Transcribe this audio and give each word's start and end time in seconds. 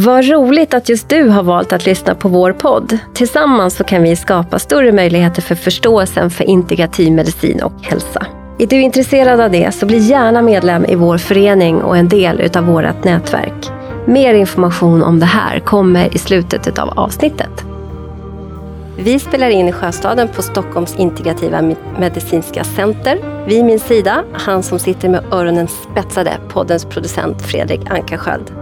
Vad 0.00 0.28
roligt 0.28 0.74
att 0.74 0.88
just 0.88 1.08
du 1.08 1.28
har 1.28 1.42
valt 1.42 1.72
att 1.72 1.86
lyssna 1.86 2.14
på 2.14 2.28
vår 2.28 2.52
podd. 2.52 2.98
Tillsammans 3.14 3.76
så 3.76 3.84
kan 3.84 4.02
vi 4.02 4.16
skapa 4.16 4.58
större 4.58 4.92
möjligheter 4.92 5.42
för 5.42 5.54
förståelsen 5.54 6.30
för 6.30 6.44
integrativ 6.44 7.12
medicin 7.12 7.62
och 7.62 7.72
hälsa. 7.82 8.26
Är 8.58 8.66
du 8.66 8.80
intresserad 8.80 9.40
av 9.40 9.50
det 9.50 9.74
så 9.74 9.86
bli 9.86 9.98
gärna 9.98 10.42
medlem 10.42 10.84
i 10.84 10.94
vår 10.94 11.18
förening 11.18 11.82
och 11.82 11.96
en 11.96 12.08
del 12.08 12.40
utav 12.40 12.64
vårt 12.64 13.04
nätverk. 13.04 13.70
Mer 14.06 14.34
information 14.34 15.02
om 15.02 15.20
det 15.20 15.26
här 15.26 15.60
kommer 15.60 16.14
i 16.14 16.18
slutet 16.18 16.78
av 16.78 16.88
avsnittet. 16.88 17.64
Vi 18.96 19.18
spelar 19.18 19.50
in 19.50 19.68
i 19.68 19.72
Sjöstaden 19.72 20.28
på 20.28 20.42
Stockholms 20.42 20.96
integrativa 20.96 21.74
medicinska 21.98 22.64
center. 22.64 23.44
Vid 23.46 23.64
min 23.64 23.80
sida, 23.80 24.24
han 24.32 24.62
som 24.62 24.78
sitter 24.78 25.08
med 25.08 25.24
öronen 25.32 25.68
spetsade, 25.68 26.32
poddens 26.48 26.84
producent 26.84 27.42
Fredrik 27.42 27.90
Ankarsköld. 27.90 28.52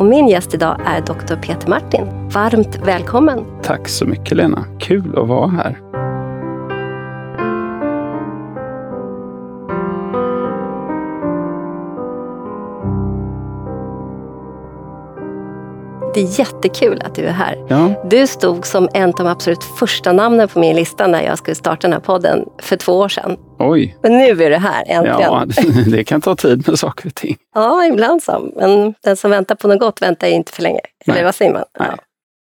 Och 0.00 0.06
min 0.06 0.28
gäst 0.28 0.54
idag 0.54 0.80
är 0.86 1.00
doktor 1.00 1.36
Peter 1.36 1.68
Martin. 1.68 2.28
Varmt 2.28 2.78
välkommen! 2.84 3.44
Tack 3.62 3.88
så 3.88 4.06
mycket 4.06 4.36
Lena. 4.36 4.64
Kul 4.78 5.18
att 5.18 5.28
vara 5.28 5.48
här. 5.48 5.89
Det 16.14 16.20
är 16.20 16.38
jättekul 16.40 17.02
att 17.04 17.14
du 17.14 17.22
är 17.26 17.32
här. 17.32 17.66
Ja. 17.68 17.94
Du 18.10 18.26
stod 18.26 18.66
som 18.66 18.88
en 18.94 19.08
av 19.08 19.14
de 19.16 19.26
absolut 19.26 19.64
första 19.64 20.12
namnen 20.12 20.48
på 20.48 20.58
min 20.58 20.76
lista 20.76 21.06
när 21.06 21.22
jag 21.22 21.38
skulle 21.38 21.54
starta 21.54 21.86
den 21.86 21.92
här 21.92 22.00
podden 22.00 22.44
för 22.58 22.76
två 22.76 22.92
år 22.92 23.08
sedan. 23.08 23.36
Oj! 23.58 23.96
Men 24.02 24.12
nu 24.18 24.42
är 24.42 24.50
du 24.50 24.56
här, 24.56 24.84
äntligen. 24.86 25.20
Ja, 25.20 25.44
det 25.90 26.04
kan 26.04 26.20
ta 26.20 26.36
tid 26.36 26.68
med 26.68 26.78
saker 26.78 27.06
och 27.06 27.14
ting. 27.14 27.36
Ja, 27.54 27.86
ibland 27.86 28.22
så. 28.22 28.52
Men 28.56 28.94
den 29.02 29.16
som 29.16 29.30
väntar 29.30 29.54
på 29.54 29.68
något 29.68 29.80
gott 29.80 30.02
väntar 30.02 30.26
inte 30.26 30.52
för 30.52 30.62
länge. 30.62 30.80
Nej. 31.06 31.16
Eller 31.16 31.24
vad 31.24 31.34
säger 31.34 31.52
man? 31.52 31.64
Nej. 31.78 31.88
Ja. 31.90 31.96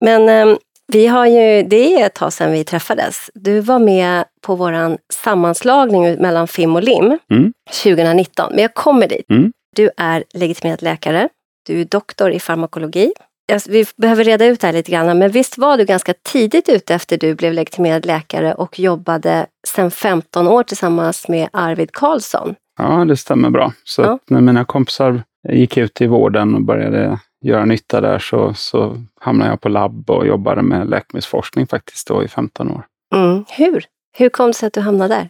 Men 0.05 0.49
eh, 0.51 0.57
vi 0.93 1.07
har 1.07 1.27
ju, 1.27 1.63
det 1.63 2.01
är 2.01 2.07
ett 2.07 2.15
tag 2.15 2.33
sedan 2.33 2.53
vi 2.53 2.65
träffades. 2.65 3.31
Du 3.35 3.61
var 3.61 3.79
med 3.79 4.25
på 4.47 4.55
vår 4.55 4.99
sammanslagning 5.13 6.15
mellan 6.15 6.49
FIM 6.49 6.77
och 6.77 6.83
LIM 6.83 7.19
Mm. 7.31 7.53
2019. 7.83 8.47
Men 8.53 8.63
jag 8.63 8.75
kommer 8.75 9.09
dit. 9.09 9.31
Mm. 9.31 9.53
Du 9.77 9.91
är 9.97 10.25
legitimerad 10.35 10.83
läkare. 10.83 11.29
Du 11.67 11.81
är 11.81 11.85
doktor 11.85 12.31
i 12.33 12.41
farmakologi. 12.41 13.13
Alltså, 13.53 13.71
vi 13.71 13.85
behöver 13.97 14.25
reda 14.25 14.47
ut 14.47 14.61
det 14.61 14.67
här 14.67 14.75
lite 14.75 14.93
grann, 14.93 15.19
men 15.19 15.31
visst 15.31 15.59
var 15.59 15.77
du 15.77 15.85
ganska 15.85 16.15
tidigt 16.23 16.69
ute 16.69 16.95
efter 16.95 17.19
du 17.19 17.35
blev 17.35 17.53
legitimerad 17.53 18.07
läkare 18.07 18.55
och 18.55 18.79
jobbade 18.79 19.47
sedan 19.67 19.91
15 19.91 20.49
år 20.49 20.63
tillsammans 20.63 21.29
med 21.29 21.49
Arvid 21.53 21.93
Karlsson? 21.93 22.55
Ja, 22.79 23.05
det 23.05 23.17
stämmer 23.17 23.51
bra. 23.51 23.73
Så 23.85 24.03
Ja. 24.03 24.19
när 24.31 24.41
mina 24.41 24.65
kompisar 24.65 25.23
gick 25.49 25.77
ut 25.77 26.01
i 26.01 26.07
vården 26.07 26.55
och 26.55 26.63
började 26.63 27.19
göra 27.45 27.65
nytta 27.65 28.01
där 28.01 28.19
så, 28.19 28.55
så 28.55 28.97
hamnade 29.21 29.51
jag 29.51 29.61
på 29.61 29.69
labb 29.69 30.11
och 30.11 30.27
jobbade 30.27 30.63
med 30.63 30.91
läkemedelsforskning 30.91 31.67
faktiskt 31.67 32.09
då 32.09 32.25
i 32.25 32.29
15 32.29 32.71
år. 32.71 32.83
Mm. 33.15 33.45
Hur? 33.49 33.85
Hur 34.19 34.29
kom 34.29 34.47
det 34.47 34.55
sig 34.55 34.67
att 34.67 34.73
du 34.73 34.81
hamnade 34.81 35.15
där? 35.15 35.29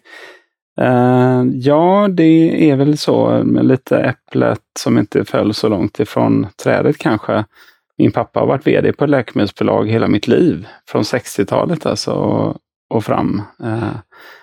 Eh, 0.81 1.45
ja, 1.55 2.09
det 2.11 2.71
är 2.71 2.77
väl 2.77 2.99
så 2.99 3.43
med 3.45 3.67
lite 3.67 3.97
äpplet 3.99 4.61
som 4.79 4.99
inte 4.99 5.25
föll 5.25 5.55
så 5.55 5.69
långt 5.69 6.01
ifrån 6.01 6.47
trädet 6.63 6.99
kanske. 6.99 7.45
Min 8.03 8.13
pappa 8.13 8.41
har 8.41 8.47
varit 8.47 8.67
VD 8.67 8.93
på 8.93 9.05
ett 9.05 9.11
läkemedelsbolag 9.11 9.89
hela 9.89 10.09
mitt 10.09 10.29
liv, 10.29 10.67
från 10.89 11.03
60-talet 11.03 11.87
alltså 11.87 12.13
och, 12.13 12.57
och 12.91 13.05
fram. 13.05 13.43
Eh, 13.63 13.97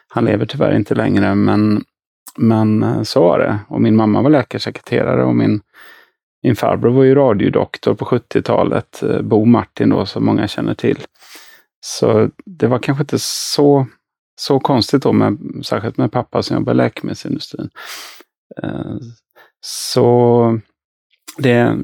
han 0.07 0.25
lever 0.25 0.45
tyvärr 0.45 0.75
inte 0.75 0.95
längre, 0.95 1.35
men, 1.35 1.83
men 2.37 2.83
eh, 2.83 3.01
så 3.03 3.21
var 3.21 3.39
det. 3.39 3.59
Och 3.67 3.81
min 3.81 3.95
mamma 3.95 4.21
var 4.21 4.29
läkarsekreterare 4.29 5.23
och 5.23 5.35
min, 5.35 5.61
min 6.43 6.55
farbror 6.55 6.91
var 6.91 7.03
ju 7.03 7.15
radiodoktor 7.15 7.93
på 7.93 8.05
70-talet, 8.05 9.03
eh, 9.03 9.21
Bo 9.21 9.45
Martin 9.45 9.89
då, 9.89 10.05
som 10.05 10.25
många 10.25 10.47
känner 10.47 10.73
till. 10.73 10.99
Så 11.85 12.29
det 12.45 12.67
var 12.67 12.79
kanske 12.79 13.01
inte 13.01 13.19
så 13.19 13.87
så 14.35 14.59
konstigt 14.59 15.03
då, 15.03 15.13
med, 15.13 15.37
särskilt 15.63 15.97
med 15.97 16.11
pappa 16.11 16.43
som 16.43 16.57
jobbar 16.57 16.73
i 16.73 16.75
läkemedelsindustrin. 16.75 17.69
Eh, 18.63 18.95
Så 19.61 20.59
det, 21.37 21.77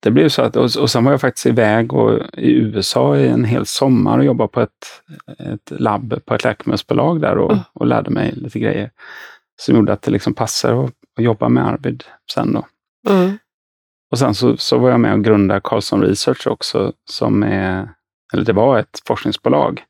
det 0.00 0.10
blev 0.10 0.28
så 0.28 0.42
att, 0.42 0.56
och, 0.56 0.76
och 0.78 0.90
sen 0.90 1.04
var 1.04 1.12
jag 1.12 1.20
faktiskt 1.20 1.46
iväg 1.46 1.92
och, 1.92 2.20
i 2.38 2.50
USA 2.52 3.16
i 3.16 3.28
en 3.28 3.44
hel 3.44 3.66
sommar 3.66 4.18
och 4.18 4.24
jobbade 4.24 4.48
på 4.48 4.60
ett, 4.60 5.02
ett 5.38 5.80
labb 5.80 6.20
på 6.24 6.34
ett 6.34 6.44
läkemedelsbolag 6.44 7.20
där 7.20 7.38
och, 7.38 7.52
Mm. 7.52 7.64
och 7.72 7.86
lärde 7.86 8.10
mig 8.10 8.32
lite 8.36 8.58
grejer. 8.58 8.90
Som 9.56 9.74
gjorde 9.74 9.92
att 9.92 10.02
det 10.02 10.10
liksom 10.10 10.34
passade 10.34 10.84
att, 10.84 10.92
att 11.18 11.24
jobba 11.24 11.48
med 11.48 11.66
Arvid 11.66 12.04
sen 12.32 12.52
då. 12.52 12.66
Mm. 13.08 13.38
Och 14.10 14.18
sen 14.18 14.34
så, 14.34 14.56
så 14.56 14.78
var 14.78 14.90
jag 14.90 15.00
med 15.00 15.12
och 15.12 15.24
grundade 15.24 15.60
Carlson 15.64 16.02
Research 16.02 16.46
också, 16.46 16.92
som 17.10 17.42
är, 17.42 17.88
eller 18.32 18.44
det 18.44 18.52
var 18.52 18.78
ett 18.78 19.02
forskningsbolag 19.06 19.82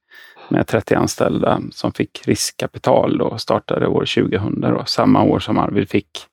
med 0.48 0.66
30 0.66 0.94
anställda 0.94 1.60
som 1.70 1.92
fick 1.92 2.26
riskkapital 2.26 3.18
då, 3.18 3.24
och 3.24 3.40
startade 3.40 3.86
år 3.86 4.04
2000, 4.22 4.60
då, 4.60 4.82
samma 4.86 5.22
år 5.22 5.38
som 5.38 5.58
Arvid 5.58 5.90
fick 5.90 6.26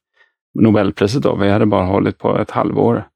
Nobelpriset. 0.59 1.23
Då. 1.23 1.35
Vi 1.35 1.49
hade 1.49 1.65
bara 1.65 1.85
hållit 1.85 2.17
på 2.17 2.37
ett 2.37 2.51
halvår 2.51 3.07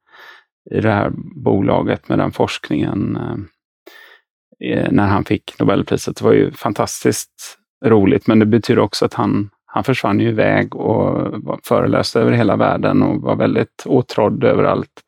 i 0.72 0.82
det 0.82 0.92
här 0.92 1.12
bolaget 1.36 2.10
med 2.10 2.20
den 2.20 2.32
forskningen 2.32 3.16
eh, 3.16 4.70
eh, 4.70 4.92
när 4.92 5.08
han 5.08 5.26
fick 5.26 5.60
Nobelpriset. 5.60 6.18
Det 6.18 6.24
var 6.24 6.34
ju 6.34 6.52
fantastiskt 6.52 7.58
roligt, 7.86 8.28
men 8.28 8.40
det 8.40 8.46
betyder 8.46 8.82
också 8.82 9.06
att 9.06 9.14
han, 9.14 9.50
han 9.66 9.84
försvann 9.84 10.20
ju 10.20 10.30
iväg 10.30 10.76
och 10.76 11.60
föreläste 11.64 12.20
över 12.20 12.32
hela 12.32 12.56
världen 12.56 13.02
och 13.02 13.22
var 13.22 13.36
väldigt 13.36 13.84
åtrådd 13.86 14.44
överallt. 14.44 15.02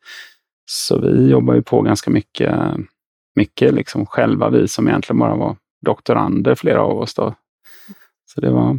Så 0.66 1.00
vi 1.00 1.30
jobbar 1.30 1.54
ju 1.54 1.62
på 1.62 1.82
ganska 1.82 2.10
mycket, 2.10 2.56
mycket 3.36 3.74
liksom 3.74 4.06
själva, 4.06 4.50
vi 4.50 4.68
som 4.68 4.88
egentligen 4.88 5.18
bara 5.18 5.36
var 5.36 5.56
doktorander, 5.84 6.54
flera 6.54 6.82
av 6.82 6.98
oss. 6.98 7.14
Då. 7.14 7.34
Så 8.26 8.40
det 8.40 8.50
var, 8.50 8.78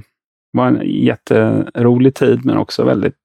var 0.51 0.67
en 0.67 0.81
jätterolig 0.83 2.15
tid, 2.15 2.45
men 2.45 2.57
också 2.57 2.83
väldigt 2.83 3.17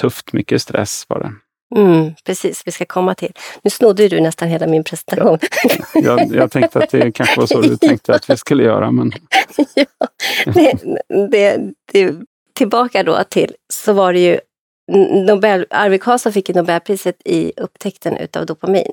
tufft. 0.00 0.32
Mycket 0.32 0.62
stress 0.62 1.06
var 1.08 1.18
det. 1.20 1.32
Mm, 1.76 2.14
precis, 2.26 2.62
vi 2.66 2.72
ska 2.72 2.84
komma 2.84 3.14
till. 3.14 3.32
Nu 3.62 3.70
snodde 3.70 4.08
du 4.08 4.20
nästan 4.20 4.48
hela 4.48 4.66
min 4.66 4.84
presentation. 4.84 5.38
Jag, 5.94 6.34
jag 6.34 6.50
tänkte 6.50 6.78
att 6.78 6.90
det 6.90 7.12
kanske 7.12 7.40
var 7.40 7.46
så 7.46 7.60
du 7.60 7.76
tänkte 7.76 8.14
att 8.14 8.30
vi 8.30 8.36
skulle 8.36 8.62
göra, 8.62 8.90
men 8.90 9.12
ja, 9.74 9.84
det, 10.54 10.78
det, 11.30 11.60
det, 11.92 12.14
tillbaka 12.54 13.02
då 13.02 13.24
till, 13.30 13.54
så 13.72 13.92
var 13.92 14.12
det 14.12 14.18
ju 14.20 14.38
Nobel, 15.26 15.66
Arvid 15.70 16.02
Carlsson 16.02 16.32
fick 16.32 16.48
ju 16.48 16.54
Nobelpriset 16.54 17.16
i 17.24 17.52
upptäckten 17.56 18.16
utav 18.16 18.46
dopamin. 18.46 18.92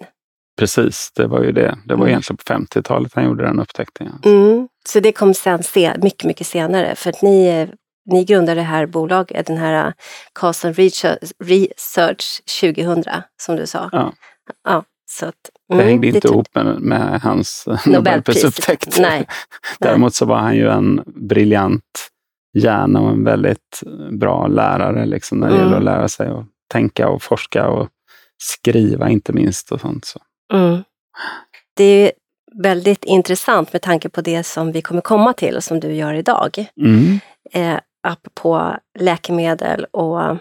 precis, 0.60 1.12
det 1.16 1.28
var 1.28 1.44
ju 1.44 1.52
det. 1.52 1.78
Det 1.86 1.94
var 1.94 2.02
Mm. 2.02 2.08
egentligen 2.08 2.38
på 2.38 2.54
50-talet 2.54 3.12
han 3.16 3.26
gjorde 3.26 3.44
den 3.44 3.60
upptäckten. 3.60 4.10
ja. 4.24 4.30
Mm. 4.30 4.68
Så 4.90 5.00
det 5.00 5.12
kom 5.12 5.34
sen 5.34 5.64
se, 5.64 5.94
mycket, 6.02 6.24
mycket 6.24 6.48
senare. 6.48 6.96
För 6.96 7.10
att 7.10 7.22
ni, 7.22 7.68
ni 8.06 8.24
grundade 8.26 8.56
det 8.62 8.66
här 8.66 8.86
bolaget, 8.86 9.46
den 9.48 9.58
här 9.58 9.88
eh, 9.88 9.94
Carlson 10.34 10.74
Research, 10.74 11.32
Research 11.44 12.42
2000, 12.62 13.04
som 13.42 13.56
du 13.56 13.68
sa. 13.68 13.90
Ja. 13.92 14.14
Ja, 14.64 14.84
så 15.12 15.26
att, 15.26 15.36
Det 15.70 15.74
mm, 15.74 15.86
hängde 15.86 16.08
inte 16.08 16.28
ihop 16.28 16.48
med, 16.56 16.66
med 16.82 17.22
hans 17.22 17.64
Nobelpris. 17.68 17.94
Nobelprisupptäckt. 17.94 19.00
Nej. 19.00 19.28
Däremot 19.80 20.16
så 20.16 20.26
var 20.26 20.38
han 20.38 20.56
ju 20.56 20.70
en 20.70 21.04
briljant 21.06 22.10
hjärna 22.58 23.00
och 23.02 23.10
en 23.10 23.24
väldigt 23.24 23.84
bra 24.20 24.48
lärare 24.48 25.06
liksom, 25.06 25.40
när 25.40 25.48
det 25.48 25.54
Mm. 25.56 25.66
gäller 25.66 25.78
att 25.78 25.84
lära 25.84 26.08
sig 26.08 26.28
att 26.28 26.46
tänka 26.72 27.10
och 27.10 27.24
forska 27.24 27.68
och 27.68 27.90
skriva 28.44 29.10
inte 29.10 29.34
minst. 29.34 29.72
och 29.72 29.82
sånt. 29.82 30.06
Så. 30.06 30.20
Mm. 30.54 30.84
Det 31.76 31.84
är 31.84 32.12
väldigt 32.64 33.04
intressant 33.04 33.74
med 33.74 33.82
tanke 33.82 34.10
på 34.10 34.22
det 34.22 34.44
som 34.44 34.72
vi 34.72 34.82
kommer 34.82 35.02
komma 35.02 35.34
till 35.34 35.56
och 35.56 35.64
som 35.64 35.80
du 35.80 35.94
gör 35.94 36.14
idag. 36.14 36.66
Mm. 36.82 37.20
Eh, 37.54 37.80
apropå 38.04 38.76
läkemedel 39.00 39.86
och 39.86 40.38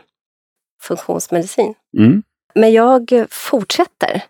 funktionsmedicin. 0.82 1.74
Mm. 1.98 2.22
Men 2.54 2.72
jag 2.72 3.26
fortsätter. 3.30 4.22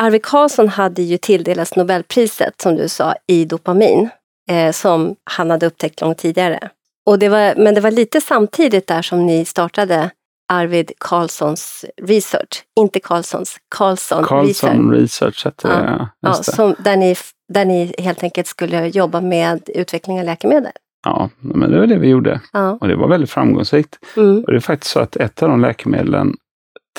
Arvid 0.00 0.24
Carlsson 0.24 0.68
hade 0.68 1.02
ju 1.02 1.18
tilldelats 1.18 1.76
Nobelpriset, 1.76 2.60
som 2.60 2.76
du 2.76 2.88
sa, 2.88 3.14
i 3.26 3.44
dopamin, 3.44 4.08
eh, 4.50 4.72
som 4.72 5.16
han 5.24 5.50
hade 5.50 5.66
upptäckt 5.66 6.00
långt 6.00 6.18
tidigare. 6.18 6.70
Och 7.06 7.18
det 7.18 7.28
var, 7.28 7.54
men 7.56 7.74
det 7.74 7.80
var 7.80 7.90
lite 7.90 8.20
samtidigt 8.20 8.86
där 8.86 9.02
som 9.02 9.26
ni 9.26 9.44
startade 9.44 10.10
Arvid 10.52 10.92
Carlssons 10.98 11.84
Research, 12.02 12.64
inte 12.80 13.00
Carlssons, 13.00 13.56
Carlson, 13.68 14.24
Research. 14.24 14.60
Carlson 14.60 14.90
Research 14.90 15.46
det, 15.62 15.68
ja. 15.68 16.08
Ja, 16.20 16.34
som, 16.34 16.74
där, 16.78 16.96
ni, 16.96 17.16
där 17.52 17.64
ni 17.64 17.94
helt 17.98 18.22
enkelt 18.22 18.46
skulle 18.46 18.86
jobba 18.86 19.20
med 19.20 19.70
utveckling 19.74 20.18
av 20.18 20.24
läkemedel. 20.24 20.72
Ja, 21.04 21.30
men 21.40 21.70
det 21.70 21.78
var 21.78 21.86
det 21.86 21.98
vi 21.98 22.08
gjorde. 22.08 22.40
Ja. 22.52 22.78
Och 22.80 22.88
det 22.88 22.96
var 22.96 23.08
väldigt 23.08 23.30
framgångsrikt. 23.30 23.98
Mm. 24.16 24.44
Och 24.44 24.50
det 24.50 24.56
är 24.56 24.60
faktiskt 24.60 24.92
så 24.92 25.00
att 25.00 25.16
ett 25.16 25.42
av 25.42 25.48
de 25.48 25.60
läkemedlen 25.60 26.34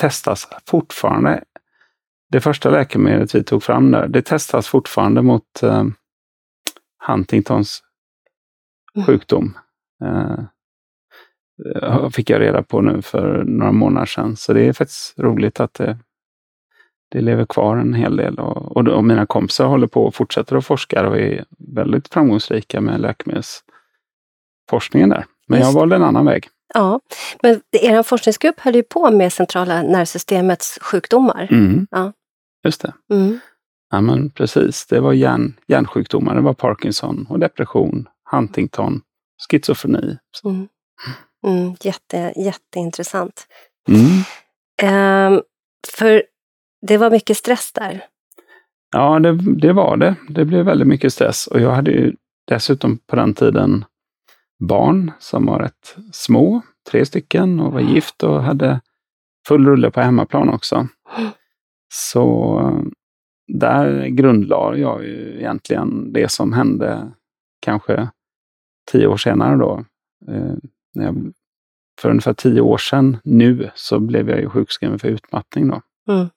testas 0.00 0.48
fortfarande. 0.66 1.44
Det 2.32 2.40
första 2.40 2.70
läkemedlet 2.70 3.34
vi 3.34 3.44
tog 3.44 3.62
fram 3.62 3.90
där, 3.90 4.08
det 4.08 4.22
testas 4.22 4.68
fortfarande 4.68 5.22
mot 5.22 5.62
eh, 5.62 5.84
Huntingtons 7.06 7.82
Mm. 8.96 9.06
sjukdom. 9.06 9.58
Eh, 10.04 10.38
eh, 11.82 12.08
fick 12.10 12.30
jag 12.30 12.40
reda 12.40 12.62
på 12.62 12.80
nu 12.80 13.02
för 13.02 13.44
några 13.44 13.72
månader 13.72 14.06
sedan. 14.06 14.36
Så 14.36 14.52
det 14.52 14.68
är 14.68 14.72
faktiskt 14.72 15.18
roligt 15.18 15.60
att 15.60 15.74
det, 15.74 15.98
det 17.10 17.20
lever 17.20 17.46
kvar 17.46 17.76
en 17.76 17.94
hel 17.94 18.16
del 18.16 18.38
och, 18.38 18.76
och, 18.76 18.88
och 18.88 19.04
mina 19.04 19.26
kompisar 19.26 19.66
håller 19.66 19.86
på 19.86 20.04
och 20.04 20.14
fortsätter 20.14 20.56
att 20.56 20.66
forska 20.66 21.08
och 21.08 21.18
är 21.18 21.44
väldigt 21.58 22.08
framgångsrika 22.08 22.80
med 22.80 23.00
läkemedelsforskningen 24.64 25.08
där. 25.08 25.24
Men 25.48 25.58
Just. 25.58 25.68
jag 25.68 25.80
valde 25.80 25.96
en 25.96 26.02
annan 26.02 26.24
väg. 26.24 26.48
Ja, 26.74 27.00
men 27.42 27.60
er 27.72 28.02
forskningsgrupp 28.02 28.60
höll 28.60 28.74
ju 28.74 28.82
på 28.82 29.10
med 29.10 29.32
centrala 29.32 29.82
nervsystemets 29.82 30.78
sjukdomar. 30.80 31.48
Mm. 31.50 31.86
Ja. 31.90 32.12
Just 32.64 32.82
det. 32.82 32.92
Mm. 33.10 33.38
Ja, 33.90 34.00
men 34.00 34.30
precis. 34.30 34.86
Det 34.86 35.00
var 35.00 35.12
hjärn, 35.12 35.54
hjärnsjukdomar. 35.68 36.34
Det 36.34 36.40
var 36.40 36.54
Parkinson 36.54 37.26
och 37.30 37.38
depression, 37.38 38.08
Huntington, 38.30 39.00
schizofreni. 39.50 40.18
Mm. 40.44 40.68
Mm, 41.46 41.76
jätte, 41.80 42.32
jätteintressant. 42.36 43.46
Um, 44.82 45.42
för 45.96 46.22
det 46.86 46.98
var 46.98 47.10
mycket 47.10 47.36
stress 47.36 47.72
där. 47.72 48.04
Ja, 48.92 49.18
det, 49.18 49.38
det, 49.60 49.72
var 49.72 49.96
det. 49.96 50.16
Det 50.28 50.44
blev 50.44 50.64
väldigt 50.64 50.88
mycket 50.88 51.12
stress 51.12 51.46
och 51.46 51.60
jag 51.60 51.70
hade 51.70 51.90
ju 51.90 52.12
dessutom 52.48 52.98
på 53.06 53.16
den 53.16 53.34
tiden 53.34 53.84
barn 54.58 55.12
som 55.18 55.46
var 55.46 55.58
rätt 55.58 55.96
små, 56.12 56.62
tre 56.90 57.06
stycken 57.06 57.60
och 57.60 57.72
var 57.72 57.80
gift 57.80 58.22
och 58.22 58.42
hade 58.42 58.80
full 59.48 59.66
rulle 59.66 59.90
på 59.90 60.00
hemmaplan 60.00 60.48
också. 60.48 60.88
Så 61.92 62.88
där 63.46 64.06
grundlade 64.06 64.78
jag 64.78 65.04
ju 65.04 65.36
egentligen 65.38 66.12
det 66.12 66.30
som 66.30 66.52
hände 66.52 67.12
kanske 67.60 68.08
tio 68.92 69.06
år 69.06 69.16
senare 69.16 69.56
då. 69.56 69.84
Eh, 70.28 70.54
när 70.94 71.04
jag, 71.04 71.32
för 72.00 72.10
ungefär 72.10 72.34
tio 72.34 72.60
år 72.60 72.78
sedan 72.78 73.16
nu 73.24 73.70
så 73.74 74.00
blev 74.00 74.30
jag 74.30 74.40
ju 74.40 74.48
sjukskriven 74.48 74.98
för 74.98 75.08
utmattning. 75.08 75.68
Då. 75.68 75.80
Mm. 76.12 76.28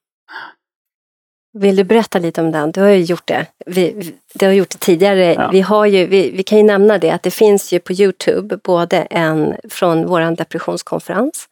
Vill 1.59 1.75
du 1.75 1.83
berätta 1.83 2.19
lite 2.19 2.41
om 2.41 2.51
den? 2.51 2.71
Du 2.71 2.81
har 2.81 2.87
ju 2.87 3.03
gjort 3.03 3.27
det. 3.27 3.45
Vi, 3.65 4.13
du 4.33 4.45
har 4.45 4.53
gjort 4.53 4.69
det 4.69 4.77
tidigare. 4.77 5.33
Ja. 5.33 5.49
Vi, 5.51 5.61
har 5.61 5.85
ju, 5.85 6.05
vi, 6.05 6.31
vi, 6.31 6.43
kan 6.43 6.57
ju 6.57 6.63
nämna 6.63 6.97
det 6.97 7.11
att 7.11 7.23
det 7.23 7.31
finns 7.31 7.73
ju 7.73 7.79
på 7.79 7.93
Youtube 7.93 8.57
både 8.63 8.97
en 8.97 9.55
från 9.69 10.07
vår 10.07 10.35
depressionskonferens 10.35 11.49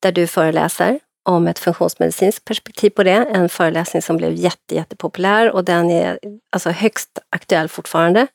där 0.00 0.12
du 0.12 0.26
föreläser 0.26 0.98
om 1.28 1.46
ett 1.46 1.58
funktionsmedicinskt 1.58 2.44
perspektiv 2.44 2.90
på 2.90 3.02
det. 3.02 3.10
En 3.10 3.48
föreläsning 3.48 4.02
som 4.02 4.16
blev 4.16 4.34
jätte, 4.34 4.74
jättepopulär 4.74 5.50
och 5.50 5.64
den 5.64 5.90
är 5.90 6.18
alltså 6.52 6.70
högst 6.70 7.18
aktuell 7.30 7.68
fortfarande. 7.68 8.26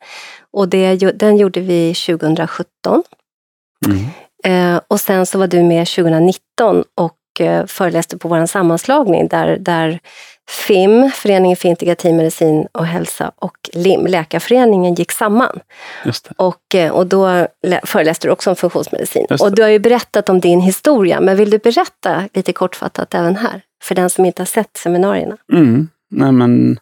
Och 0.51 0.69
det, 0.69 0.95
den 0.95 1.37
gjorde 1.37 1.59
vi 1.59 1.93
2017. 1.93 3.03
Mm. 3.85 4.05
Eh, 4.43 4.81
och 4.87 4.99
sen 4.99 5.25
så 5.25 5.37
var 5.37 5.47
du 5.47 5.63
med 5.63 5.87
2019 5.87 6.83
och 6.95 7.17
föreläste 7.67 8.17
på 8.17 8.27
vår 8.27 8.45
sammanslagning 8.45 9.27
där, 9.27 9.57
där 9.57 9.99
FIM, 10.49 11.11
Föreningen 11.13 11.57
för 11.57 11.69
integrativ 11.69 12.15
medicin 12.15 12.67
och 12.71 12.85
hälsa 12.85 13.31
och 13.35 13.69
LIM, 13.73 14.07
Läkarföreningen, 14.07 14.95
gick 14.95 15.11
samman. 15.11 15.59
Och, 16.37 16.75
eh, 16.75 16.91
och 16.91 17.07
då 17.07 17.47
föreläste 17.83 18.27
du 18.27 18.31
också 18.31 18.49
om 18.49 18.55
funktionsmedicin. 18.55 19.25
Och 19.39 19.55
du 19.55 19.61
har 19.61 19.69
ju 19.69 19.79
berättat 19.79 20.29
om 20.29 20.39
din 20.39 20.61
historia, 20.61 21.19
men 21.19 21.37
vill 21.37 21.49
du 21.49 21.57
berätta 21.57 22.23
lite 22.33 22.53
kortfattat 22.53 23.13
även 23.13 23.35
här? 23.35 23.61
För 23.83 23.95
den 23.95 24.09
som 24.09 24.25
inte 24.25 24.41
har 24.41 24.47
sett 24.47 24.77
seminarierna. 24.77 25.37
Mm. 25.53 25.89
Nej, 26.11 26.31
men 26.31 26.79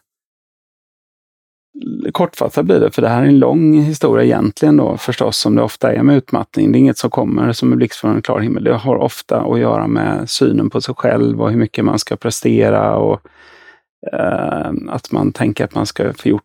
kortfattat 2.12 2.64
blir 2.64 2.80
det, 2.80 2.90
för 2.90 3.02
det 3.02 3.08
här 3.08 3.22
är 3.22 3.26
en 3.26 3.38
lång 3.38 3.82
historia 3.82 4.24
egentligen 4.24 4.76
då 4.76 4.96
förstås, 4.96 5.38
som 5.38 5.54
det 5.54 5.62
ofta 5.62 5.92
är 5.92 6.02
med 6.02 6.16
utmattning. 6.16 6.72
Det 6.72 6.78
är 6.78 6.80
inget 6.80 6.98
som 6.98 7.10
kommer 7.10 7.52
som 7.52 7.72
en 7.72 7.78
blixt 7.78 8.00
från 8.00 8.16
en 8.16 8.22
klar 8.22 8.40
himmel. 8.40 8.64
Det 8.64 8.74
har 8.74 8.96
ofta 8.96 9.40
att 9.40 9.58
göra 9.58 9.86
med 9.86 10.30
synen 10.30 10.70
på 10.70 10.80
sig 10.80 10.94
själv 10.94 11.42
och 11.42 11.50
hur 11.50 11.58
mycket 11.58 11.84
man 11.84 11.98
ska 11.98 12.16
prestera 12.16 12.96
och 12.96 13.20
eh, 14.12 14.72
att 14.88 15.12
man 15.12 15.32
tänker 15.32 15.64
att 15.64 15.74
man 15.74 15.86
ska 15.86 16.12
få 16.12 16.28
gjort 16.28 16.42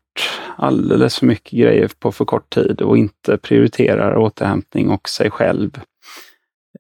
alldeles 0.56 1.20
för 1.20 1.26
mycket 1.26 1.60
grejer 1.60 1.90
på 2.00 2.12
för 2.12 2.26
kort 2.26 2.54
tid 2.54 2.82
och 2.82 2.98
inte 2.98 3.38
prioriterar 3.38 4.18
återhämtning 4.18 4.90
och 4.90 5.10
sig 5.10 5.32
själv. 5.32 5.80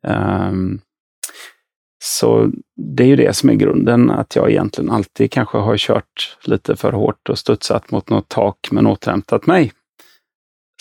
Um, 0.03 0.81
så 2.07 2.51
det 2.75 3.03
är 3.03 3.07
ju 3.07 3.15
det 3.15 3.35
som 3.35 3.49
är 3.49 3.53
grunden, 3.53 4.09
att 4.09 4.35
jag 4.35 4.51
egentligen 4.51 4.91
alltid 4.91 5.31
kanske 5.31 5.57
har 5.57 5.77
kört 5.77 6.37
lite 6.43 6.75
för 6.75 6.91
hårt 6.91 7.29
och 7.29 7.39
studsat 7.39 7.91
mot 7.91 8.09
något 8.09 8.29
tak 8.29 8.67
men 8.71 8.87
återhämtat 8.87 9.47
mig. 9.47 9.71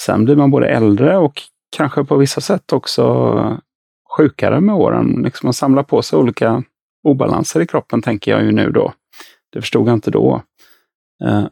Sen 0.00 0.24
blir 0.24 0.36
man 0.36 0.50
både 0.50 0.68
äldre 0.68 1.16
och 1.16 1.42
kanske 1.76 2.04
på 2.04 2.16
vissa 2.16 2.40
sätt 2.40 2.72
också 2.72 3.62
sjukare 4.16 4.60
med 4.60 4.74
åren. 4.74 5.20
Liksom 5.24 5.46
man 5.46 5.54
samlar 5.54 5.82
på 5.82 6.02
sig 6.02 6.18
olika 6.18 6.62
obalanser 7.02 7.60
i 7.60 7.66
kroppen, 7.66 8.02
tänker 8.02 8.30
jag 8.30 8.44
ju 8.44 8.52
nu 8.52 8.70
då. 8.70 8.92
Det 9.52 9.60
förstod 9.60 9.88
jag 9.88 9.94
inte 9.94 10.10
då. 10.10 10.42
Eh, 11.24 11.46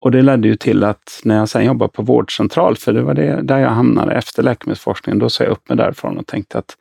och 0.00 0.10
det 0.10 0.22
ledde 0.22 0.48
ju 0.48 0.56
till 0.56 0.84
att 0.84 1.20
när 1.24 1.36
jag 1.36 1.48
sen 1.48 1.64
jobbade 1.64 1.92
på 1.92 2.02
vårdcentral, 2.02 2.76
för 2.76 2.92
det 2.92 3.02
var 3.02 3.14
det 3.14 3.42
där 3.42 3.58
jag 3.58 3.70
hamnade 3.70 4.14
efter 4.14 4.42
läkemedelsforskningen, 4.42 5.18
då 5.18 5.30
sa 5.30 5.44
jag 5.44 5.50
upp 5.50 5.68
mig 5.68 5.78
därifrån 5.78 6.18
och 6.18 6.26
tänkte 6.26 6.58
att 6.58 6.76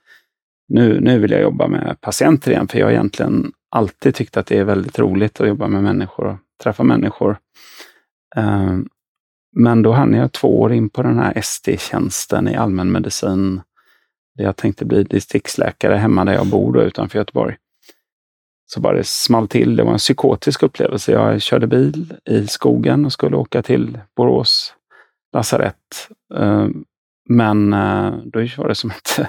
nu, 0.70 1.00
nu 1.02 1.20
vill 1.20 1.32
jag 1.32 1.42
jobba 1.42 1.68
med 1.68 1.98
patienter 2.02 2.52
igen, 2.52 2.68
för 2.68 2.80
jag 2.80 2.86
har 2.86 2.92
egentligen 2.92 3.52
alltid 3.70 4.16
tyckt 4.16 4.38
att 4.38 4.48
det 4.48 4.58
är 4.58 4.64
väldigt 4.64 5.00
roligt 5.00 5.42
att 5.42 5.48
jobba 5.48 5.68
med 5.68 5.84
människor 5.84 6.26
och 6.26 6.38
träffa 6.64 6.84
människor. 6.84 7.38
Eh, 8.36 8.78
men 9.56 9.82
då 9.82 9.92
hann 9.92 10.14
jag 10.14 10.32
två 10.32 10.62
år 10.62 10.74
in 10.74 10.90
på 10.90 11.04
den 11.04 11.20
här 11.20 11.38
ST-tjänsten 11.38 12.48
i 12.48 12.56
allmänmedicin. 12.56 13.62
Jag 14.34 14.56
tänkte 14.56 14.86
bli 14.86 15.04
distriktsläkare 15.04 15.96
hemma 15.96 16.26
där 16.26 16.34
jag 16.34 16.48
bor 16.48 16.74
då, 16.74 16.82
utanför 16.82 17.20
Göteborg. 17.20 17.56
Så 18.66 18.80
bara 18.80 18.98
det 18.98 19.04
small 19.04 19.48
till. 19.48 19.76
Det 19.76 19.84
var 19.84 19.92
en 19.92 19.98
psykotisk 19.98 20.64
upplevelse. 20.64 21.12
Jag 21.12 21.42
körde 21.42 21.68
bil 21.68 22.14
i 22.26 22.48
skogen 22.48 23.06
och 23.06 23.14
skulle 23.14 23.38
åka 23.38 23.62
till 23.62 24.00
Borås 24.16 24.74
lasarett. 25.34 26.10
Eh, 26.36 26.68
men 27.30 27.74
eh, 27.74 28.14
då 28.26 28.40
var 28.58 28.68
det 28.68 28.76
som 28.76 28.92
att 28.92 29.20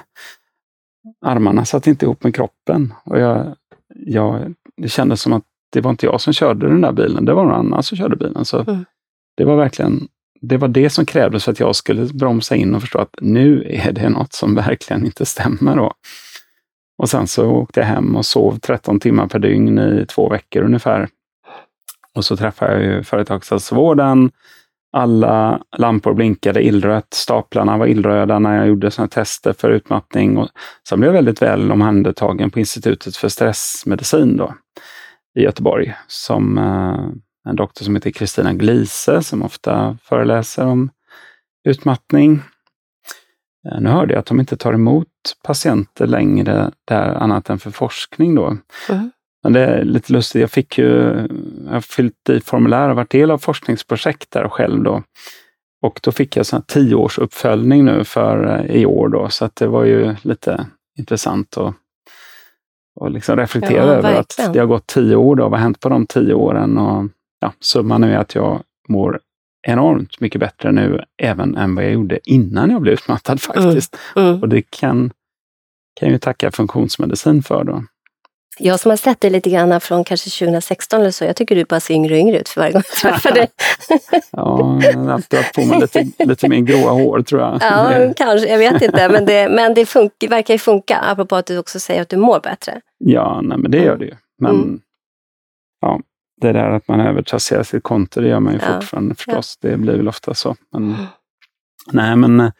armarna 1.21 1.65
satt 1.65 1.87
inte 1.87 2.05
ihop 2.05 2.23
med 2.23 2.35
kroppen. 2.35 2.93
Och 3.03 3.19
jag, 3.19 3.55
jag, 3.95 4.53
det 4.77 4.89
kändes 4.89 5.21
som 5.21 5.33
att 5.33 5.43
det 5.71 5.81
var 5.81 5.91
inte 5.91 6.05
jag 6.05 6.21
som 6.21 6.33
körde 6.33 6.67
den 6.67 6.81
där 6.81 6.91
bilen, 6.91 7.25
det 7.25 7.33
var 7.33 7.43
någon 7.43 7.53
annan 7.53 7.83
som 7.83 7.97
körde 7.97 8.15
bilen. 8.15 8.45
Så 8.45 8.59
mm. 8.59 8.85
Det 9.37 9.45
var 9.45 9.55
verkligen 9.55 10.07
det 10.41 10.57
var 10.57 10.67
det 10.67 10.89
som 10.89 11.05
krävdes 11.05 11.43
för 11.43 11.51
att 11.51 11.59
jag 11.59 11.75
skulle 11.75 12.05
bromsa 12.05 12.55
in 12.55 12.75
och 12.75 12.81
förstå 12.81 12.99
att 12.99 13.15
nu 13.21 13.65
är 13.69 13.91
det 13.91 14.09
något 14.09 14.33
som 14.33 14.55
verkligen 14.55 15.05
inte 15.05 15.25
stämmer. 15.25 15.75
Då. 15.75 15.93
Och 16.97 17.09
sen 17.09 17.27
så 17.27 17.49
åkte 17.49 17.79
jag 17.79 17.87
hem 17.87 18.15
och 18.15 18.25
sov 18.25 18.59
13 18.59 18.99
timmar 18.99 19.27
per 19.27 19.39
dygn 19.39 19.79
i 19.79 20.05
två 20.05 20.29
veckor 20.29 20.63
ungefär. 20.63 21.09
Och 22.13 22.25
så 22.25 22.37
träffade 22.37 22.71
jag 22.71 22.83
ju 22.83 23.03
företagshälsovården 23.03 24.31
alla 24.91 25.61
lampor 25.77 26.13
blinkade 26.13 26.63
illrött, 26.63 27.13
staplarna 27.13 27.77
var 27.77 27.87
illröda 27.87 28.39
när 28.39 28.57
jag 28.57 28.67
gjorde 28.67 28.91
sådana 28.91 29.07
tester 29.07 29.53
för 29.53 29.69
utmattning. 29.69 30.37
Och 30.37 30.49
sen 30.89 30.99
blev 30.99 31.09
jag 31.09 31.13
väldigt 31.13 31.41
väl 31.41 31.71
omhändertagen 31.71 32.51
på 32.51 32.59
Institutet 32.59 33.15
för 33.15 33.29
stressmedicin 33.29 34.37
då, 34.37 34.53
i 35.35 35.41
Göteborg, 35.41 35.95
som 36.07 36.57
eh, 36.57 37.49
en 37.49 37.55
doktor 37.55 37.85
som 37.85 37.95
heter 37.95 38.11
Kristina 38.11 38.53
Glise, 38.53 39.23
som 39.23 39.43
ofta 39.43 39.97
föreläser 40.03 40.65
om 40.65 40.89
utmattning. 41.63 42.41
Eh, 43.71 43.81
nu 43.81 43.89
hörde 43.89 44.13
jag 44.13 44.19
att 44.19 44.25
de 44.25 44.39
inte 44.39 44.57
tar 44.57 44.73
emot 44.73 45.07
patienter 45.43 46.07
längre 46.07 46.71
där 46.85 47.13
annat 47.13 47.49
än 47.49 47.59
för 47.59 47.71
forskning 47.71 48.35
då. 48.35 48.57
Mm. 48.89 49.11
Men 49.43 49.53
det 49.53 49.59
är 49.59 49.83
lite 49.83 50.13
lustigt, 50.13 50.41
jag 50.41 50.51
fick 50.51 50.77
ju, 50.77 50.87
jag 51.65 51.73
har 51.73 51.81
fyllt 51.81 52.29
i 52.29 52.39
formulär 52.39 52.89
och 52.89 52.95
varit 52.95 53.09
del 53.09 53.31
av 53.31 53.37
forskningsprojekt 53.37 54.31
där 54.31 54.49
själv 54.49 54.83
då. 54.83 55.03
Och 55.81 55.99
då 56.03 56.11
fick 56.11 56.37
jag 56.37 56.45
sån 56.45 56.61
tioårsuppföljning 56.61 57.85
nu 57.85 58.03
för 58.03 58.59
eh, 58.59 58.75
i 58.75 58.85
år 58.85 59.09
då, 59.09 59.29
så 59.29 59.45
att 59.45 59.55
det 59.55 59.67
var 59.67 59.83
ju 59.83 60.15
lite 60.21 60.65
intressant 60.97 61.57
att 61.57 61.75
och 62.95 63.11
liksom 63.11 63.37
reflektera 63.37 63.85
ja, 63.85 63.93
över 63.93 64.19
att 64.19 64.39
det 64.53 64.59
har 64.59 64.65
gått 64.65 64.87
tio 64.87 65.15
år. 65.15 65.35
Då. 65.35 65.43
Vad 65.43 65.51
har 65.51 65.57
hänt 65.57 65.79
på 65.79 65.89
de 65.89 66.05
tio 66.05 66.33
åren? 66.33 66.77
Och, 66.77 67.09
ja, 67.39 67.53
summan 67.59 68.03
är 68.03 68.17
att 68.17 68.35
jag 68.35 68.61
mår 68.89 69.19
enormt 69.67 70.19
mycket 70.19 70.39
bättre 70.39 70.71
nu, 70.71 71.03
även 71.17 71.57
än 71.57 71.75
vad 71.75 71.85
jag 71.85 71.91
gjorde 71.91 72.19
innan 72.23 72.69
jag 72.69 72.81
blev 72.81 72.93
utmattad 72.93 73.41
faktiskt. 73.41 73.97
Mm. 74.15 74.27
Mm. 74.27 74.41
Och 74.41 74.49
det 74.49 74.61
kan, 74.61 75.11
kan 75.99 76.09
jag 76.09 76.11
ju 76.11 76.19
tacka 76.19 76.51
funktionsmedicin 76.51 77.43
för. 77.43 77.63
Då. 77.63 77.83
Jag 78.57 78.79
som 78.79 78.89
har 78.89 78.97
sett 78.97 79.21
dig 79.21 79.31
lite 79.31 79.49
grann 79.49 79.81
från 79.81 80.03
kanske 80.03 80.29
2016 80.29 81.01
eller 81.01 81.11
så, 81.11 81.25
jag 81.25 81.35
tycker 81.35 81.55
du 81.55 81.65
bara 81.65 81.79
ser 81.79 81.93
yngre 81.93 82.13
och 82.13 82.19
yngre 82.19 82.39
ut 82.39 82.49
för 82.49 82.61
varje 82.61 82.73
gång 82.73 82.81
jag 82.87 83.13
träffar 83.13 83.31
dig. 83.31 83.47
ja, 84.31 84.79
jag 84.83 84.97
har 84.97 85.11
alltid 85.11 85.39
haft 85.39 85.55
på 85.55 85.65
mig 85.65 85.79
lite, 85.79 86.25
lite 86.25 86.49
mer 86.49 86.59
gråa 86.59 86.91
hår 86.91 87.21
tror 87.21 87.41
jag. 87.41 87.57
ja, 87.61 88.13
kanske, 88.15 88.47
jag 88.47 88.57
vet 88.57 88.81
inte, 88.81 89.09
men 89.09 89.25
det, 89.25 89.49
men 89.49 89.73
det 89.73 89.85
fun 89.85 90.09
verkar 90.29 90.53
ju 90.53 90.57
funka, 90.57 90.97
apropå 90.97 91.35
att 91.35 91.45
du 91.45 91.57
också 91.57 91.79
säger 91.79 92.01
att 92.01 92.09
du 92.09 92.17
mår 92.17 92.39
bättre. 92.39 92.81
Ja, 92.97 93.41
nej, 93.43 93.57
men 93.57 93.71
det 93.71 93.77
gör 93.77 93.97
det 93.97 94.05
ju. 94.05 94.15
Men 94.39 94.55
mm. 94.55 94.79
ja, 95.81 95.99
det 96.41 96.51
där 96.51 96.69
att 96.69 96.87
man 96.87 96.99
övertrasserar 96.99 97.63
sitt 97.63 97.83
konto, 97.83 98.21
det 98.21 98.27
gör 98.27 98.39
man 98.39 98.53
ju 98.53 98.59
ja. 98.59 98.73
fortfarande 98.73 99.15
förstås. 99.15 99.57
Ja. 99.61 99.69
Det 99.69 99.77
blir 99.77 99.97
väl 99.97 100.07
ofta 100.07 100.33
så. 100.33 100.55
Men, 100.71 100.83
mm. 100.83 101.05
Nej, 101.91 102.15
men 102.15 102.51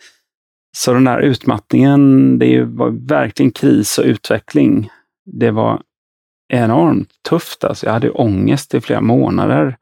så 0.77 0.93
den 0.93 1.03
där 1.03 1.19
utmattningen, 1.19 2.39
det 2.39 2.63
var 2.63 3.07
verkligen 3.07 3.51
kris 3.51 3.97
och 3.97 4.05
utveckling 4.05 4.89
det 5.33 5.51
var 5.51 5.81
enormt 6.47 7.09
tufft. 7.29 7.63
Alltså 7.63 7.85
jag 7.85 7.93
hade 7.93 8.09
ångest 8.09 8.73
i 8.73 8.81
flera 8.81 9.01
månader. 9.01 9.77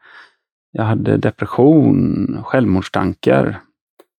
Jag 0.71 0.83
hade 0.83 1.17
depression, 1.17 2.39
självmordstankar. 2.43 3.59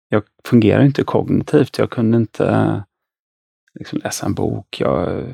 Jag 0.08 0.22
fungerade 0.44 0.86
inte 0.86 1.04
kognitivt. 1.04 1.78
Jag 1.78 1.90
kunde 1.90 2.16
inte 2.16 2.82
liksom, 3.74 4.00
läsa 4.04 4.26
en 4.26 4.34
bok. 4.34 4.80
Jag 4.80 5.26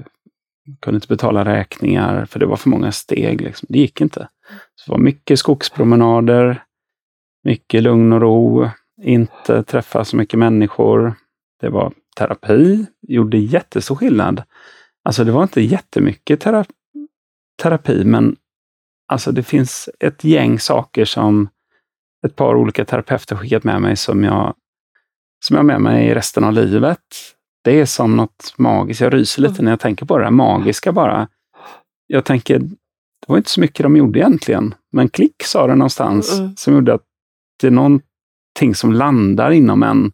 kunde 0.80 0.96
inte 0.96 1.08
betala 1.08 1.44
räkningar 1.44 2.24
för 2.24 2.40
det 2.40 2.46
var 2.46 2.56
för 2.56 2.68
många 2.68 2.92
steg. 2.92 3.40
Liksom. 3.40 3.66
Det 3.70 3.78
gick 3.78 4.00
inte. 4.00 4.28
Så 4.74 4.86
det 4.86 4.92
var 4.92 5.04
mycket 5.04 5.38
skogspromenader, 5.38 6.62
mycket 7.44 7.82
lugn 7.82 8.12
och 8.12 8.20
ro, 8.20 8.68
inte 9.02 9.62
träffa 9.62 10.04
så 10.04 10.16
mycket 10.16 10.38
människor. 10.38 11.14
Det 11.60 11.68
var 11.68 11.92
terapi, 12.16 12.86
gjorde 13.00 13.38
jättestor 13.38 13.94
skillnad. 13.94 14.42
Alltså 15.06 15.24
det 15.24 15.32
var 15.32 15.42
inte 15.42 15.60
jättemycket 15.60 16.40
tera 16.40 16.64
terapi, 17.62 18.04
men 18.04 18.36
alltså 19.08 19.32
det 19.32 19.42
finns 19.42 19.88
ett 20.00 20.24
gäng 20.24 20.58
saker 20.58 21.04
som 21.04 21.48
ett 22.26 22.36
par 22.36 22.54
olika 22.54 22.84
terapeuter 22.84 23.36
skickat 23.36 23.64
med 23.64 23.82
mig 23.82 23.96
som 23.96 24.24
jag, 24.24 24.54
som 25.44 25.56
jag 25.56 25.58
har 25.58 25.66
med 25.66 25.80
mig 25.80 26.14
resten 26.14 26.44
av 26.44 26.52
livet. 26.52 27.00
Det 27.64 27.80
är 27.80 27.84
som 27.84 28.16
något 28.16 28.54
magiskt. 28.58 29.00
Jag 29.00 29.14
ryser 29.14 29.42
lite 29.42 29.62
när 29.62 29.70
jag 29.70 29.80
tänker 29.80 30.06
på 30.06 30.18
det 30.18 30.24
där 30.24 30.30
magiska 30.30 30.92
bara. 30.92 31.28
Jag 32.06 32.24
tänker, 32.24 32.58
det 32.58 33.28
var 33.28 33.36
inte 33.36 33.50
så 33.50 33.60
mycket 33.60 33.82
de 33.82 33.96
gjorde 33.96 34.18
egentligen, 34.18 34.74
men 34.92 35.08
klick 35.08 35.42
sa 35.42 35.66
det 35.66 35.74
någonstans 35.74 36.38
mm. 36.38 36.56
som 36.56 36.74
gjorde 36.74 36.94
att 36.94 37.04
det 37.60 37.66
är 37.66 37.70
någonting 37.70 38.74
som 38.74 38.92
landar 38.92 39.50
inom 39.50 39.82
en 39.82 40.12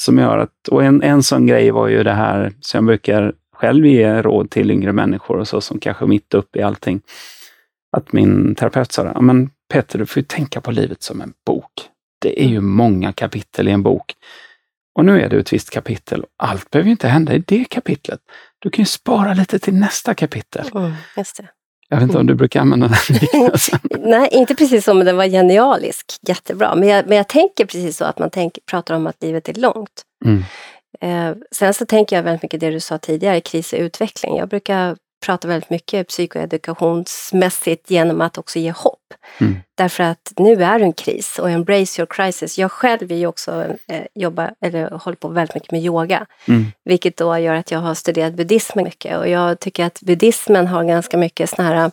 som 0.00 0.18
gör 0.18 0.38
att, 0.38 0.68
och 0.68 0.84
en, 0.84 1.02
en 1.02 1.22
sån 1.22 1.46
grej 1.46 1.70
var 1.70 1.88
ju 1.88 2.02
det 2.02 2.12
här 2.12 2.52
som 2.60 2.78
jag 2.78 2.84
brukar 2.84 3.34
själv 3.62 3.86
ge 3.86 4.22
råd 4.22 4.50
till 4.50 4.70
yngre 4.70 4.92
människor 4.92 5.38
och 5.38 5.48
så 5.48 5.60
som 5.60 5.78
kanske 5.78 6.04
är 6.04 6.06
mitt 6.06 6.34
uppe 6.34 6.58
i 6.58 6.62
allting. 6.62 7.00
Att 7.96 8.12
min 8.12 8.54
terapeut 8.54 8.92
sa, 8.92 9.20
men 9.20 9.50
Peter, 9.72 9.98
du 9.98 10.06
får 10.06 10.20
ju 10.20 10.24
tänka 10.24 10.60
på 10.60 10.70
livet 10.70 11.02
som 11.02 11.20
en 11.20 11.32
bok. 11.46 11.72
Det 12.20 12.44
är 12.44 12.48
ju 12.48 12.60
många 12.60 13.12
kapitel 13.12 13.68
i 13.68 13.70
en 13.70 13.82
bok. 13.82 14.14
Och 14.94 15.04
nu 15.04 15.20
är 15.20 15.28
det 15.28 15.36
ett 15.36 15.52
visst 15.52 15.70
kapitel. 15.70 16.24
Allt 16.36 16.70
behöver 16.70 16.90
inte 16.90 17.08
hända 17.08 17.34
i 17.34 17.38
det 17.38 17.64
kapitlet. 17.64 18.20
Du 18.58 18.70
kan 18.70 18.82
ju 18.82 18.86
spara 18.86 19.34
lite 19.34 19.58
till 19.58 19.74
nästa 19.74 20.14
kapitel. 20.14 20.70
Mm, 20.74 20.92
just 21.16 21.36
det. 21.36 21.48
Jag 21.88 21.96
vet 21.96 22.02
inte 22.02 22.18
om 22.18 22.26
du 22.26 22.34
brukar 22.34 22.60
använda 22.60 22.88
den 22.88 23.16
liknelsen? 23.20 23.78
Nej, 24.00 24.28
inte 24.32 24.54
precis 24.54 24.84
som 24.84 24.98
den 24.98 25.16
var 25.16 25.26
genialisk. 25.26 26.06
Jättebra. 26.28 26.74
Men 26.74 26.88
jag, 26.88 27.06
men 27.06 27.16
jag 27.16 27.28
tänker 27.28 27.64
precis 27.66 27.96
så 27.96 28.04
att 28.04 28.18
man 28.18 28.30
tänker, 28.30 28.62
pratar 28.70 28.94
om 28.94 29.06
att 29.06 29.22
livet 29.22 29.48
är 29.48 29.54
långt. 29.54 30.02
Mm. 30.24 30.42
Eh, 31.02 31.32
sen 31.50 31.74
så 31.74 31.86
tänker 31.86 32.16
jag 32.16 32.22
väldigt 32.22 32.42
mycket 32.42 32.60
det 32.60 32.70
du 32.70 32.80
sa 32.80 32.98
tidigare, 32.98 33.40
kris 33.40 33.72
och 33.72 33.78
utveckling. 33.78 34.36
Jag 34.36 34.48
brukar 34.48 34.96
prata 35.26 35.48
väldigt 35.48 35.70
mycket 35.70 36.08
psykoedukationsmässigt 36.08 37.90
genom 37.90 38.20
att 38.20 38.38
också 38.38 38.58
ge 38.58 38.70
hopp. 38.70 38.98
Mm. 39.38 39.56
Därför 39.74 40.04
att 40.04 40.32
nu 40.36 40.64
är 40.64 40.78
det 40.78 40.84
en 40.84 40.92
kris 40.92 41.38
och 41.38 41.50
embrace 41.50 42.00
your 42.00 42.06
crisis. 42.10 42.58
Jag 42.58 42.72
själv 42.72 43.12
är 43.12 43.16
ju 43.16 43.26
också, 43.26 43.66
eh, 43.88 44.04
jobbar, 44.14 44.54
eller 44.60 44.90
håller 44.90 45.16
på 45.16 45.28
väldigt 45.28 45.54
mycket 45.54 45.70
med 45.70 45.82
yoga. 45.82 46.26
Mm. 46.48 46.66
Vilket 46.84 47.16
då 47.16 47.38
gör 47.38 47.54
att 47.54 47.70
jag 47.70 47.78
har 47.78 47.94
studerat 47.94 48.34
buddhismen 48.34 48.84
mycket 48.84 49.18
och 49.18 49.28
jag 49.28 49.60
tycker 49.60 49.84
att 49.84 50.00
buddhismen 50.00 50.66
har 50.66 50.84
ganska 50.84 51.16
mycket 51.16 51.50
såna 51.50 51.68
här 51.68 51.90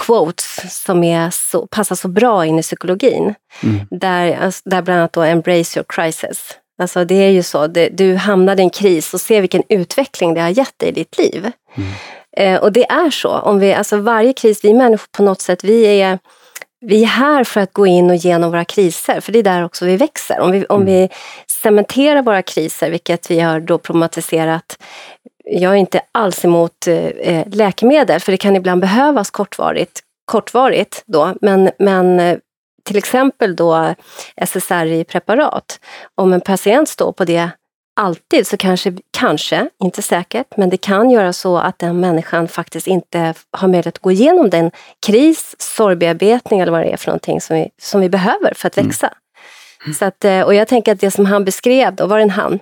quotes 0.00 0.82
som 0.84 1.04
är 1.04 1.30
så, 1.30 1.66
passar 1.66 1.96
så 1.96 2.08
bra 2.08 2.46
in 2.46 2.58
i 2.58 2.62
psykologin. 2.62 3.34
Mm. 3.62 3.86
Där, 3.90 4.36
alltså, 4.36 4.62
där 4.64 4.82
bland 4.82 5.00
annat 5.00 5.12
då 5.12 5.22
embrace 5.22 5.78
your 5.78 5.86
crisis. 5.88 6.58
Alltså 6.78 7.04
det 7.04 7.14
är 7.14 7.30
ju 7.30 7.42
så, 7.42 7.66
det, 7.66 7.88
du 7.88 8.14
hamnade 8.14 8.62
i 8.62 8.64
en 8.64 8.70
kris 8.70 9.14
och 9.14 9.20
se 9.20 9.40
vilken 9.40 9.62
utveckling 9.68 10.34
det 10.34 10.40
har 10.40 10.48
gett 10.48 10.78
dig 10.78 10.88
i 10.88 10.92
ditt 10.92 11.18
liv. 11.18 11.50
Mm. 11.76 11.90
Eh, 12.36 12.60
och 12.60 12.72
det 12.72 12.90
är 12.90 13.10
så. 13.10 13.30
Om 13.30 13.58
vi, 13.58 13.74
alltså 13.74 13.96
varje 13.96 14.32
kris, 14.32 14.64
vi 14.64 14.74
människor 14.74 15.08
på 15.12 15.22
något 15.22 15.40
sätt, 15.40 15.64
vi 15.64 16.00
är, 16.00 16.18
vi 16.80 17.02
är 17.02 17.06
här 17.06 17.44
för 17.44 17.60
att 17.60 17.72
gå 17.72 17.86
in 17.86 18.10
och 18.10 18.16
genom 18.16 18.50
våra 18.50 18.64
kriser, 18.64 19.20
för 19.20 19.32
det 19.32 19.38
är 19.38 19.42
där 19.42 19.64
också 19.64 19.84
vi 19.84 19.96
växer. 19.96 20.40
Om 20.40 20.52
vi, 20.52 20.64
om 20.64 20.82
mm. 20.82 20.94
vi 20.94 21.08
cementerar 21.62 22.22
våra 22.22 22.42
kriser, 22.42 22.90
vilket 22.90 23.30
vi 23.30 23.40
har 23.40 23.60
då 23.60 23.78
problematiserat 23.78 24.76
jag 25.44 25.72
är 25.72 25.76
inte 25.76 26.00
alls 26.12 26.44
emot 26.44 26.86
eh, 26.86 27.42
läkemedel, 27.46 28.20
för 28.20 28.32
det 28.32 28.38
kan 28.38 28.56
ibland 28.56 28.80
behövas 28.80 29.30
kortvarigt, 29.30 30.00
kortvarigt 30.24 31.02
då, 31.06 31.34
men, 31.40 31.70
men 31.78 32.20
eh, 32.20 32.38
till 32.84 32.96
exempel 32.96 33.56
då 33.56 33.94
SSRI-preparat, 34.36 35.80
om 36.14 36.32
en 36.32 36.40
patient 36.40 36.88
står 36.88 37.12
på 37.12 37.24
det 37.24 37.50
alltid 37.96 38.46
så 38.46 38.56
kanske, 38.56 38.92
kanske, 39.10 39.68
inte 39.82 40.02
säkert, 40.02 40.56
men 40.56 40.70
det 40.70 40.76
kan 40.76 41.10
göra 41.10 41.32
så 41.32 41.58
att 41.58 41.78
den 41.78 42.00
människan 42.00 42.48
faktiskt 42.48 42.86
inte 42.86 43.34
har 43.50 43.68
möjlighet 43.68 43.86
att 43.86 43.98
gå 43.98 44.10
igenom 44.10 44.50
den 44.50 44.70
kris, 45.06 45.54
sorgbearbetning 45.58 46.60
eller 46.60 46.72
vad 46.72 46.80
det 46.80 46.92
är 46.92 46.96
för 46.96 47.06
någonting 47.06 47.40
som 47.40 47.56
vi, 47.56 47.70
som 47.82 48.00
vi 48.00 48.08
behöver 48.08 48.54
för 48.54 48.66
att 48.66 48.76
mm. 48.76 48.88
växa. 48.88 49.14
Mm. 49.84 49.94
Så 49.94 50.04
att, 50.04 50.24
eh, 50.24 50.40
och 50.40 50.54
jag 50.54 50.68
tänker 50.68 50.92
att 50.92 51.00
det 51.00 51.10
som 51.10 51.26
han 51.26 51.44
beskrev, 51.44 51.94
då 51.94 52.06
var 52.06 52.16
det 52.16 52.22
en 52.22 52.30
han? 52.30 52.58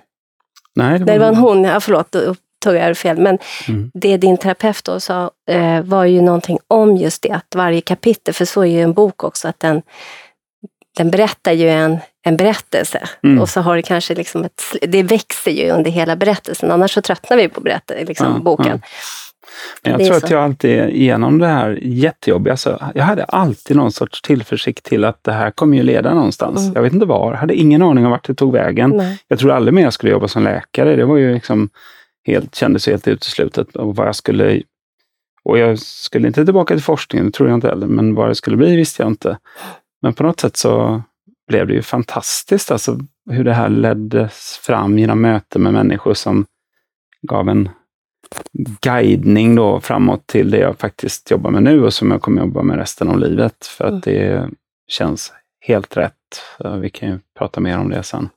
Nej, 0.75 0.99
det 0.99 1.05
var, 1.05 1.13
det 1.13 1.19
var 1.19 1.27
en 1.27 1.35
hon. 1.35 1.63
Ja, 1.63 1.79
förlåt, 1.79 2.11
då 2.11 2.35
tog 2.63 2.75
jag 2.75 2.87
det 2.87 2.95
fel. 2.95 3.17
Men 3.17 3.37
mm. 3.67 3.91
det 3.93 4.17
din 4.17 4.37
terapeut 4.37 4.83
då 4.83 4.99
sa 4.99 5.31
eh, 5.49 5.81
var 5.81 6.05
ju 6.05 6.21
någonting 6.21 6.57
om 6.67 6.97
just 6.97 7.21
det, 7.21 7.31
att 7.31 7.55
varje 7.55 7.81
kapitel, 7.81 8.33
för 8.33 8.45
så 8.45 8.61
är 8.61 8.65
ju 8.65 8.81
en 8.81 8.93
bok 8.93 9.23
också, 9.23 9.47
att 9.47 9.59
den, 9.59 9.81
den 10.97 11.11
berättar 11.11 11.51
ju 11.51 11.69
en, 11.69 11.97
en 12.25 12.37
berättelse. 12.37 13.09
Mm. 13.23 13.41
Och 13.41 13.49
så 13.49 13.61
har 13.61 13.75
det 13.75 13.81
kanske 13.81 14.15
liksom 14.15 14.43
ett, 14.43 14.61
det 14.81 15.03
växer 15.03 15.51
ju 15.51 15.69
under 15.69 15.91
hela 15.91 16.15
berättelsen, 16.15 16.71
annars 16.71 16.93
så 16.93 17.01
tröttnar 17.01 17.37
vi 17.37 17.47
på 17.47 17.61
berätt, 17.61 17.91
liksom, 18.07 18.33
ja, 18.33 18.39
boken. 18.39 18.81
Ja. 18.83 18.89
Men 19.83 19.91
jag 19.91 20.01
tror 20.01 20.19
så. 20.19 20.25
att 20.25 20.31
jag 20.31 20.43
alltid 20.43 20.89
genom 20.89 21.39
det 21.39 21.47
här 21.47 21.79
jättejobbiga, 21.81 22.53
alltså, 22.53 22.91
jag 22.95 23.03
hade 23.03 23.23
alltid 23.23 23.77
någon 23.77 23.91
sorts 23.91 24.21
tillförsikt 24.21 24.85
till 24.85 25.03
att 25.03 25.23
det 25.23 25.31
här 25.31 25.51
kommer 25.51 25.77
ju 25.77 25.83
leda 25.83 26.13
någonstans. 26.13 26.61
Mm. 26.61 26.73
Jag 26.73 26.81
vet 26.81 26.93
inte 26.93 27.05
var, 27.05 27.33
hade 27.33 27.55
ingen 27.55 27.81
aning 27.81 28.05
om 28.05 28.11
vart 28.11 28.27
det 28.27 28.35
tog 28.35 28.53
vägen. 28.53 28.89
Nej. 28.89 29.17
Jag 29.27 29.39
tror 29.39 29.51
aldrig 29.51 29.73
mer 29.73 29.83
jag 29.83 29.93
skulle 29.93 30.11
jobba 30.11 30.27
som 30.27 30.43
läkare. 30.43 30.95
Det 30.95 31.05
var 31.05 31.17
ju 31.17 31.33
liksom 31.33 31.69
helt, 32.25 32.55
kändes 32.55 32.87
helt 32.87 33.07
uteslutet. 33.07 33.75
Och 33.75 33.95
vad 33.95 34.07
jag 34.07 34.15
skulle 34.15 34.61
och 35.43 35.57
jag 35.57 35.79
skulle 35.79 36.27
inte 36.27 36.45
tillbaka 36.45 36.73
till 36.73 36.83
forskningen, 36.83 37.25
det 37.25 37.31
tror 37.31 37.49
jag 37.49 37.57
inte 37.57 37.67
heller, 37.67 37.87
men 37.87 38.15
vad 38.15 38.29
det 38.29 38.35
skulle 38.35 38.57
bli 38.57 38.75
visste 38.75 39.03
jag 39.03 39.11
inte. 39.11 39.37
Men 40.01 40.13
på 40.13 40.23
något 40.23 40.39
sätt 40.39 40.57
så 40.57 41.01
blev 41.47 41.67
det 41.67 41.73
ju 41.73 41.81
fantastiskt, 41.81 42.71
alltså 42.71 42.99
hur 43.29 43.43
det 43.43 43.53
här 43.53 43.69
leddes 43.69 44.59
fram 44.61 44.99
genom 44.99 45.21
möten 45.21 45.63
med 45.63 45.73
människor 45.73 46.13
som 46.13 46.45
gav 47.21 47.49
en 47.49 47.69
guidning 48.81 49.55
då 49.55 49.79
framåt 49.79 50.27
till 50.27 50.51
det 50.51 50.57
jag 50.57 50.79
faktiskt 50.79 51.31
jobbar 51.31 51.51
med 51.51 51.63
nu 51.63 51.83
och 51.83 51.93
som 51.93 52.11
jag 52.11 52.21
kommer 52.21 52.41
jobba 52.41 52.63
med 52.63 52.77
resten 52.77 53.07
av 53.07 53.19
livet. 53.19 53.65
För 53.65 53.85
att 53.85 53.89
mm. 53.89 54.01
det 54.01 54.49
känns 54.87 55.33
helt 55.61 55.97
rätt. 55.97 56.13
Vi 56.81 56.89
kan 56.89 57.09
ju 57.09 57.19
prata 57.37 57.59
mer 57.59 57.77
om 57.77 57.89
det 57.89 58.03
sen. 58.03 58.29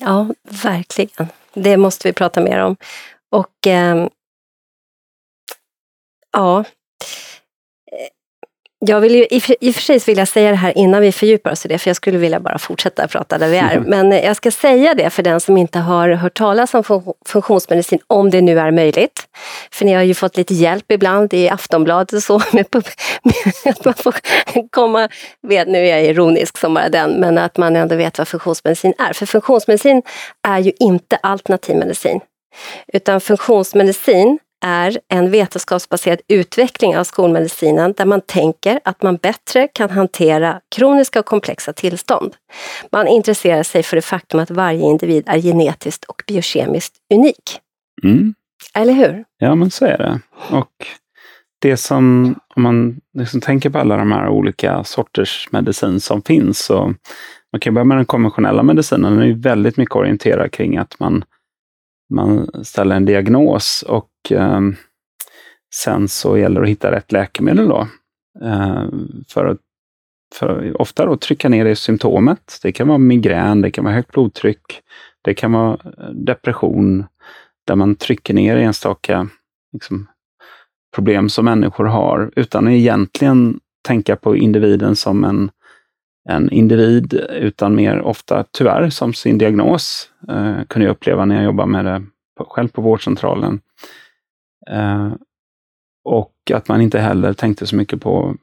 Ja, 0.00 0.28
verkligen. 0.62 1.28
Det 1.54 1.76
måste 1.76 2.08
vi 2.08 2.12
prata 2.12 2.40
mer 2.40 2.58
om. 2.58 2.76
Och 3.30 3.66
eh, 3.66 4.06
ja, 6.32 6.64
jag 8.86 9.00
vill 9.00 9.14
ju, 9.14 9.22
i, 9.24 9.42
i 9.60 9.70
och 9.70 9.74
för 9.74 9.82
sig 9.82 9.98
vill 9.98 10.18
jag 10.18 10.28
säga 10.28 10.50
det 10.50 10.56
här 10.56 10.78
innan 10.78 11.02
vi 11.02 11.12
fördjupar 11.12 11.52
oss 11.52 11.64
i 11.64 11.68
det, 11.68 11.78
för 11.78 11.90
jag 11.90 11.96
skulle 11.96 12.18
vilja 12.18 12.40
bara 12.40 12.58
fortsätta 12.58 13.08
prata 13.08 13.38
där 13.38 13.48
vi 13.48 13.56
är. 13.56 13.76
Mm. 13.76 13.90
Men 13.90 14.12
jag 14.12 14.36
ska 14.36 14.50
säga 14.50 14.94
det 14.94 15.10
för 15.10 15.22
den 15.22 15.40
som 15.40 15.56
inte 15.56 15.78
har 15.78 16.08
hört 16.08 16.34
talas 16.34 16.74
om 16.74 16.84
funktionsmedicin, 17.26 17.98
om 18.06 18.30
det 18.30 18.40
nu 18.40 18.58
är 18.58 18.70
möjligt. 18.70 19.22
För 19.72 19.84
ni 19.84 19.92
har 19.92 20.02
ju 20.02 20.14
fått 20.14 20.36
lite 20.36 20.54
hjälp 20.54 20.92
ibland 20.92 21.34
i 21.34 21.48
Aftonbladet 21.48 22.12
och 22.12 22.22
så, 22.22 22.38
med, 22.52 22.66
med 22.72 22.84
att 23.64 23.84
man 23.84 23.94
får 23.94 24.14
komma, 24.70 25.08
vet, 25.42 25.68
nu 25.68 25.78
är 25.78 25.96
jag 25.96 26.04
ironisk 26.04 26.58
som 26.58 26.74
bara 26.74 26.88
den, 26.88 27.20
men 27.20 27.38
att 27.38 27.56
man 27.56 27.76
ändå 27.76 27.96
vet 27.96 28.18
vad 28.18 28.28
funktionsmedicin 28.28 28.94
är. 28.98 29.12
För 29.12 29.26
funktionsmedicin 29.26 30.02
är 30.48 30.58
ju 30.58 30.72
inte 30.80 31.16
alternativ 31.16 31.76
medicin. 31.76 32.20
Utan 32.92 33.20
funktionsmedicin 33.20 34.38
är 34.64 34.98
en 35.08 35.30
vetenskapsbaserad 35.30 36.20
utveckling 36.28 36.96
av 36.96 37.04
skolmedicinen 37.04 37.94
där 37.96 38.04
man 38.04 38.20
tänker 38.20 38.80
att 38.84 39.02
man 39.02 39.16
bättre 39.16 39.68
kan 39.68 39.90
hantera 39.90 40.60
kroniska 40.76 41.20
och 41.20 41.26
komplexa 41.26 41.72
tillstånd. 41.72 42.34
Man 42.92 43.08
intresserar 43.08 43.62
sig 43.62 43.82
för 43.82 43.96
det 43.96 44.02
faktum 44.02 44.40
att 44.40 44.50
varje 44.50 44.80
individ 44.80 45.24
är 45.26 45.38
genetiskt 45.38 46.04
och 46.04 46.22
biokemiskt 46.26 46.94
unik. 47.14 47.60
Mm. 48.02 48.34
Eller 48.74 48.92
hur? 48.92 49.24
Ja, 49.38 49.54
men 49.54 49.70
så 49.70 49.84
är 49.84 49.98
det. 49.98 50.20
Och 50.50 50.86
det 51.58 51.76
som, 51.76 52.34
om 52.56 52.62
man 52.62 53.00
liksom 53.18 53.40
tänker 53.40 53.70
på 53.70 53.78
alla 53.78 53.96
de 53.96 54.12
här 54.12 54.28
olika 54.28 54.84
sorters 54.84 55.48
medicin 55.50 56.00
som 56.00 56.22
finns, 56.22 56.58
så 56.58 56.94
man 57.52 57.60
kan 57.60 57.74
börja 57.74 57.84
med 57.84 57.96
den 57.96 58.06
konventionella 58.06 58.62
medicinen. 58.62 59.18
Den 59.18 59.30
är 59.30 59.34
väldigt 59.34 59.76
mycket 59.76 59.96
orienterad 59.96 60.52
kring 60.52 60.76
att 60.76 61.00
man 61.00 61.24
man 62.10 62.50
ställer 62.64 62.96
en 62.96 63.04
diagnos 63.04 63.84
och 63.88 64.10
eh, 64.30 64.60
sen 65.74 66.08
så 66.08 66.38
gäller 66.38 66.60
det 66.60 66.64
att 66.64 66.70
hitta 66.70 66.92
rätt 66.92 67.12
läkemedel 67.12 67.68
då. 67.68 67.88
Eh, 68.42 68.84
för 69.28 69.46
att 69.46 69.58
för 70.34 70.80
ofta 70.80 71.06
då 71.06 71.16
trycka 71.16 71.48
ner 71.48 71.64
det 71.64 71.76
symptomet. 71.76 72.58
Det 72.62 72.72
kan 72.72 72.88
vara 72.88 72.98
migrän, 72.98 73.60
det 73.60 73.70
kan 73.70 73.84
vara 73.84 73.94
högt 73.94 74.12
blodtryck, 74.12 74.80
det 75.22 75.34
kan 75.34 75.52
vara 75.52 75.72
eh, 75.72 76.10
depression, 76.10 77.04
där 77.66 77.76
man 77.76 77.94
trycker 77.94 78.34
ner 78.34 78.56
enstaka 78.56 79.28
liksom, 79.72 80.06
problem 80.94 81.28
som 81.28 81.44
människor 81.44 81.84
har 81.84 82.30
utan 82.36 82.66
att 82.66 82.72
egentligen 82.72 83.60
tänka 83.82 84.16
på 84.16 84.36
individen 84.36 84.96
som 84.96 85.24
en, 85.24 85.50
en 86.28 86.50
individ, 86.50 87.14
utan 87.30 87.74
mer 87.74 88.00
ofta 88.00 88.44
tyvärr 88.50 88.90
som 88.90 89.14
sin 89.14 89.38
diagnos, 89.38 90.10
eh, 90.28 90.64
kunde 90.68 90.86
jag 90.86 90.92
uppleva 90.92 91.24
när 91.24 91.34
jag 91.34 91.44
jobbade 91.44 91.70
med 91.70 91.84
det 91.84 92.02
på, 92.36 92.44
själv 92.44 92.68
på 92.68 92.82
vårdcentralen. 92.82 93.60
Eh, 94.70 95.12
och 96.04 96.34
att 96.54 96.68
man 96.68 96.80
inte 96.80 96.98
heller 96.98 97.32
tänkte 97.32 97.66
så 97.66 97.76
mycket 97.76 98.00
på 98.00 98.36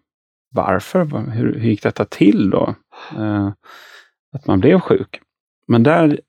varför, 0.51 1.05
hur, 1.31 1.53
hur 1.59 1.69
gick 1.69 1.83
detta 1.83 2.05
till 2.05 2.50
då? 2.50 2.75
Eh, 3.17 3.51
att 4.33 4.47
man 4.47 4.59
blev 4.59 4.79
sjuk. 4.79 5.21
Men 5.67 5.83
där, 5.83 6.19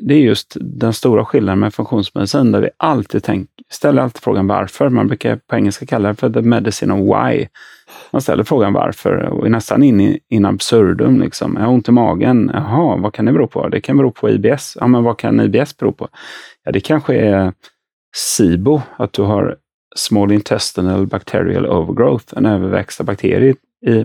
det 0.00 0.14
är 0.14 0.18
just 0.18 0.56
den 0.60 0.92
stora 0.92 1.24
skillnaden 1.24 1.58
med 1.58 1.74
funktionsmedicin, 1.74 2.52
där 2.52 2.60
vi 2.60 2.68
alltid 2.76 3.22
tänk, 3.22 3.48
ställer 3.70 4.02
alltid 4.02 4.22
frågan 4.22 4.46
varför. 4.46 4.88
Man 4.88 5.06
brukar 5.06 5.36
på 5.36 5.56
engelska 5.56 5.86
kalla 5.86 6.08
det 6.08 6.14
för 6.14 6.30
the 6.30 6.42
medicine 6.42 6.94
of 6.94 7.00
why. 7.00 7.46
Man 8.10 8.22
ställer 8.22 8.44
frågan 8.44 8.72
varför 8.72 9.16
och 9.16 9.46
är 9.46 9.50
nästan 9.50 9.82
in 9.82 10.00
i 10.00 10.20
in 10.28 10.44
absurdum. 10.44 11.20
Liksom. 11.20 11.56
Jag 11.56 11.62
har 11.62 11.72
ont 11.72 11.88
i 11.88 11.92
magen. 11.92 12.50
Jaha, 12.54 12.96
vad 12.96 13.12
kan 13.12 13.24
det 13.24 13.32
bero 13.32 13.46
på? 13.46 13.68
Det 13.68 13.80
kan 13.80 13.96
bero 13.96 14.10
på 14.10 14.30
IBS. 14.30 14.76
Ja, 14.80 14.86
men 14.86 15.04
vad 15.04 15.18
kan 15.18 15.40
IBS 15.40 15.76
bero 15.76 15.92
på? 15.92 16.08
Ja, 16.64 16.72
det 16.72 16.80
kanske 16.80 17.14
är 17.14 17.52
SIBO, 18.16 18.82
att 18.96 19.12
du 19.12 19.22
har 19.22 19.56
small 19.96 20.32
intestinal 20.32 21.06
bacterial 21.06 21.66
overgrowth, 21.66 22.34
en 22.36 22.46
överväxt 22.46 23.00
av 23.00 23.06
bakterier 23.06 23.54
i 23.86 24.04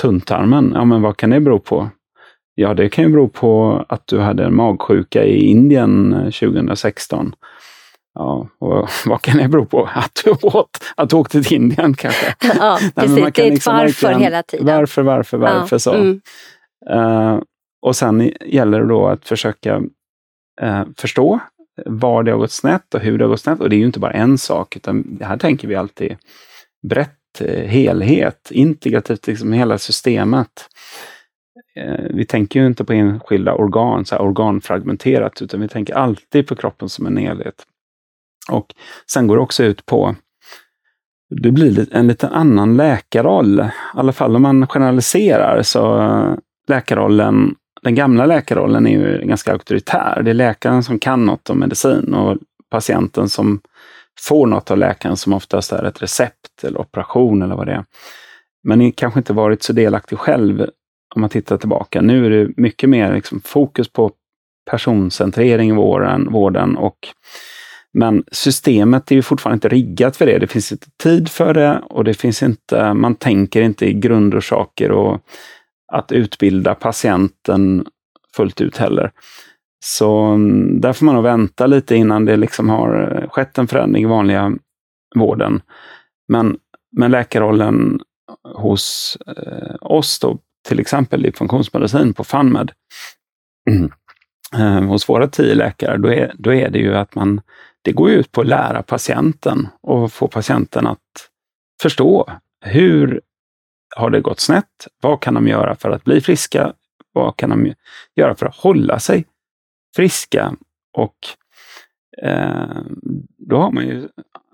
tunntarmen. 0.00 0.72
Ja, 0.74 0.84
men 0.84 1.02
vad 1.02 1.16
kan 1.16 1.30
det 1.30 1.40
bero 1.40 1.58
på? 1.58 1.88
Ja, 2.54 2.74
det 2.74 2.88
kan 2.88 3.04
ju 3.04 3.10
bero 3.10 3.28
på 3.28 3.84
att 3.88 4.06
du 4.06 4.20
hade 4.20 4.44
en 4.44 4.54
magsjuka 4.54 5.24
i 5.24 5.46
Indien 5.46 6.12
2016. 6.40 7.26
Eh, 7.26 7.32
ja, 8.14 8.48
och 8.58 8.88
vad 9.06 9.22
kan 9.22 9.36
det 9.36 9.48
bero 9.48 9.66
på? 9.66 9.88
Att 9.94 10.22
du, 10.24 10.30
åt, 10.30 10.84
att 10.96 11.10
du 11.10 11.16
åkte 11.16 11.42
till 11.42 11.56
Indien 11.56 11.94
kanske? 11.94 12.34
Ja, 12.58 12.78
precis. 12.94 13.16
Nej, 13.16 13.32
det 13.34 13.42
är 13.42 13.46
ett 13.46 13.52
liksom 13.52 13.76
varför 13.76 14.12
hela 14.12 14.42
tiden. 14.42 14.66
Varför, 14.66 15.02
varför, 15.02 15.38
varför 15.38 15.74
ja. 15.74 15.78
så. 15.78 15.94
Mm. 15.94 16.20
Uh, 16.92 17.40
och 17.82 17.96
sen 17.96 18.32
gäller 18.46 18.80
det 18.80 18.88
då 18.88 19.06
att 19.06 19.28
försöka 19.28 19.76
uh, 20.62 20.84
förstå 20.96 21.40
var 21.86 22.22
det 22.22 22.30
har 22.30 22.38
gått 22.38 22.52
snett 22.52 22.94
och 22.94 23.00
hur 23.00 23.18
det 23.18 23.24
har 23.24 23.30
gått 23.30 23.40
snett. 23.40 23.60
Och 23.60 23.70
det 23.70 23.76
är 23.76 23.78
ju 23.78 23.86
inte 23.86 24.00
bara 24.00 24.12
en 24.12 24.38
sak, 24.38 24.76
utan 24.76 25.18
här 25.22 25.36
tänker 25.36 25.68
vi 25.68 25.74
alltid 25.74 26.16
brett, 26.88 27.42
helhet, 27.66 28.50
integrativt, 28.50 29.26
liksom 29.26 29.52
hela 29.52 29.78
systemet. 29.78 30.68
Eh, 31.76 32.06
vi 32.10 32.24
tänker 32.24 32.60
ju 32.60 32.66
inte 32.66 32.84
på 32.84 32.92
enskilda 32.92 33.54
organ, 33.54 34.04
så 34.04 34.14
här 34.14 34.22
organfragmenterat, 34.22 35.42
utan 35.42 35.60
vi 35.60 35.68
tänker 35.68 35.94
alltid 35.94 36.46
på 36.46 36.56
kroppen 36.56 36.88
som 36.88 37.06
en 37.06 37.16
helhet. 37.16 37.64
Och 38.50 38.74
sen 39.12 39.26
går 39.26 39.36
det 39.36 39.42
också 39.42 39.64
ut 39.64 39.86
på, 39.86 40.14
det 41.30 41.50
blir 41.50 41.94
en 41.94 42.06
lite 42.06 42.28
annan 42.28 42.76
läkarroll. 42.76 43.60
I 43.60 43.70
alla 43.94 44.12
fall 44.12 44.36
om 44.36 44.42
man 44.42 44.66
generaliserar 44.66 45.62
så 45.62 46.00
eh, 46.00 46.34
läkarrollen, 46.68 47.54
den 47.82 47.94
gamla 47.94 48.26
läkarrollen 48.26 48.86
är 48.86 48.90
ju 48.90 49.26
ganska 49.26 49.52
auktoritär. 49.52 50.22
Det 50.24 50.30
är 50.30 50.34
läkaren 50.34 50.82
som 50.82 50.98
kan 50.98 51.24
något 51.24 51.50
om 51.50 51.58
medicin 51.58 52.14
och 52.14 52.38
patienten 52.70 53.28
som 53.28 53.60
får 54.20 54.46
något 54.46 54.70
av 54.70 54.78
läkaren 54.78 55.16
som 55.16 55.32
oftast 55.32 55.72
är 55.72 55.84
ett 55.84 56.02
recept 56.02 56.64
eller 56.64 56.80
operation 56.80 57.42
eller 57.42 57.56
vad 57.56 57.66
det 57.66 57.72
är. 57.72 57.84
Men 58.62 58.92
kanske 58.92 59.20
inte 59.20 59.32
varit 59.32 59.62
så 59.62 59.72
delaktig 59.72 60.18
själv 60.18 60.66
om 61.14 61.20
man 61.20 61.30
tittar 61.30 61.56
tillbaka. 61.56 62.00
Nu 62.00 62.26
är 62.26 62.30
det 62.30 62.52
mycket 62.56 62.88
mer 62.88 63.14
liksom 63.14 63.40
fokus 63.40 63.92
på 63.92 64.10
personcentrering 64.70 65.70
i 65.70 65.74
vården, 65.74 66.32
vården 66.32 66.76
och 66.76 66.98
men 67.96 68.24
systemet 68.32 69.10
är 69.10 69.14
ju 69.14 69.22
fortfarande 69.22 69.56
inte 69.56 69.68
riggat 69.68 70.16
för 70.16 70.26
det. 70.26 70.38
Det 70.38 70.46
finns 70.46 70.72
inte 70.72 70.86
tid 71.02 71.28
för 71.28 71.54
det 71.54 71.82
och 71.90 72.04
det 72.04 72.14
finns 72.14 72.42
inte, 72.42 72.94
man 72.94 73.14
tänker 73.14 73.62
inte 73.62 73.86
i 73.86 73.92
grundorsaker 73.92 74.90
och 74.90 75.20
att 75.92 76.12
utbilda 76.12 76.74
patienten 76.74 77.86
fullt 78.36 78.60
ut 78.60 78.76
heller. 78.76 79.12
Så 79.84 80.20
mm, 80.20 80.80
där 80.80 80.92
får 80.92 81.06
man 81.06 81.14
nog 81.14 81.24
vänta 81.24 81.66
lite 81.66 81.96
innan 81.96 82.24
det 82.24 82.36
liksom 82.36 82.68
har 82.68 83.20
eh, 83.22 83.28
skett 83.28 83.58
en 83.58 83.68
förändring 83.68 84.02
i 84.02 84.06
vanliga 84.06 84.52
vården. 85.16 85.60
Men, 86.28 86.56
men 86.96 87.10
läkarrollen 87.10 88.00
hos 88.54 89.18
eh, 89.26 89.74
oss 89.80 90.18
då 90.18 90.38
till 90.64 90.80
exempel 90.80 91.26
i 91.26 91.32
funktionsmedicin 91.32 92.14
på 92.14 92.24
FanMed, 92.24 92.72
mm. 93.70 93.92
eh, 94.54 94.88
hos 94.88 95.08
våra 95.08 95.28
tio 95.28 95.54
läkare, 95.54 95.96
då 95.96 96.08
är, 96.08 96.32
då 96.38 96.54
är 96.54 96.70
det 96.70 96.78
ju 96.78 96.94
att 96.94 97.14
man, 97.14 97.40
det 97.82 97.92
går 97.92 98.10
ut 98.10 98.32
på 98.32 98.40
att 98.40 98.46
lära 98.46 98.82
patienten 98.82 99.68
och 99.80 100.12
få 100.12 100.28
patienten 100.28 100.86
att 100.86 101.30
förstå 101.82 102.30
hur 102.64 103.20
har 103.96 104.10
det 104.10 104.20
gått 104.20 104.40
snett? 104.40 104.88
Vad 105.00 105.20
kan 105.20 105.34
de 105.34 105.48
göra 105.48 105.76
för 105.76 105.90
att 105.90 106.04
bli 106.04 106.20
friska? 106.20 106.72
Vad 107.12 107.36
kan 107.36 107.50
de 107.50 107.74
göra 108.14 108.34
för 108.34 108.46
att 108.46 108.56
hålla 108.56 108.98
sig 108.98 109.24
friska? 109.96 110.56
Och 110.92 111.16
eh, 112.22 112.82
då 113.38 113.56
har 113.56 113.70
man 113.70 113.86
ju, 113.86 114.08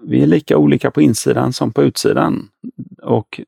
vi 0.07 0.23
är 0.23 0.27
lika 0.27 0.57
olika 0.57 0.91
på 0.91 1.03
insidan 1.03 1.53
som 1.53 1.73
på 1.73 1.83
utsidan. 1.83 2.49
Och 3.03 3.41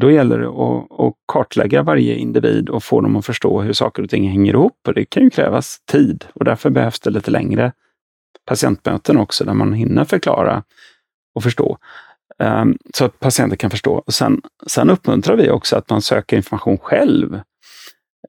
då 0.00 0.10
gäller 0.10 0.38
det 0.38 0.48
att, 0.48 1.00
att, 1.00 1.14
kartlägga 1.32 1.82
varje 1.82 2.14
individ 2.14 2.68
och 2.68 2.84
få 2.84 3.00
dem 3.00 3.16
att 3.16 3.26
förstå 3.26 3.60
hur 3.60 3.72
saker 3.72 4.02
och 4.02 4.10
ting 4.10 4.28
hänger 4.28 4.52
ihop. 4.52 4.78
Och 4.88 4.94
det 4.94 5.04
kan 5.04 5.22
ju 5.22 5.30
krävas 5.30 5.78
tid 5.90 6.24
och 6.34 6.44
därför 6.44 6.70
behövs 6.70 7.00
det 7.00 7.10
lite 7.10 7.30
längre 7.30 7.72
patientmöten 8.46 9.16
också, 9.16 9.44
där 9.44 9.54
man 9.54 9.72
hinner 9.72 10.04
förklara 10.04 10.62
och 11.34 11.42
förstå. 11.42 11.78
Um, 12.38 12.78
så 12.94 13.04
att 13.04 13.20
patienter 13.20 13.56
kan 13.56 13.70
förstå. 13.70 14.02
Och 14.06 14.14
sen, 14.14 14.40
sen 14.66 14.90
uppmuntrar 14.90 15.36
vi 15.36 15.50
också 15.50 15.76
att 15.76 15.90
man 15.90 16.02
söker 16.02 16.36
information 16.36 16.78
själv. 16.78 17.40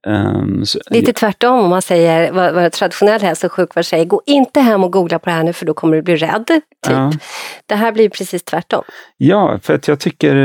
Um, 0.07 0.65
så, 0.65 0.79
Lite 0.89 1.13
tvärtom 1.13 1.59
om 1.59 1.69
man 1.69 1.81
säger 1.81 2.31
vad, 2.31 2.53
vad 2.53 2.71
traditionell 2.71 3.21
hälso 3.21 3.47
och 3.47 3.53
sjukvård 3.53 3.85
säger, 3.85 4.05
gå 4.05 4.21
inte 4.25 4.59
hem 4.59 4.83
och 4.83 4.91
googla 4.91 5.19
på 5.19 5.29
det 5.29 5.35
här 5.35 5.43
nu 5.43 5.53
för 5.53 5.65
då 5.65 5.73
kommer 5.73 5.95
du 5.95 6.01
bli 6.01 6.15
rädd. 6.15 6.47
Typ. 6.47 6.63
Ja. 6.87 7.11
Det 7.65 7.75
här 7.75 7.91
blir 7.91 8.09
precis 8.09 8.43
tvärtom. 8.43 8.83
Ja, 9.17 9.59
för 9.63 9.73
att 9.73 9.87
jag 9.87 9.99
tycker 9.99 10.35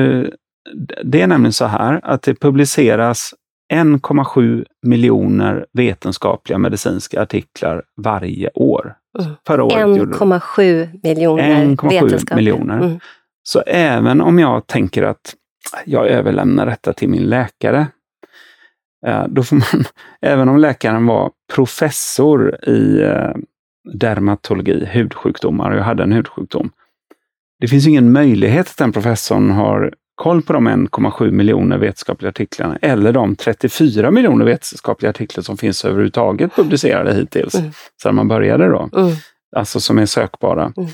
det 1.05 1.21
är 1.21 1.27
nämligen 1.27 1.53
så 1.53 1.65
här 1.65 2.01
att 2.03 2.23
det 2.23 2.35
publiceras 2.35 3.35
1,7 3.73 4.65
miljoner 4.83 5.67
vetenskapliga 5.73 6.59
medicinska 6.59 7.23
artiklar 7.23 7.83
varje 7.97 8.51
år. 8.55 8.95
1,7 9.19 11.01
miljoner 11.03 11.67
1,7 11.67 12.35
miljoner. 12.35 12.79
Mm. 12.79 13.01
Så 13.43 13.61
även 13.67 14.21
om 14.21 14.39
jag 14.39 14.67
tänker 14.67 15.03
att 15.03 15.35
jag 15.85 16.07
överlämnar 16.07 16.67
detta 16.67 16.93
till 16.93 17.09
min 17.09 17.23
läkare, 17.23 17.87
eh, 19.07 19.27
då 19.29 19.43
får 19.43 19.57
man, 19.57 19.85
även 20.21 20.49
om 20.49 20.59
läkaren 20.59 21.07
var 21.07 21.31
professor 21.55 22.69
i 22.69 23.03
eh, 23.03 23.35
dermatologi, 23.93 24.89
hudsjukdomar, 24.93 25.71
och 25.71 25.77
jag 25.77 25.85
hade 25.85 26.03
en 26.03 26.13
hudsjukdom. 26.13 26.71
Det 27.61 27.69
finns 27.69 27.87
ingen 27.87 28.13
möjlighet 28.13 28.71
att 28.71 28.77
den 28.77 28.93
professorn 28.93 29.51
har 29.51 29.95
koll 30.23 30.43
på 30.43 30.53
de 30.53 30.69
1,7 30.69 31.31
miljoner 31.31 31.79
vetenskapliga 31.79 32.29
artiklarna 32.29 32.79
eller 32.83 33.13
de 33.13 33.37
34 33.37 34.11
miljoner 34.11 34.45
vetenskapliga 34.45 35.11
artiklar 35.11 35.43
som 35.43 35.57
finns 35.57 35.85
överhuvudtaget 35.85 36.55
publicerade 36.57 37.15
hittills, 37.15 37.55
mm. 37.55 37.71
sedan 38.03 38.15
man 38.15 38.29
började 38.29 38.69
då. 38.69 38.91
Mm. 38.97 39.13
Alltså 39.57 39.81
som 39.81 39.99
är 39.99 40.07
sökbara. 40.07 40.73
Mm. 40.77 40.91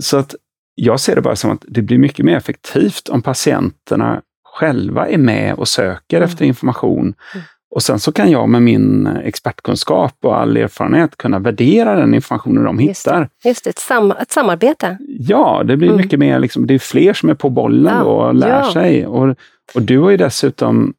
Så 0.00 0.16
att 0.16 0.34
jag 0.74 1.00
ser 1.00 1.14
det 1.14 1.22
bara 1.22 1.36
som 1.36 1.50
att 1.50 1.64
det 1.68 1.82
blir 1.82 1.98
mycket 1.98 2.24
mer 2.24 2.36
effektivt 2.36 3.08
om 3.08 3.22
patienterna 3.22 4.22
själva 4.44 5.08
är 5.08 5.18
med 5.18 5.54
och 5.54 5.68
söker 5.68 6.16
mm. 6.16 6.28
efter 6.28 6.44
information 6.44 7.14
mm. 7.34 7.44
Och 7.74 7.82
sen 7.82 7.98
så 7.98 8.12
kan 8.12 8.30
jag 8.30 8.48
med 8.48 8.62
min 8.62 9.06
expertkunskap 9.06 10.14
och 10.22 10.40
all 10.40 10.56
erfarenhet 10.56 11.16
kunna 11.16 11.38
värdera 11.38 11.94
den 11.94 12.14
informationen 12.14 12.64
de 12.64 12.80
just 12.80 13.06
hittar. 13.06 13.28
Just 13.44 13.64
det, 13.64 13.70
ett, 13.70 13.78
sam 13.78 14.10
ett 14.10 14.30
samarbete. 14.30 14.98
Ja, 15.18 15.62
det 15.64 15.76
blir 15.76 15.88
mm. 15.88 16.00
mycket 16.00 16.18
mer, 16.18 16.38
liksom, 16.38 16.66
det 16.66 16.74
är 16.74 16.78
fler 16.78 17.12
som 17.12 17.28
är 17.28 17.34
på 17.34 17.50
bollen 17.50 17.94
ja. 17.94 18.02
och 18.02 18.34
lär 18.34 18.48
ja. 18.48 18.72
sig. 18.72 19.06
Och, 19.06 19.36
och 19.74 19.82
du 19.82 19.98
har 19.98 20.10
ju 20.10 20.16
dessutom, 20.16 20.94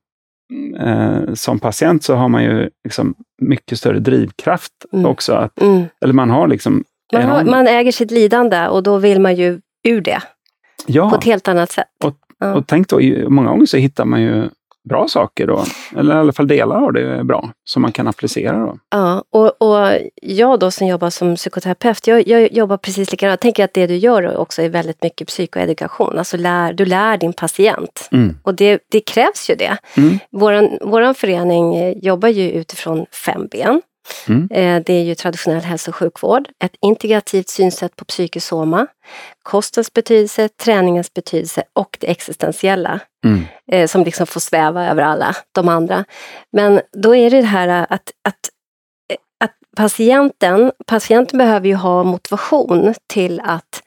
eh, 0.80 1.34
som 1.34 1.60
patient 1.60 2.04
så 2.04 2.16
har 2.16 2.30
man 2.30 2.44
ju 2.44 2.70
liksom 2.84 3.16
mycket 3.42 3.78
större 3.78 4.00
drivkraft 4.00 4.74
mm. 4.94 5.06
också. 5.06 5.34
Att, 5.34 5.62
mm. 5.62 5.84
Eller 6.02 6.14
man 6.14 6.30
har 6.30 6.48
liksom... 6.48 6.84
Man, 7.14 7.24
har, 7.24 7.44
man 7.44 7.68
äger 7.68 7.92
sitt 7.92 8.12
lidande 8.12 8.68
och 8.68 8.84
då 8.84 8.98
vill 8.98 9.22
man 9.22 9.36
ju 9.36 9.60
ur 9.88 10.02
det. 10.02 10.22
Ja. 10.86 11.10
På 11.10 11.16
ett 11.16 11.24
helt 11.24 11.48
annat 11.48 11.72
sätt. 11.72 11.88
Och, 12.04 12.16
ja. 12.40 12.54
och 12.54 12.68
tänk 12.68 12.90
då, 12.90 13.00
många 13.30 13.50
gånger 13.50 13.66
så 13.66 13.78
hittar 13.78 14.06
man 14.06 14.22
ju 14.22 14.50
bra 14.86 15.08
saker 15.08 15.48
då, 15.48 15.64
eller 15.98 16.16
i 16.16 16.18
alla 16.20 16.34
fall 16.34 16.48
delar 16.48 16.84
av 16.84 16.94
det 16.94 17.02
är 17.02 17.24
bra, 17.24 17.50
som 17.64 17.82
man 17.82 17.92
kan 17.92 18.08
applicera. 18.08 18.60
Då. 18.60 18.78
Ja, 18.92 19.24
och, 19.30 19.62
och 19.62 20.00
jag 20.22 20.60
då 20.60 20.72
som 20.72 20.88
jobbar 20.88 21.10
som 21.10 21.36
psykoterapeut, 21.36 22.08
jag, 22.08 22.28
jag 22.28 22.54
jobbar 22.54 22.78
precis 22.78 23.12
likadant. 23.12 23.32
Jag 23.32 23.40
tänker 23.40 23.64
att 23.64 23.74
det 23.74 23.88
du 23.88 23.96
gör 23.96 24.38
också 24.38 24.62
är 24.62 24.70
väldigt 24.70 25.04
mycket 25.04 25.28
psykoedukation, 25.28 26.18
alltså 26.18 26.38
lär, 26.38 26.74
du 26.74 26.86
lär 26.86 27.18
din 27.18 27.34
patient. 27.34 28.10
Mm. 28.12 28.38
Och 28.44 28.56
det, 28.56 28.80
det, 28.92 29.00
krävs 29.00 29.50
ju 29.50 29.56
det. 29.56 29.78
Mm. 29.98 30.20
Våran, 30.32 30.78
våran 30.82 31.16
förening 31.16 32.00
jobbar 32.02 32.30
ju 32.30 32.52
utifrån 32.52 33.06
fem 33.26 33.48
ben. 33.52 33.82
Mm. 34.28 34.50
Eh, 34.52 34.84
det 34.86 34.94
är 34.94 35.04
ju 35.04 35.16
traditionell 35.16 35.64
hälso 35.64 35.92
och 35.92 35.96
sjukvård, 35.96 36.48
ett 36.64 36.76
integrativt 36.82 37.50
synsätt 37.50 37.96
på 37.96 38.06
psykosoma, 38.06 38.88
kostens 39.44 39.94
betydelse, 39.94 40.50
träningens 40.50 41.14
betydelse 41.14 41.64
och 41.74 41.98
det 42.00 42.08
existentiella 42.08 43.00
mm. 43.26 43.46
Eh, 43.72 43.88
som 43.88 44.04
liksom 44.04 44.28
får 44.28 44.40
sväva 44.40 44.90
över 44.90 45.04
alla 45.04 45.36
de 45.52 45.70
andra. 45.70 46.06
Men 46.52 46.82
då 46.98 47.16
är 47.16 47.30
det 47.30 47.42
det 47.42 47.48
här 47.48 47.68
att, 47.90 48.12
att, 48.24 48.40
att 49.44 49.52
patienten, 49.78 50.72
patienten 50.88 51.38
behöver 51.38 51.68
ju 51.68 51.76
ha 51.76 52.04
motivation 52.04 52.94
till 53.14 53.42
att 53.44 53.84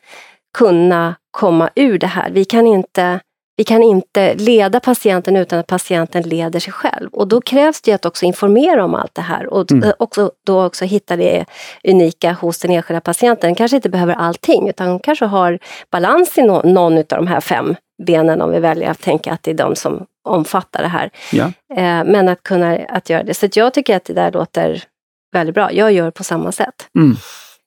kunna 0.59 1.14
komma 1.31 1.70
ur 1.74 1.98
det 1.98 2.07
här. 2.07 2.31
Vi 2.31 2.44
kan 2.44 2.66
inte 2.66 3.20
vi 3.59 3.64
kan 3.64 3.83
inte 3.83 4.35
leda 4.35 4.81
patienten 4.81 5.37
utan 5.37 5.59
att 5.59 5.66
patienten 5.66 6.23
leder 6.23 6.61
sig 6.61 6.73
själv. 6.73 7.11
Och 7.12 7.29
då 7.29 7.40
krävs 7.40 7.81
det 7.81 7.92
att 7.92 8.07
också 8.07 8.25
informera 8.25 8.85
om 8.85 8.94
allt 8.94 9.14
det 9.14 9.23
här 9.23 9.47
och 9.47 9.73
mm. 9.73 9.92
också, 9.99 10.31
då 10.47 10.64
också 10.64 10.85
hitta 10.85 11.16
det 11.16 11.44
unika 11.88 12.33
hos 12.33 12.59
den 12.59 12.71
enskilda 12.71 13.01
patienten. 13.01 13.49
Den 13.49 13.55
kanske 13.55 13.77
inte 13.77 13.88
behöver 13.88 14.14
allting 14.14 14.68
utan 14.68 14.99
kanske 14.99 15.25
har 15.25 15.59
balans 15.90 16.38
i 16.38 16.42
no 16.42 16.62
någon 16.64 16.99
av 16.99 17.05
de 17.09 17.27
här 17.27 17.40
fem 17.40 17.75
benen 18.07 18.42
om 18.42 18.51
vi 18.51 18.61
väljer 18.61 18.90
att 18.90 19.01
tänka 19.01 19.33
att 19.33 19.42
det 19.42 19.51
är 19.51 19.55
de 19.55 19.77
som 19.77 20.07
omfattar 20.25 20.83
det 20.83 20.88
här. 20.88 21.11
Ja. 21.33 21.44
Eh, 21.77 22.05
men 22.05 22.29
att 22.29 22.42
kunna 22.42 22.77
att 22.77 23.11
göra 23.11 23.23
det. 23.23 23.35
Så 23.35 23.49
jag 23.53 23.75
tycker 23.75 23.97
att 23.97 24.05
det 24.05 24.14
där 24.14 24.33
låter 24.33 24.85
väldigt 25.33 25.55
bra. 25.55 25.73
Jag 25.73 25.92
gör 25.92 26.11
på 26.11 26.25
samma 26.25 26.53
sätt. 26.53 26.88
Mm. 26.99 27.16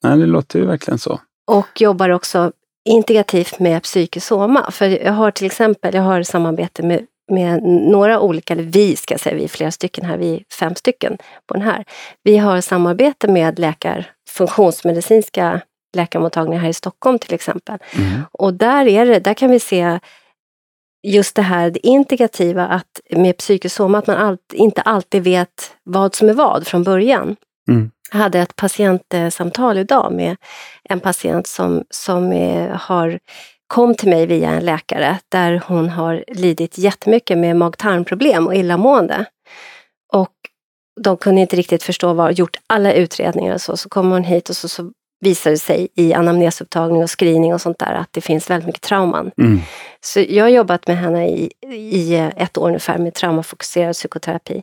Nej, 0.02 0.18
det 0.18 0.26
låter 0.26 0.58
ju 0.58 0.66
verkligen 0.66 0.98
så. 0.98 1.20
Och 1.50 1.80
jobbar 1.80 2.08
också 2.08 2.52
integrativt 2.84 3.58
med 3.58 3.82
psykosoma. 3.82 4.70
För 4.70 4.88
jag 4.88 5.12
har 5.12 5.30
till 5.30 5.46
exempel, 5.46 5.94
jag 5.94 6.02
har 6.02 6.22
samarbete 6.22 6.82
med, 6.82 7.06
med 7.30 7.62
några 7.62 8.20
olika, 8.20 8.54
eller 8.54 8.62
vi 8.62 8.96
ska 8.96 9.14
jag 9.14 9.20
säga, 9.20 9.36
vi 9.36 9.44
är 9.44 9.48
flera 9.48 9.70
stycken 9.70 10.04
här, 10.04 10.16
vi 10.16 10.34
är 10.34 10.42
fem 10.58 10.74
stycken 10.74 11.18
på 11.46 11.54
den 11.54 11.62
här. 11.62 11.84
Vi 12.22 12.36
har 12.36 12.60
samarbete 12.60 13.28
med 13.28 13.58
läkar, 13.58 14.10
funktionsmedicinska 14.28 15.60
läkarmottagningar 15.96 16.60
här 16.60 16.68
i 16.68 16.74
Stockholm 16.74 17.18
till 17.18 17.34
exempel. 17.34 17.78
Mm. 17.96 18.20
Och 18.32 18.54
där, 18.54 18.86
är 18.86 19.06
det, 19.06 19.18
där 19.18 19.34
kan 19.34 19.50
vi 19.50 19.60
se 19.60 19.98
just 21.02 21.34
det 21.34 21.42
här 21.42 21.70
det 21.70 21.86
integrativa 21.86 22.66
att 22.66 23.00
med 23.10 23.36
psykosoma, 23.36 23.98
att 23.98 24.06
man 24.06 24.16
all, 24.16 24.38
inte 24.52 24.82
alltid 24.82 25.24
vet 25.24 25.76
vad 25.82 26.14
som 26.14 26.28
är 26.28 26.34
vad 26.34 26.66
från 26.66 26.82
början. 26.82 27.36
Mm. 27.68 27.90
Jag 28.12 28.18
hade 28.18 28.38
ett 28.38 28.56
patientsamtal 28.56 29.78
idag 29.78 30.12
med 30.12 30.36
en 30.84 31.00
patient 31.00 31.46
som, 31.46 31.84
som 31.90 32.32
har 32.80 33.18
kom 33.66 33.94
till 33.94 34.08
mig 34.08 34.26
via 34.26 34.50
en 34.50 34.64
läkare 34.64 35.18
där 35.28 35.62
hon 35.66 35.88
har 35.88 36.24
lidit 36.28 36.78
jättemycket 36.78 37.38
med 37.38 37.56
mag-tarmproblem 37.56 38.46
och 38.46 38.54
illamående. 38.54 39.24
Och 40.12 40.32
de 41.00 41.16
kunde 41.16 41.40
inte 41.40 41.56
riktigt 41.56 41.82
förstå 41.82 42.12
vad, 42.12 42.38
gjort 42.38 42.56
alla 42.66 42.92
utredningar 42.92 43.54
och 43.54 43.60
så, 43.60 43.76
så 43.76 43.88
kommer 43.88 44.10
hon 44.10 44.24
hit 44.24 44.48
och 44.48 44.56
så, 44.56 44.68
så 44.68 44.92
visar 45.20 45.50
det 45.50 45.58
sig 45.58 45.88
i 45.94 46.14
anamnesupptagning 46.14 47.02
och 47.02 47.18
screening 47.18 47.54
och 47.54 47.60
sånt 47.60 47.78
där 47.78 47.92
att 47.92 48.08
det 48.10 48.20
finns 48.20 48.50
väldigt 48.50 48.66
mycket 48.66 48.82
trauman. 48.82 49.30
Mm. 49.38 49.60
Så 50.00 50.20
jag 50.28 50.44
har 50.44 50.48
jobbat 50.48 50.86
med 50.86 50.98
henne 50.98 51.28
i, 51.28 51.52
i 51.72 52.14
ett 52.36 52.58
år 52.58 52.66
ungefär 52.66 52.98
med 52.98 53.14
traumafokuserad 53.14 53.94
psykoterapi. 53.94 54.62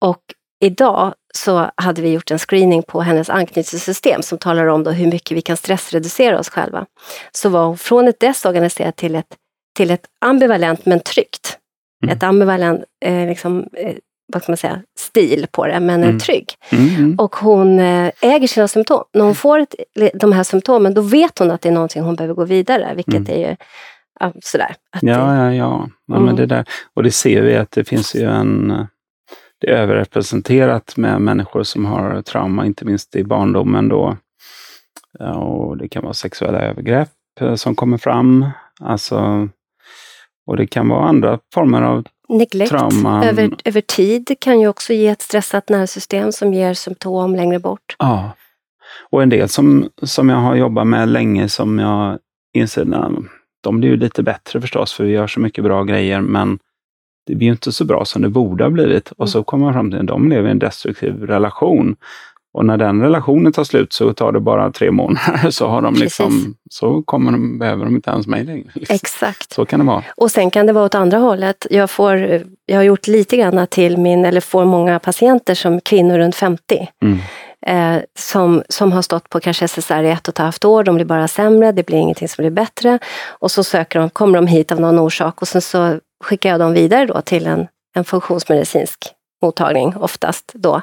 Och 0.00 0.20
idag 0.60 1.14
så 1.34 1.70
hade 1.76 2.02
vi 2.02 2.12
gjort 2.12 2.30
en 2.30 2.38
screening 2.38 2.82
på 2.82 3.00
hennes 3.00 3.30
anknytningssystem 3.30 4.22
som 4.22 4.38
talar 4.38 4.66
om 4.66 4.84
då 4.84 4.90
hur 4.90 5.06
mycket 5.06 5.36
vi 5.36 5.42
kan 5.42 5.56
stressreducera 5.56 6.38
oss 6.38 6.48
själva. 6.48 6.86
Så 7.32 7.48
var 7.48 7.66
hon 7.66 7.78
från 7.78 8.08
ett 8.08 8.20
desorganiserat 8.20 8.96
till 8.96 9.14
ett, 9.14 9.36
till 9.76 9.90
ett 9.90 10.06
ambivalent 10.20 10.86
men 10.86 11.00
tryggt. 11.00 11.58
Mm. 12.04 12.16
Ett 12.16 12.22
ambivalent 12.22 12.84
eh, 13.04 13.26
liksom, 13.26 13.66
eh, 13.72 13.96
vad 14.32 14.42
ska 14.42 14.52
man 14.52 14.56
säga, 14.56 14.82
stil 14.98 15.46
på 15.50 15.66
det, 15.66 15.80
men 15.80 16.02
mm. 16.02 16.16
är 16.16 16.20
trygg. 16.20 16.54
Mm, 16.70 16.88
mm. 16.88 17.18
Och 17.18 17.36
hon 17.36 17.78
eh, 17.78 18.10
äger 18.20 18.48
sina 18.48 18.68
symptom. 18.68 19.04
När 19.14 19.24
hon 19.24 19.34
får 19.34 19.58
ett, 19.58 19.74
de 20.14 20.32
här 20.32 20.42
symptomen, 20.42 20.94
då 20.94 21.00
vet 21.00 21.38
hon 21.38 21.50
att 21.50 21.60
det 21.60 21.68
är 21.68 21.72
någonting 21.72 22.02
hon 22.02 22.16
behöver 22.16 22.34
gå 22.34 22.44
vidare, 22.44 22.92
vilket 22.96 23.14
mm. 23.14 23.30
är 23.30 23.48
ju 23.50 23.56
sådär. 24.42 24.74
ja, 25.00 25.36
ja, 25.36 25.54
ja. 25.54 25.88
ja 26.06 26.18
men 26.18 26.36
det 26.36 26.46
där. 26.46 26.64
Och 26.94 27.02
det 27.02 27.10
ser 27.10 27.42
vi 27.42 27.56
att 27.56 27.70
det 27.70 27.84
finns 27.84 28.14
ju 28.14 28.24
en 28.30 28.86
det 29.60 29.70
är 29.70 29.76
överrepresenterat 29.76 30.96
med 30.96 31.20
människor 31.20 31.62
som 31.62 31.84
har 31.84 32.22
trauma, 32.22 32.66
inte 32.66 32.84
minst 32.84 33.16
i 33.16 33.24
barndomen 33.24 33.88
då. 33.88 34.16
Och 35.34 35.76
det 35.76 35.88
kan 35.88 36.02
vara 36.02 36.14
sexuella 36.14 36.60
övergrepp 36.60 37.10
eh, 37.40 37.54
som 37.54 37.74
kommer 37.74 37.98
fram. 37.98 38.46
Alltså, 38.80 39.48
och 40.46 40.56
det 40.56 40.66
kan 40.66 40.88
vara 40.88 41.08
andra 41.08 41.38
former 41.54 41.82
av 41.82 42.04
Neglect 42.28 42.70
trauma. 42.70 43.24
Över, 43.24 43.50
över 43.64 43.80
tid 43.80 44.36
kan 44.40 44.60
ju 44.60 44.68
också 44.68 44.92
ge 44.92 45.08
ett 45.08 45.22
stressat 45.22 45.68
nervsystem 45.68 46.32
som 46.32 46.54
ger 46.54 46.74
symptom 46.74 47.36
längre 47.36 47.58
bort. 47.58 47.96
Ja. 47.98 48.32
Och 49.10 49.22
en 49.22 49.28
del 49.28 49.48
som, 49.48 49.90
som 50.02 50.28
jag 50.28 50.36
har 50.36 50.54
jobbat 50.54 50.86
med 50.86 51.08
länge 51.08 51.48
som 51.48 51.78
jag 51.78 52.18
inser, 52.54 52.86
de 53.60 53.80
blir 53.80 53.90
ju 53.90 53.96
lite 53.96 54.22
bättre 54.22 54.60
förstås, 54.60 54.92
för 54.92 55.04
vi 55.04 55.10
gör 55.10 55.26
så 55.26 55.40
mycket 55.40 55.64
bra 55.64 55.84
grejer, 55.84 56.20
men 56.20 56.58
det 57.26 57.34
blir 57.34 57.46
ju 57.46 57.52
inte 57.52 57.72
så 57.72 57.84
bra 57.84 58.04
som 58.04 58.22
det 58.22 58.28
borde 58.28 58.64
ha 58.64 58.70
blivit. 58.70 59.12
Och 59.16 59.28
så 59.28 59.42
kommer 59.42 59.64
man 59.64 59.74
fram 59.74 59.90
till 59.90 60.00
att 60.00 60.06
de 60.06 60.28
lever 60.28 60.48
i 60.48 60.50
en 60.50 60.58
destruktiv 60.58 61.22
relation. 61.22 61.96
Och 62.56 62.66
när 62.66 62.76
den 62.76 63.02
relationen 63.02 63.52
tar 63.52 63.64
slut 63.64 63.92
så 63.92 64.12
tar 64.12 64.32
det 64.32 64.40
bara 64.40 64.72
tre 64.72 64.90
månader 64.90 65.50
så 65.50 65.68
har 65.68 65.82
de 65.82 65.94
liksom, 65.94 66.54
så 66.70 67.02
kommer 67.02 67.32
de, 67.32 67.58
behöver 67.58 67.84
de 67.84 67.96
inte 67.96 68.10
ens 68.10 68.26
mig 68.26 68.44
längre. 68.44 68.70
Liksom. 68.74 68.94
Exakt. 68.96 69.52
Så 69.52 69.66
kan 69.66 69.80
det 69.80 69.86
vara. 69.86 70.04
Och 70.16 70.30
sen 70.30 70.50
kan 70.50 70.66
det 70.66 70.72
vara 70.72 70.84
åt 70.84 70.94
andra 70.94 71.18
hållet. 71.18 71.66
Jag, 71.70 71.90
får, 71.90 72.42
jag 72.66 72.76
har 72.76 72.82
gjort 72.82 73.06
lite 73.06 73.36
grann 73.36 73.66
till 73.66 73.96
min, 73.96 74.24
eller 74.24 74.40
får 74.40 74.64
många 74.64 74.98
patienter 74.98 75.54
som 75.54 75.80
kvinnor 75.80 76.18
runt 76.18 76.34
50. 76.34 76.88
Mm. 77.02 77.18
Eh, 77.66 78.02
som, 78.18 78.62
som 78.68 78.92
har 78.92 79.02
stått 79.02 79.28
på 79.28 79.40
kanske 79.40 79.68
SSR 79.68 80.02
i 80.02 80.10
ett 80.10 80.28
och 80.28 80.34
ett 80.34 80.38
halvt 80.38 80.64
år, 80.64 80.84
de 80.84 80.94
blir 80.94 81.04
bara 81.04 81.28
sämre, 81.28 81.72
det 81.72 81.86
blir 81.86 81.98
ingenting 81.98 82.28
som 82.28 82.42
blir 82.42 82.50
bättre. 82.50 82.98
Och 83.28 83.50
så 83.50 83.64
söker 83.64 83.98
de, 83.98 84.10
kommer 84.10 84.38
de 84.38 84.46
hit 84.46 84.72
av 84.72 84.80
någon 84.80 84.98
orsak 84.98 85.42
och 85.42 85.48
sen 85.48 85.62
så 85.62 86.00
skickar 86.24 86.50
jag 86.50 86.60
dem 86.60 86.72
vidare 86.72 87.06
då 87.06 87.20
till 87.20 87.46
en, 87.46 87.66
en 87.94 88.04
funktionsmedicinsk 88.04 88.98
mottagning 89.42 89.96
oftast 89.96 90.52
då. 90.54 90.82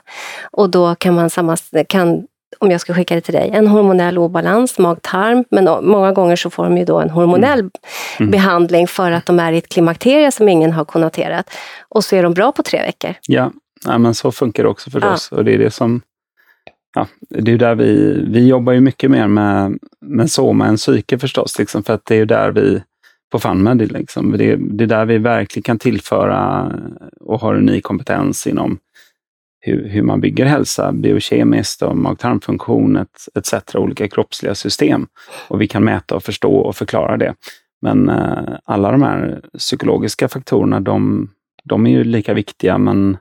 Och 0.52 0.70
då 0.70 0.96
kan 0.96 1.16
man 1.16 1.30
samma, 1.30 1.58
kan, 1.88 2.28
om 2.60 2.72
jag 2.72 2.82
ska 2.82 2.94
skicka 2.94 3.16
det 3.16 3.22
till 3.22 3.34
dig, 3.34 3.50
en 3.54 3.68
hormonell 3.68 4.18
obalans, 4.18 4.80
mag-tarm, 4.80 5.46
men 5.52 5.86
många 5.86 6.12
gånger 6.12 6.36
så 6.36 6.50
får 6.50 6.64
de 6.64 6.78
ju 6.78 6.86
då 6.86 7.00
en 7.00 7.10
hormonell 7.10 7.60
mm. 7.60 7.72
Mm. 8.20 8.32
behandling 8.32 8.88
för 8.88 9.12
att 9.12 9.26
de 9.26 9.40
är 9.40 9.52
i 9.52 9.58
ett 9.58 9.70
klimakterie 9.70 10.32
som 10.32 10.50
ingen 10.50 10.72
har 10.72 10.86
konnoterat. 10.86 11.50
Och 11.90 12.04
så 12.04 12.16
är 12.16 12.24
de 12.24 12.34
bra 12.34 12.52
på 12.52 12.64
tre 12.64 12.80
veckor. 12.80 13.14
Ja, 13.28 13.52
ja 13.86 13.98
men 13.98 14.16
så 14.16 14.32
funkar 14.32 14.64
det 14.64 14.70
också 14.70 14.90
förstås. 14.90 15.28
Ja. 15.32 15.38
Och 15.38 15.46
det 15.46 15.54
är 15.54 15.58
det 15.58 15.72
som 15.72 16.02
Ja, 16.96 17.08
det 17.30 17.52
är 17.52 17.58
där 17.58 17.76
vi, 17.76 18.24
vi 18.28 18.48
jobbar 18.48 18.74
ju 18.74 18.80
mycket 18.80 19.12
mer 19.12 19.28
med, 19.28 19.78
med 20.02 20.32
soma 20.32 20.66
än 20.66 20.78
psyke 20.78 21.20
förstås, 21.20 21.60
liksom, 21.60 21.84
för 21.84 21.94
att 21.94 22.06
det 22.06 22.16
är 22.16 22.26
där 22.26 22.52
vi 22.52 22.84
på 23.34 23.40
FunMed. 23.40 23.92
Liksom. 23.92 24.32
Det, 24.38 24.56
det 24.56 24.84
är 24.84 24.88
där 24.88 25.06
vi 25.06 25.18
verkligen 25.18 25.64
kan 25.64 25.80
tillföra 25.80 26.72
och 27.20 27.40
har 27.40 27.56
en 27.56 27.66
ny 27.66 27.82
kompetens 27.82 28.48
inom 28.48 28.78
hur, 29.60 29.88
hur 29.90 30.02
man 30.02 30.22
bygger 30.22 30.46
hälsa 30.46 30.92
biokemiskt 30.92 31.82
och 31.82 31.98
mag-tarmfunktion 31.98 33.06
etc. 33.36 33.76
Olika 33.76 34.08
kroppsliga 34.08 34.56
system. 34.56 35.08
Och 35.48 35.62
vi 35.62 35.68
kan 35.68 35.84
mäta 35.84 36.16
och 36.16 36.24
förstå 36.24 36.56
och 36.56 36.76
förklara 36.76 37.18
det. 37.18 37.34
Men 37.82 38.10
eh, 38.10 38.58
alla 38.66 38.92
de 38.92 39.02
här 39.02 39.42
psykologiska 39.58 40.28
faktorerna, 40.28 40.80
de, 40.80 41.30
de 41.64 41.86
är 41.86 41.92
ju 41.92 42.04
lika 42.04 42.34
viktiga, 42.34 42.78
men 42.78 43.18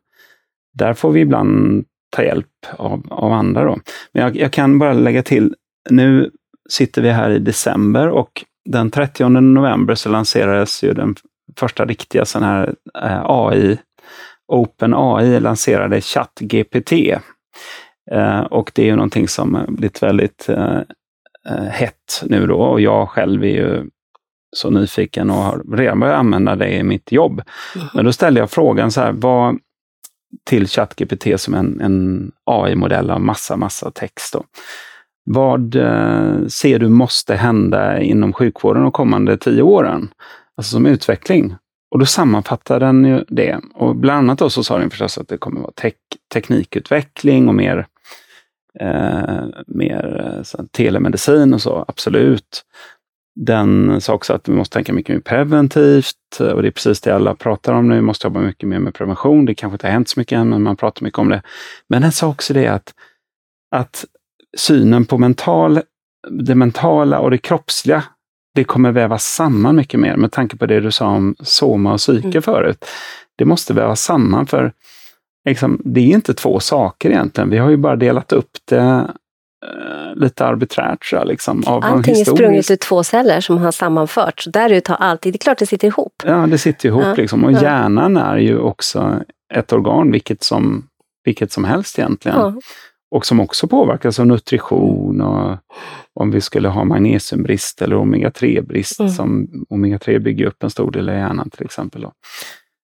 där 0.75 0.95
får 0.95 1.13
vi 1.13 1.21
ibland 1.21 1.85
ta 2.11 2.23
hjälp 2.23 2.47
av, 2.77 3.07
av 3.11 3.33
andra. 3.33 3.65
Då. 3.65 3.79
Men 4.13 4.23
jag, 4.23 4.37
jag 4.37 4.53
kan 4.53 4.79
bara 4.79 4.93
lägga 4.93 5.23
till, 5.23 5.55
nu 5.91 6.31
sitter 6.71 7.03
vi 7.03 7.11
här 7.11 7.31
i 7.31 7.39
december 7.39 8.09
och 8.09 8.45
den 8.65 8.91
30 8.91 9.29
november 9.29 9.95
så 9.95 10.09
lanserades 10.09 10.85
ju 10.85 10.93
den 10.93 11.15
första 11.59 11.85
riktiga 11.85 12.25
sån 12.25 12.43
här 12.43 12.75
eh, 13.03 13.23
AI, 13.25 13.79
Open 14.49 14.95
AI 14.97 15.41
lanserade 15.41 16.01
ChatGPT. 16.01 16.93
Eh, 18.11 18.41
och 18.41 18.73
det 18.75 18.83
är 18.83 18.87
ju 18.87 18.97
någonting 18.97 19.29
som 19.29 19.65
blivit 19.69 20.03
väldigt 20.03 20.49
eh, 20.49 20.81
hett 21.71 22.23
nu 22.27 22.47
då 22.47 22.61
och 22.61 22.81
jag 22.81 23.09
själv 23.09 23.45
är 23.45 23.49
ju 23.49 23.87
så 24.57 24.71
nyfiken 24.71 25.31
och 25.31 25.37
har 25.37 25.77
redan 25.77 26.01
börjat 26.01 26.19
använda 26.19 26.57
det 26.57 26.71
i 26.71 26.83
mitt 26.83 27.13
jobb. 27.13 27.43
Mm. 27.75 27.89
Men 27.95 28.05
då 28.05 28.13
ställde 28.13 28.41
jag 28.41 28.51
frågan 28.51 28.93
så 28.93 29.01
här, 29.01 29.13
vad, 29.13 29.59
till 30.45 30.67
ChatGPT 30.69 31.41
som 31.41 31.55
en, 31.55 31.81
en 31.81 32.33
AI-modell 32.45 33.11
av 33.11 33.21
massa, 33.21 33.57
massa 33.57 33.91
text. 33.91 34.33
Då. 34.33 34.45
Vad 35.25 35.77
eh, 35.77 36.47
ser 36.47 36.79
du 36.79 36.89
måste 36.89 37.35
hända 37.35 38.01
inom 38.01 38.33
sjukvården 38.33 38.83
de 38.83 38.93
kommande 38.93 39.37
tio 39.37 39.63
åren? 39.63 40.09
Alltså 40.57 40.73
som 40.73 40.87
utveckling. 40.87 41.55
Och 41.91 41.99
då 41.99 42.07
sammanfattar 42.07 42.81
den 42.81 43.05
ju 43.05 43.25
det. 43.29 43.61
Och 43.75 43.97
bland 43.97 44.19
annat 44.19 44.39
då 44.39 44.51
så 44.51 44.65
sa 44.65 44.79
den 44.79 44.91
förstås 44.91 45.19
att 45.19 45.29
det 45.29 45.39
kommer 45.39 45.61
vara 45.61 45.73
tek 45.77 45.97
teknikutveckling 46.33 47.49
och 47.49 47.55
mer, 47.55 47.87
eh, 48.81 49.45
mer 49.67 50.35
eh, 50.37 50.43
så, 50.43 50.65
telemedicin 50.71 51.55
och 51.55 51.63
så, 51.63 51.85
absolut. 51.89 52.65
Den 53.35 54.01
sa 54.01 54.15
också 54.15 54.33
att 54.33 54.49
vi 54.49 54.53
måste 54.53 54.75
tänka 54.75 54.93
mycket 54.93 55.15
mer 55.15 55.21
preventivt 55.21 56.41
och 56.55 56.63
det 56.63 56.69
är 56.69 56.73
precis 56.73 57.01
det 57.01 57.15
alla 57.15 57.35
pratar 57.35 57.73
om 57.73 57.89
nu. 57.89 57.95
Vi 57.95 58.01
måste 58.01 58.27
jobba 58.27 58.41
mycket 58.41 58.69
mer 58.69 58.79
med 58.79 58.95
prevention. 58.95 59.45
Det 59.45 59.55
kanske 59.55 59.75
inte 59.75 59.87
har 59.87 59.93
hänt 59.93 60.09
så 60.09 60.21
mycket 60.21 60.37
än, 60.37 60.49
men 60.49 60.63
man 60.63 60.77
pratar 60.77 61.05
mycket 61.05 61.19
om 61.19 61.29
det. 61.29 61.43
Men 61.89 62.03
den 62.03 62.13
sa 62.13 62.29
också 62.29 62.55
det 62.55 62.67
att 62.67 62.95
att 63.71 64.05
synen 64.57 65.05
på 65.05 65.19
mental, 65.19 65.81
det 66.31 66.55
mentala 66.55 67.19
och 67.19 67.31
det 67.31 67.39
kroppsliga, 67.39 68.05
det 68.55 68.65
kommer 68.65 68.93
vävas 68.93 69.25
samman 69.25 69.77
mycket 69.77 70.01
mer 70.01 70.17
med 70.17 70.33
tanke 70.33 70.57
på 70.57 70.67
det 70.67 70.81
du 70.81 70.91
sa 70.91 71.07
om 71.07 71.35
soma 71.41 71.93
och 71.93 71.99
psyke 71.99 72.29
mm. 72.29 72.43
förut. 72.43 72.85
Det 73.39 73.45
måste 73.45 73.75
vävas 73.75 74.03
samman 74.03 74.47
för 74.47 74.73
liksom, 75.49 75.81
det 75.85 76.01
är 76.01 76.15
inte 76.15 76.35
två 76.35 76.61
saker 76.61 77.11
egentligen. 77.11 77.51
Vi 77.51 77.59
har 77.59 77.71
ju 77.71 77.77
bara 77.77 77.97
delat 77.97 78.33
upp 78.33 78.51
det 78.65 79.09
eh, 79.67 80.15
lite 80.15 80.47
arbiträrt. 80.47 81.05
Så, 81.05 81.25
liksom, 81.25 81.63
av 81.67 81.85
Allting 81.85 82.21
är 82.21 82.25
sprunget 82.25 82.71
ur 82.71 82.77
två 82.77 83.05
celler 83.05 83.41
som 83.41 83.59
har 83.59 83.73
sammanförts. 83.73 84.49
Därut 84.53 84.89
har 84.89 84.97
alltid, 84.97 85.33
det 85.33 85.37
är 85.37 85.39
klart 85.39 85.59
det 85.59 85.67
sitter 85.67 85.89
ihop. 85.89 86.23
Ja, 86.25 86.47
det 86.47 86.59
sitter 86.59 86.89
ihop. 86.89 87.05
Ja. 87.05 87.15
Liksom. 87.15 87.45
Och 87.45 87.53
hjärnan 87.53 88.17
är 88.17 88.37
ju 88.37 88.59
också 88.59 89.21
ett 89.55 89.73
organ, 89.73 90.13
vilket 90.13 90.43
som, 90.43 90.89
vilket 91.25 91.53
som 91.53 91.65
helst 91.65 91.99
egentligen. 91.99 92.39
Ja. 92.39 92.55
Och 93.13 93.27
som 93.27 93.41
också 93.41 93.69
påverkas 93.69 94.21
av 94.21 94.27
nutrition 94.27 95.21
och 95.21 95.59
om 96.15 96.31
vi 96.31 96.41
skulle 96.41 96.69
ha 96.69 96.85
magnesiumbrist 96.85 97.83
eller 97.83 97.97
omega-3-brist. 97.97 99.01
Mm. 99.01 99.13
som 99.13 99.49
Omega-3 99.71 100.19
bygger 100.19 100.47
upp 100.47 100.63
en 100.63 100.71
stor 100.71 100.91
del 100.91 101.09
av 101.09 101.15
hjärnan 101.15 101.51
till 101.51 101.65
exempel. 101.65 102.03
Då. 102.03 102.13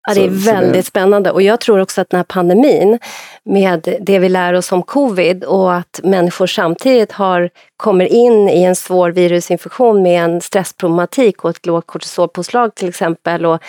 Ja, 0.08 0.14
det 0.14 0.24
är 0.24 0.28
väldigt 0.28 0.72
det... 0.72 0.82
spännande 0.82 1.30
och 1.30 1.42
jag 1.42 1.60
tror 1.60 1.80
också 1.80 2.00
att 2.00 2.10
den 2.10 2.18
här 2.18 2.24
pandemin 2.24 2.98
med 3.44 3.98
det 4.00 4.18
vi 4.18 4.28
lär 4.28 4.52
oss 4.52 4.72
om 4.72 4.82
covid 4.82 5.44
och 5.44 5.74
att 5.74 6.00
människor 6.04 6.46
samtidigt 6.46 7.12
har, 7.12 7.50
kommer 7.76 8.04
in 8.04 8.48
i 8.48 8.62
en 8.62 8.76
svår 8.76 9.10
virusinfektion 9.10 10.02
med 10.02 10.24
en 10.24 10.40
stressproblematik 10.40 11.44
och 11.44 11.50
ett 11.50 11.66
lågt 11.66 11.86
kortisolpåslag 11.86 12.74
till 12.74 12.88
exempel 12.88 13.46
och, 13.46 13.60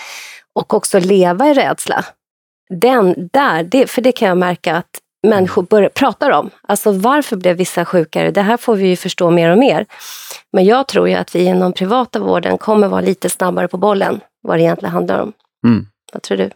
och 0.53 0.73
också 0.73 0.99
leva 0.99 1.49
i 1.49 1.53
rädsla. 1.53 2.05
Den 2.69 3.29
där, 3.33 3.63
det, 3.63 3.89
för 3.89 4.01
det 4.01 4.11
kan 4.11 4.27
jag 4.27 4.37
märka 4.37 4.75
att 4.75 4.99
människor 5.27 5.63
börjar, 5.63 5.89
pratar 5.89 6.31
om. 6.31 6.49
Alltså 6.61 6.91
varför 6.91 7.35
blev 7.35 7.57
vissa 7.57 7.85
sjukare? 7.85 8.31
Det 8.31 8.41
här 8.41 8.57
får 8.57 8.75
vi 8.75 8.87
ju 8.87 8.95
förstå 8.95 9.31
mer 9.31 9.51
och 9.51 9.57
mer. 9.57 9.85
Men 10.51 10.65
jag 10.65 10.87
tror 10.87 11.09
ju 11.09 11.15
att 11.15 11.35
vi 11.35 11.45
inom 11.45 11.73
privata 11.73 12.19
vården 12.19 12.57
kommer 12.57 12.87
vara 12.87 13.01
lite 13.01 13.29
snabbare 13.29 13.67
på 13.67 13.77
bollen 13.77 14.19
vad 14.41 14.57
det 14.57 14.61
egentligen 14.61 14.93
handlar 14.93 15.21
om. 15.21 15.33
Mm. 15.67 15.85
Vad 16.13 16.21
tror 16.23 16.37
du? 16.37 16.49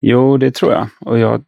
Jo, 0.00 0.36
det 0.36 0.54
tror 0.54 0.72
jag. 0.72 0.88
Och 1.00 1.18
jag, 1.18 1.44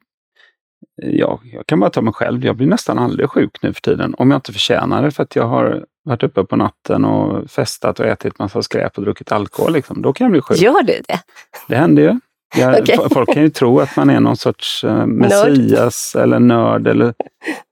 ja, 1.02 1.40
jag 1.44 1.66
kan 1.66 1.80
bara 1.80 1.90
ta 1.90 2.00
mig 2.00 2.12
själv. 2.12 2.44
Jag 2.44 2.56
blir 2.56 2.66
nästan 2.66 2.98
aldrig 2.98 3.30
sjuk 3.30 3.62
nu 3.62 3.72
för 3.72 3.80
tiden. 3.80 4.14
Om 4.18 4.30
jag 4.30 4.38
inte 4.38 4.52
förtjänar 4.52 5.02
det 5.02 5.10
för 5.10 5.22
att 5.22 5.36
jag 5.36 5.46
har 5.46 5.84
varit 6.04 6.22
uppe 6.22 6.44
på 6.44 6.56
natten 6.56 7.04
och 7.04 7.50
festat 7.50 8.00
och 8.00 8.06
ätit 8.06 8.38
massa 8.38 8.62
skräp 8.62 8.98
och 8.98 9.04
druckit 9.04 9.32
alkohol. 9.32 9.72
Liksom. 9.72 10.02
Då 10.02 10.12
kan 10.12 10.24
jag 10.24 10.32
bli 10.32 10.40
sjuk. 10.40 10.58
Gör 10.58 10.82
du 10.82 11.02
det? 11.08 11.20
Det 11.68 11.76
händer 11.76 12.02
ju. 12.02 12.20
Jag, 12.56 12.82
okay. 12.82 12.96
Folk 13.12 13.34
kan 13.34 13.42
ju 13.42 13.48
tro 13.48 13.80
att 13.80 13.96
man 13.96 14.10
är 14.10 14.20
någon 14.20 14.36
sorts 14.36 14.84
uh, 14.84 15.06
messias 15.06 16.14
nörd. 16.14 16.22
eller 16.22 16.38
nörd 16.38 16.86
eller, 16.86 17.14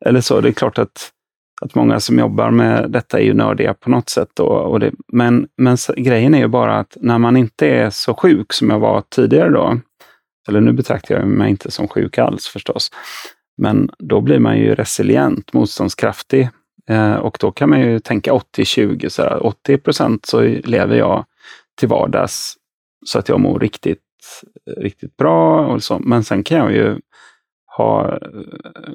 eller 0.05 0.20
så. 0.20 0.40
Det 0.40 0.49
är 0.49 0.53
klart 0.53 0.79
att, 0.79 1.11
att 1.62 1.75
många 1.75 2.01
som 2.01 2.18
jobbar 2.18 2.51
med 2.51 2.90
detta 2.90 3.18
är 3.18 3.25
ju 3.25 3.35
nördiga 3.35 3.75
på 3.75 3.90
något 3.90 4.09
sätt. 4.09 4.29
Då, 4.35 4.44
och 4.44 4.81
det, 4.81 4.92
men, 5.12 5.49
men 5.57 5.77
grejen 5.97 6.35
är 6.35 6.38
ju 6.38 6.49
bara 6.49 6.79
att 6.79 6.97
när 7.01 7.18
man 7.18 7.37
inte 7.37 7.66
är 7.66 7.90
så 7.90 8.14
sjuk 8.14 8.53
som 8.53 8.70
jag 8.70 8.79
var 8.79 9.03
tidigare 9.09 9.51
då, 9.51 9.79
eller 10.49 10.61
nu 10.61 10.73
betraktar 10.73 11.14
jag 11.14 11.27
mig 11.27 11.51
inte 11.51 11.70
som 11.70 11.88
sjuk 11.88 12.18
alls 12.18 12.47
förstås, 12.47 12.90
men 13.57 13.90
då 13.99 14.20
blir 14.20 14.38
man 14.38 14.59
ju 14.59 14.75
resilient, 14.75 15.53
motståndskraftig. 15.53 16.49
Eh, 16.88 17.14
och 17.14 17.37
då 17.40 17.53
kan 17.53 17.70
man 17.70 17.81
ju 17.81 17.99
tänka 17.99 18.33
80-20, 18.33 19.38
80 19.38 19.79
procent 19.79 20.27
så 20.27 20.40
lever 20.64 20.97
jag 20.97 21.25
till 21.79 21.88
vardags 21.88 22.55
så 23.07 23.18
att 23.18 23.29
jag 23.29 23.40
mår 23.40 23.59
riktigt 23.59 24.03
riktigt 24.76 25.16
bra. 25.16 25.66
Och 25.66 25.82
så. 25.82 25.98
Men 25.98 26.24
sen 26.24 26.42
kan 26.42 26.58
jag 26.58 26.72
ju 26.72 26.98
ha, 27.76 28.18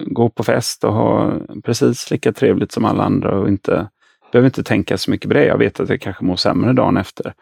gå 0.05 0.29
på 0.29 0.43
fest 0.43 0.83
och 0.83 0.93
ha 0.93 1.33
precis 1.63 2.11
lika 2.11 2.31
trevligt 2.31 2.71
som 2.71 2.85
alla 2.85 3.03
andra 3.03 3.39
och 3.39 3.47
inte, 3.47 3.89
behöver 4.31 4.47
inte 4.47 4.63
tänka 4.63 4.97
så 4.97 5.11
mycket 5.11 5.27
på 5.27 5.33
det. 5.33 5.45
Jag 5.45 5.57
vet 5.57 5.79
att 5.79 5.89
jag 5.89 6.01
kanske 6.01 6.25
mår 6.25 6.35
sämre 6.35 6.73
dagen 6.73 6.97
efter. 6.97 7.33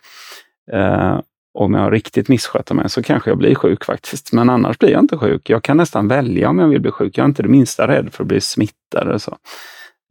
Eh, 0.71 1.19
om 1.53 1.73
jag 1.73 1.93
riktigt 1.93 2.29
missköter 2.29 2.75
mig 2.75 2.89
så 2.89 3.03
kanske 3.03 3.29
jag 3.29 3.37
blir 3.37 3.55
sjuk 3.55 3.85
faktiskt. 3.85 4.33
Men 4.33 4.49
annars 4.49 4.77
blir 4.77 4.89
jag 4.89 4.99
inte 4.99 5.17
sjuk. 5.17 5.49
Jag 5.49 5.63
kan 5.63 5.77
nästan 5.77 6.07
välja 6.07 6.49
om 6.49 6.59
jag 6.59 6.67
vill 6.67 6.81
bli 6.81 6.91
sjuk. 6.91 7.17
Jag 7.17 7.23
är 7.23 7.27
inte 7.27 7.43
det 7.43 7.49
minsta 7.49 7.87
rädd 7.87 8.13
för 8.13 8.23
att 8.23 8.27
bli 8.27 8.41
smittad. 8.41 9.07
Och 9.07 9.21
så. 9.21 9.37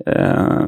Eh, 0.07 0.67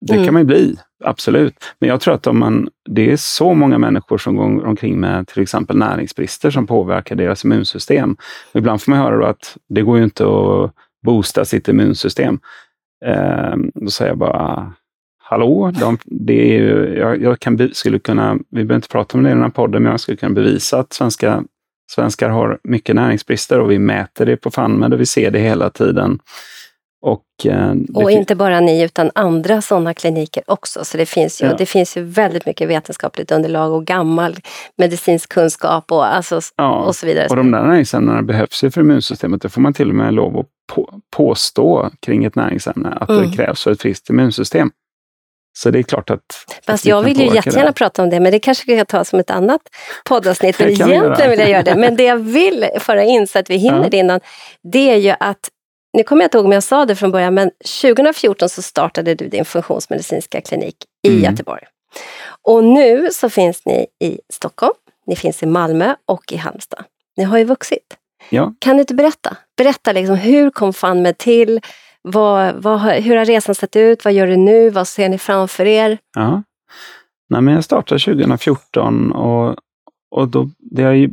det 0.00 0.14
mm. 0.14 0.24
kan 0.24 0.34
man 0.34 0.42
ju 0.42 0.46
bli, 0.46 0.76
absolut. 1.04 1.54
Men 1.78 1.88
jag 1.88 2.00
tror 2.00 2.14
att 2.14 2.26
om 2.26 2.38
man, 2.38 2.68
det 2.88 3.12
är 3.12 3.16
så 3.16 3.54
många 3.54 3.78
människor 3.78 4.18
som 4.18 4.36
går 4.36 4.66
omkring 4.66 5.00
med 5.00 5.28
till 5.28 5.42
exempel 5.42 5.76
näringsbrister 5.76 6.50
som 6.50 6.66
påverkar 6.66 7.16
deras 7.16 7.44
immunsystem. 7.44 8.16
Ibland 8.54 8.82
får 8.82 8.92
man 8.92 9.00
höra 9.00 9.28
att 9.28 9.56
det 9.68 9.82
går 9.82 9.98
ju 9.98 10.04
inte 10.04 10.24
att 10.24 10.72
boosta 11.06 11.44
sitt 11.44 11.68
immunsystem. 11.68 12.38
Eh, 13.04 13.56
då 13.74 13.90
säger 13.90 14.10
jag 14.10 14.18
bara, 14.18 14.72
hallå, 15.18 15.72
de, 15.80 15.98
det 16.04 16.56
är 16.56 16.58
ju, 16.58 16.98
jag, 16.98 17.22
jag, 17.22 17.40
kan, 17.40 17.70
skulle 17.72 17.98
kunna, 17.98 18.34
vi 18.34 18.64
behöver 18.64 18.74
inte 18.74 18.88
prata 18.88 19.18
om 19.18 19.24
det 19.24 19.30
i 19.30 19.32
den 19.32 19.42
här 19.42 19.50
podden, 19.50 19.82
men 19.82 19.90
jag 19.90 20.00
skulle 20.00 20.16
kunna 20.16 20.34
bevisa 20.34 20.78
att 20.78 20.92
svenska, 20.92 21.44
svenskar 21.90 22.28
har 22.28 22.58
mycket 22.62 22.94
näringsbrister 22.94 23.60
och 23.60 23.70
vi 23.70 23.78
mäter 23.78 24.26
det 24.26 24.36
på 24.36 24.50
FANMED 24.50 24.94
och 24.94 25.00
vi 25.00 25.06
ser 25.06 25.30
det 25.30 25.38
hela 25.38 25.70
tiden. 25.70 26.18
Och, 27.00 27.46
eh, 27.46 27.74
och 27.94 28.10
inte 28.10 28.34
bara 28.34 28.60
ni 28.60 28.82
utan 28.82 29.10
andra 29.14 29.62
sådana 29.62 29.94
kliniker 29.94 30.42
också. 30.46 30.84
Så 30.84 30.96
det 30.96 31.06
finns, 31.06 31.42
ju, 31.42 31.46
ja. 31.46 31.54
det 31.58 31.66
finns 31.66 31.96
ju 31.96 32.02
väldigt 32.02 32.46
mycket 32.46 32.68
vetenskapligt 32.68 33.32
underlag 33.32 33.72
och 33.72 33.84
gammal 33.84 34.36
medicinsk 34.76 35.28
kunskap 35.28 35.92
och, 35.92 36.14
alltså, 36.14 36.40
ja. 36.56 36.76
och 36.76 36.96
så 36.96 37.06
vidare. 37.06 37.26
Och 37.30 37.36
de 37.36 37.50
där 37.50 37.62
näringsämnena 37.62 38.22
behövs 38.22 38.64
ju 38.64 38.70
för 38.70 38.80
immunsystemet. 38.80 39.42
Det 39.42 39.48
får 39.48 39.60
man 39.60 39.74
till 39.74 39.88
och 39.88 39.94
med 39.94 40.14
lov 40.14 40.38
att 40.38 40.46
på, 40.72 41.00
påstå 41.16 41.90
kring 42.00 42.24
ett 42.24 42.34
näringsämne, 42.34 42.88
att 42.88 43.08
mm. 43.08 43.30
det 43.30 43.36
krävs 43.36 43.62
för 43.64 43.70
ett 43.70 43.82
friskt 43.82 44.10
immunsystem. 44.10 44.70
Så 45.58 45.70
det 45.70 45.78
är 45.78 45.82
klart 45.82 46.10
att... 46.10 46.22
Fast 46.66 46.86
jag 46.86 47.02
vill 47.02 47.20
ju 47.20 47.34
jättegärna 47.34 47.66
det. 47.66 47.72
prata 47.72 48.02
om 48.02 48.10
det, 48.10 48.20
men 48.20 48.32
det 48.32 48.38
kanske 48.38 48.66
kan 48.66 48.76
jag 48.76 48.88
ta 48.88 49.04
som 49.04 49.18
ett 49.18 49.30
annat 49.30 49.60
poddavsnitt. 50.04 50.58
Men 50.60 50.68
egentligen 50.70 51.30
vill 51.30 51.40
jag 51.40 51.50
göra 51.50 51.62
det. 51.62 51.74
Men 51.74 51.96
det 51.96 52.04
jag 52.04 52.16
vill 52.16 52.68
föra 52.80 53.04
in 53.04 53.26
så 53.26 53.38
att 53.38 53.50
vi 53.50 53.56
hinner 53.56 53.82
ja. 53.82 53.88
det 53.88 53.96
innan, 53.96 54.20
det 54.72 54.90
är 54.90 54.96
ju 54.96 55.14
att 55.20 55.48
nu 55.92 56.02
kommer 56.02 56.22
jag 56.22 56.26
inte 56.26 56.38
ihåg 56.38 56.46
om 56.46 56.52
jag 56.52 56.62
sa 56.62 56.86
det 56.86 56.96
från 56.96 57.10
början, 57.10 57.34
men 57.34 57.50
2014 57.82 58.48
så 58.48 58.62
startade 58.62 59.14
du 59.14 59.28
din 59.28 59.44
funktionsmedicinska 59.44 60.40
klinik 60.40 60.76
i 61.02 61.08
mm. 61.08 61.22
Göteborg. 61.22 61.62
Och 62.42 62.64
nu 62.64 63.08
så 63.12 63.30
finns 63.30 63.66
ni 63.66 63.86
i 64.00 64.18
Stockholm, 64.32 64.74
ni 65.06 65.16
finns 65.16 65.42
i 65.42 65.46
Malmö 65.46 65.94
och 66.06 66.32
i 66.32 66.36
Halmstad. 66.36 66.84
Ni 67.16 67.24
har 67.24 67.38
ju 67.38 67.44
vuxit. 67.44 67.96
Ja. 68.30 68.54
Kan 68.58 68.76
du 68.76 68.80
inte 68.80 68.94
berätta? 68.94 69.36
Berätta 69.56 69.92
liksom, 69.92 70.16
hur 70.16 70.50
kom 70.50 70.72
FunMed 70.72 71.18
till? 71.18 71.60
Vad, 72.02 72.54
vad, 72.54 72.80
hur 72.80 73.16
har 73.16 73.24
resan 73.24 73.54
sett 73.54 73.76
ut? 73.76 74.04
Vad 74.04 74.14
gör 74.14 74.26
du 74.26 74.36
nu? 74.36 74.70
Vad 74.70 74.88
ser 74.88 75.08
ni 75.08 75.18
framför 75.18 75.66
er? 75.66 75.98
Ja. 76.16 76.42
Nej, 77.30 77.40
men 77.40 77.54
jag 77.54 77.64
startade 77.64 78.00
2014 78.00 79.12
och, 79.12 79.56
och 80.10 80.28
då, 80.28 80.50
det 80.58 80.82
jag 80.82 81.10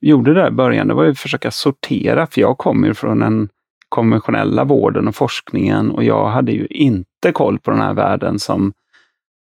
gjorde 0.00 0.34
där 0.34 0.48
i 0.48 0.50
början 0.50 0.88
det 0.88 0.94
var 0.94 1.06
att 1.06 1.18
försöka 1.18 1.50
sortera, 1.50 2.26
för 2.26 2.40
jag 2.40 2.58
kommer 2.58 2.92
från 2.92 3.22
en 3.22 3.48
konventionella 3.94 4.64
vården 4.64 5.08
och 5.08 5.14
forskningen 5.14 5.90
och 5.90 6.04
jag 6.04 6.26
hade 6.26 6.52
ju 6.52 6.66
inte 6.66 7.32
koll 7.32 7.58
på 7.58 7.70
den 7.70 7.80
här 7.80 7.94
världen 7.94 8.38
som, 8.38 8.72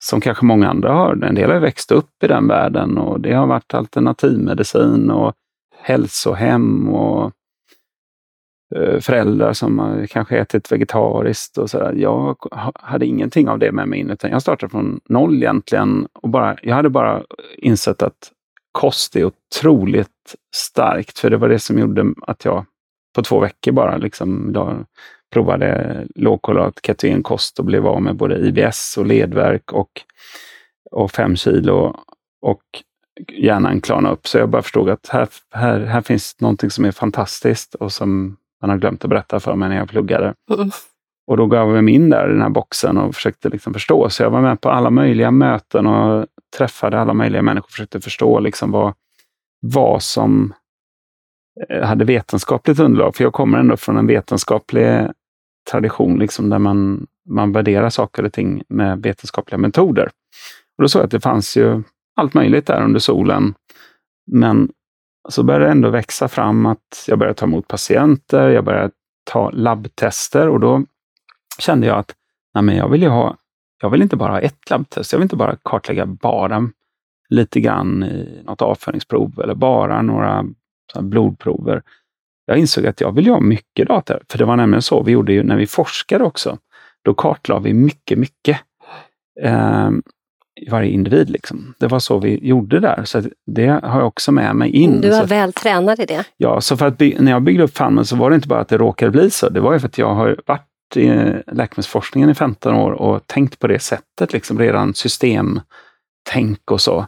som 0.03 0.21
kanske 0.21 0.45
många 0.45 0.69
andra 0.69 0.93
har. 0.93 1.23
En 1.23 1.35
del 1.35 1.51
har 1.51 1.59
växt 1.59 1.91
upp 1.91 2.23
i 2.23 2.27
den 2.27 2.47
världen 2.47 2.97
och 2.97 3.21
det 3.21 3.33
har 3.33 3.47
varit 3.47 3.73
alternativmedicin 3.73 5.11
och 5.11 5.33
hälsohem 5.81 6.89
och 6.89 7.31
eh, 8.75 8.99
föräldrar 8.99 9.53
som 9.53 10.05
kanske 10.09 10.37
ätit 10.37 10.71
vegetariskt 10.71 11.57
och 11.57 11.69
sådär. 11.69 11.93
Jag 11.93 12.37
hade 12.73 13.05
ingenting 13.05 13.49
av 13.49 13.59
det 13.59 13.71
med 13.71 13.87
mig 13.87 13.99
in, 13.99 14.09
utan 14.09 14.31
jag 14.31 14.41
startade 14.41 14.69
från 14.69 14.99
noll 15.09 15.43
egentligen. 15.43 16.07
Och 16.21 16.29
bara, 16.29 16.57
jag 16.61 16.75
hade 16.75 16.89
bara 16.89 17.23
insett 17.57 18.01
att 18.01 18.31
kost 18.71 19.15
är 19.15 19.23
otroligt 19.23 20.35
starkt, 20.55 21.19
för 21.19 21.29
det 21.29 21.37
var 21.37 21.49
det 21.49 21.59
som 21.59 21.79
gjorde 21.79 22.13
att 22.27 22.45
jag 22.45 22.65
på 23.13 23.21
två 23.21 23.39
veckor 23.39 23.71
bara. 23.71 23.97
Liksom, 23.97 24.53
då 24.53 24.85
provade 25.33 26.03
lågkolat 26.15 26.79
ketogenkost 26.83 27.59
och 27.59 27.65
blev 27.65 27.87
av 27.87 28.01
med 28.01 28.15
både 28.15 28.39
IBS 28.39 28.97
och 28.97 29.05
ledvärk 29.05 29.71
och, 29.73 30.01
och 30.91 31.11
fem 31.11 31.35
kilo. 31.35 31.95
Och 32.41 32.63
hjärnan 33.31 33.81
klarnade 33.81 34.13
upp. 34.13 34.27
Så 34.27 34.37
jag 34.37 34.49
bara 34.49 34.61
förstod 34.61 34.89
att 34.89 35.07
här, 35.07 35.27
här, 35.53 35.79
här 35.79 36.01
finns 36.01 36.35
någonting 36.39 36.69
som 36.69 36.85
är 36.85 36.91
fantastiskt 36.91 37.75
och 37.75 37.91
som 37.91 38.37
man 38.61 38.69
har 38.69 38.77
glömt 38.77 39.03
att 39.03 39.09
berätta 39.09 39.39
för 39.39 39.55
mig 39.55 39.69
när 39.69 39.75
jag 39.75 39.89
pluggade. 39.89 40.33
Mm. 40.53 40.71
Och 41.27 41.37
då 41.37 41.45
gav 41.45 41.75
jag 41.75 41.83
mig 41.83 41.93
in 41.93 42.09
där 42.09 42.29
i 42.29 42.31
den 42.31 42.41
här 42.41 42.49
boxen 42.49 42.97
och 42.97 43.15
försökte 43.15 43.49
liksom 43.49 43.73
förstå. 43.73 44.09
Så 44.09 44.23
jag 44.23 44.29
var 44.29 44.41
med 44.41 44.61
på 44.61 44.69
alla 44.69 44.89
möjliga 44.89 45.31
möten 45.31 45.87
och 45.87 46.25
träffade 46.57 46.99
alla 46.99 47.13
möjliga 47.13 47.41
människor 47.41 47.65
och 47.65 47.71
försökte 47.71 48.01
förstå 48.01 48.39
liksom 48.39 48.71
vad, 48.71 48.93
vad 49.61 50.03
som 50.03 50.53
Eh, 51.69 51.83
hade 51.83 52.05
vetenskapligt 52.05 52.79
underlag. 52.79 53.15
För 53.15 53.23
jag 53.23 53.33
kommer 53.33 53.59
ändå 53.59 53.77
från 53.77 53.97
en 53.97 54.07
vetenskaplig 54.07 55.07
tradition 55.71 56.19
liksom, 56.19 56.49
där 56.49 56.59
man, 56.59 57.07
man 57.29 57.51
värderar 57.51 57.89
saker 57.89 58.25
och 58.25 58.33
ting 58.33 58.63
med 58.67 59.01
vetenskapliga 59.01 59.57
metoder. 59.57 60.09
Och 60.77 60.81
då 60.81 60.87
såg 60.87 60.99
jag 60.99 61.05
att 61.05 61.11
det 61.11 61.19
fanns 61.19 61.57
ju 61.57 61.83
allt 62.15 62.33
möjligt 62.33 62.65
där 62.65 62.83
under 62.83 62.99
solen. 62.99 63.53
Men 64.31 64.69
så 65.29 65.43
började 65.43 65.65
det 65.65 65.71
ändå 65.71 65.89
växa 65.89 66.27
fram 66.27 66.65
att 66.65 67.05
jag 67.07 67.19
började 67.19 67.39
ta 67.39 67.45
emot 67.45 67.67
patienter, 67.67 68.49
jag 68.49 68.63
började 68.63 68.91
ta 69.23 69.49
labbtester 69.49 70.49
och 70.49 70.59
då 70.59 70.83
kände 71.59 71.87
jag 71.87 71.97
att 71.97 72.15
nej 72.53 72.63
men 72.63 72.75
jag 72.75 72.89
vill 72.89 73.01
ju 73.01 73.07
ha, 73.07 73.37
jag 73.81 73.89
vill 73.89 74.01
inte 74.01 74.15
bara 74.15 74.31
ha 74.31 74.39
ett 74.39 74.69
labbtest, 74.69 75.11
jag 75.11 75.19
vill 75.19 75.25
inte 75.25 75.35
bara 75.35 75.57
kartlägga 75.63 76.05
bara 76.05 76.69
lite 77.29 77.59
grann 77.59 78.03
i 78.03 78.43
något 78.45 78.61
avföringsprov 78.61 79.39
eller 79.43 79.55
bara 79.55 80.01
några 80.01 80.45
blodprover. 80.99 81.81
Jag 82.45 82.57
insåg 82.57 82.87
att 82.87 83.01
jag 83.01 83.15
vill 83.15 83.27
ha 83.27 83.39
mycket 83.39 83.87
data, 83.87 84.19
för 84.29 84.37
det 84.37 84.45
var 84.45 84.55
nämligen 84.55 84.81
så 84.81 85.03
vi 85.03 85.11
gjorde 85.11 85.33
ju 85.33 85.43
när 85.43 85.57
vi 85.57 85.67
forskade 85.67 86.23
också. 86.23 86.57
Då 87.01 87.13
kartlade 87.13 87.63
vi 87.63 87.73
mycket, 87.73 88.17
mycket. 88.17 88.59
Eh, 89.41 89.89
varje 90.71 90.91
individ. 90.91 91.29
Liksom. 91.29 91.73
Det 91.77 91.87
var 91.87 91.99
så 91.99 92.19
vi 92.19 92.47
gjorde 92.47 92.79
där, 92.79 93.01
så 93.05 93.21
det 93.45 93.67
har 93.67 93.99
jag 93.99 94.07
också 94.07 94.31
med 94.31 94.55
mig 94.55 94.69
in. 94.69 95.01
Du 95.01 95.09
var 95.09 95.25
väl 95.25 95.53
tränad 95.53 95.99
i 95.99 96.05
det. 96.05 96.25
Ja, 96.37 96.61
så 96.61 96.77
för 96.77 96.87
att 96.87 96.99
när 96.99 97.31
jag 97.31 97.41
byggde 97.41 97.63
upp 97.63 97.77
Fammen 97.77 98.05
så 98.05 98.15
var 98.15 98.29
det 98.29 98.35
inte 98.35 98.47
bara 98.47 98.59
att 98.59 98.69
det 98.69 98.77
råkade 98.77 99.11
bli 99.11 99.29
så. 99.29 99.49
Det 99.49 99.59
var 99.59 99.73
ju 99.73 99.79
för 99.79 99.87
att 99.87 99.97
jag 99.97 100.13
har 100.13 100.37
varit 100.45 100.67
i 100.95 101.07
läkemedelsforskningen 101.47 102.29
i 102.29 102.35
15 102.35 102.75
år 102.75 102.91
och 102.91 103.27
tänkt 103.27 103.59
på 103.59 103.67
det 103.67 103.79
sättet, 103.79 104.33
liksom 104.33 104.59
redan 104.59 104.93
systemtänk 104.93 106.71
och 106.71 106.81
så. 106.81 107.07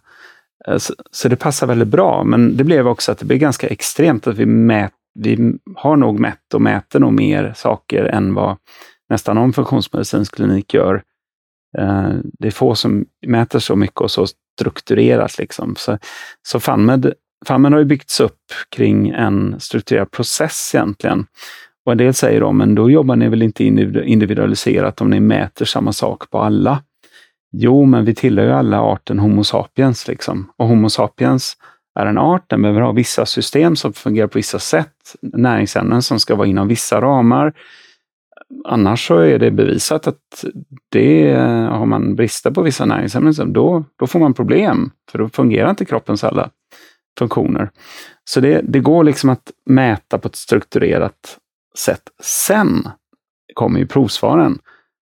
Eh, 0.67 0.77
så, 0.77 0.93
så 1.11 1.29
det 1.29 1.35
passar 1.35 1.67
väldigt 1.67 1.87
bra, 1.87 2.23
men 2.23 2.57
det 2.57 2.63
blev 2.63 2.87
också 2.87 3.11
att 3.11 3.17
det 3.19 3.25
blev 3.25 3.39
ganska 3.39 3.67
extremt 3.67 4.27
att 4.27 4.37
vi, 4.37 4.45
mät, 4.45 4.93
vi 5.19 5.53
har 5.75 5.95
nog 5.95 6.19
mätt 6.19 6.53
och 6.53 6.61
mäter 6.61 6.99
nog 6.99 7.13
mer 7.13 7.53
saker 7.55 8.03
än 8.03 8.33
vad 8.33 8.57
nästan 9.09 9.35
någon 9.35 9.53
funktionsmedicinsk 9.53 10.35
klinik 10.35 10.73
gör 10.73 11.03
eh, 11.77 12.09
det 12.39 12.47
är 12.47 12.51
få 12.51 12.75
som 12.75 13.05
mäter 13.27 13.59
så 13.59 13.75
mycket 13.75 14.01
och 14.01 14.11
så 14.11 14.27
strukturerat. 14.59 15.37
Liksom. 15.37 15.75
Så, 15.75 15.97
så 16.47 16.59
FANMED, 16.59 17.13
FANMED 17.45 17.71
har 17.71 17.79
ju 17.79 17.85
byggts 17.85 18.19
upp 18.19 18.41
kring 18.75 19.09
en 19.09 19.59
strukturerad 19.59 20.11
process 20.11 20.71
egentligen. 20.75 21.25
Och 21.85 21.91
en 21.91 21.97
del 21.97 22.13
säger 22.13 22.41
då, 22.41 22.51
men 22.51 22.75
då 22.75 22.89
jobbar 22.89 23.15
ni 23.15 23.29
väl 23.29 23.41
inte 23.41 23.63
individualiserat 23.63 25.01
om 25.01 25.09
ni 25.09 25.19
mäter 25.19 25.65
samma 25.65 25.93
sak 25.93 26.29
på 26.29 26.39
alla? 26.39 26.83
Jo, 27.57 27.85
men 27.85 28.05
vi 28.05 28.15
tillhör 28.15 28.45
ju 28.45 28.51
alla 28.51 28.81
arten 28.81 29.19
Homo 29.19 29.43
sapiens. 29.43 30.07
Liksom. 30.07 30.51
Och 30.57 30.67
Homo 30.67 30.89
sapiens 30.89 31.57
är 31.99 32.05
en 32.05 32.17
art, 32.17 32.49
den 32.49 32.61
behöver 32.61 32.81
ha 32.81 32.91
vissa 32.91 33.25
system 33.25 33.75
som 33.75 33.93
fungerar 33.93 34.27
på 34.27 34.39
vissa 34.39 34.59
sätt, 34.59 35.15
näringsämnen 35.21 36.01
som 36.01 36.19
ska 36.19 36.35
vara 36.35 36.47
inom 36.47 36.67
vissa 36.67 37.01
ramar, 37.01 37.53
annars 38.65 39.07
så 39.07 39.17
är 39.17 39.39
det 39.39 39.51
bevisat 39.51 40.07
att 40.07 40.45
det, 40.91 41.31
eh, 41.31 41.67
har 41.67 41.85
man 41.85 42.15
brister 42.15 42.51
på 42.51 42.61
vissa 42.61 42.85
näringsämnen, 42.85 43.53
då, 43.53 43.83
då 43.99 44.07
får 44.07 44.19
man 44.19 44.33
problem. 44.33 44.91
För 45.11 45.19
då 45.19 45.29
fungerar 45.29 45.69
inte 45.69 45.85
kroppens 45.85 46.23
alla 46.23 46.49
funktioner. 47.19 47.69
Så 48.29 48.39
det, 48.39 48.61
det 48.63 48.79
går 48.79 49.03
liksom 49.03 49.29
att 49.29 49.51
mäta 49.65 50.17
på 50.17 50.27
ett 50.27 50.35
strukturerat 50.35 51.37
sätt. 51.77 52.01
Sen 52.23 52.89
kommer 53.53 53.79
ju 53.79 53.87
provsvaren. 53.87 54.59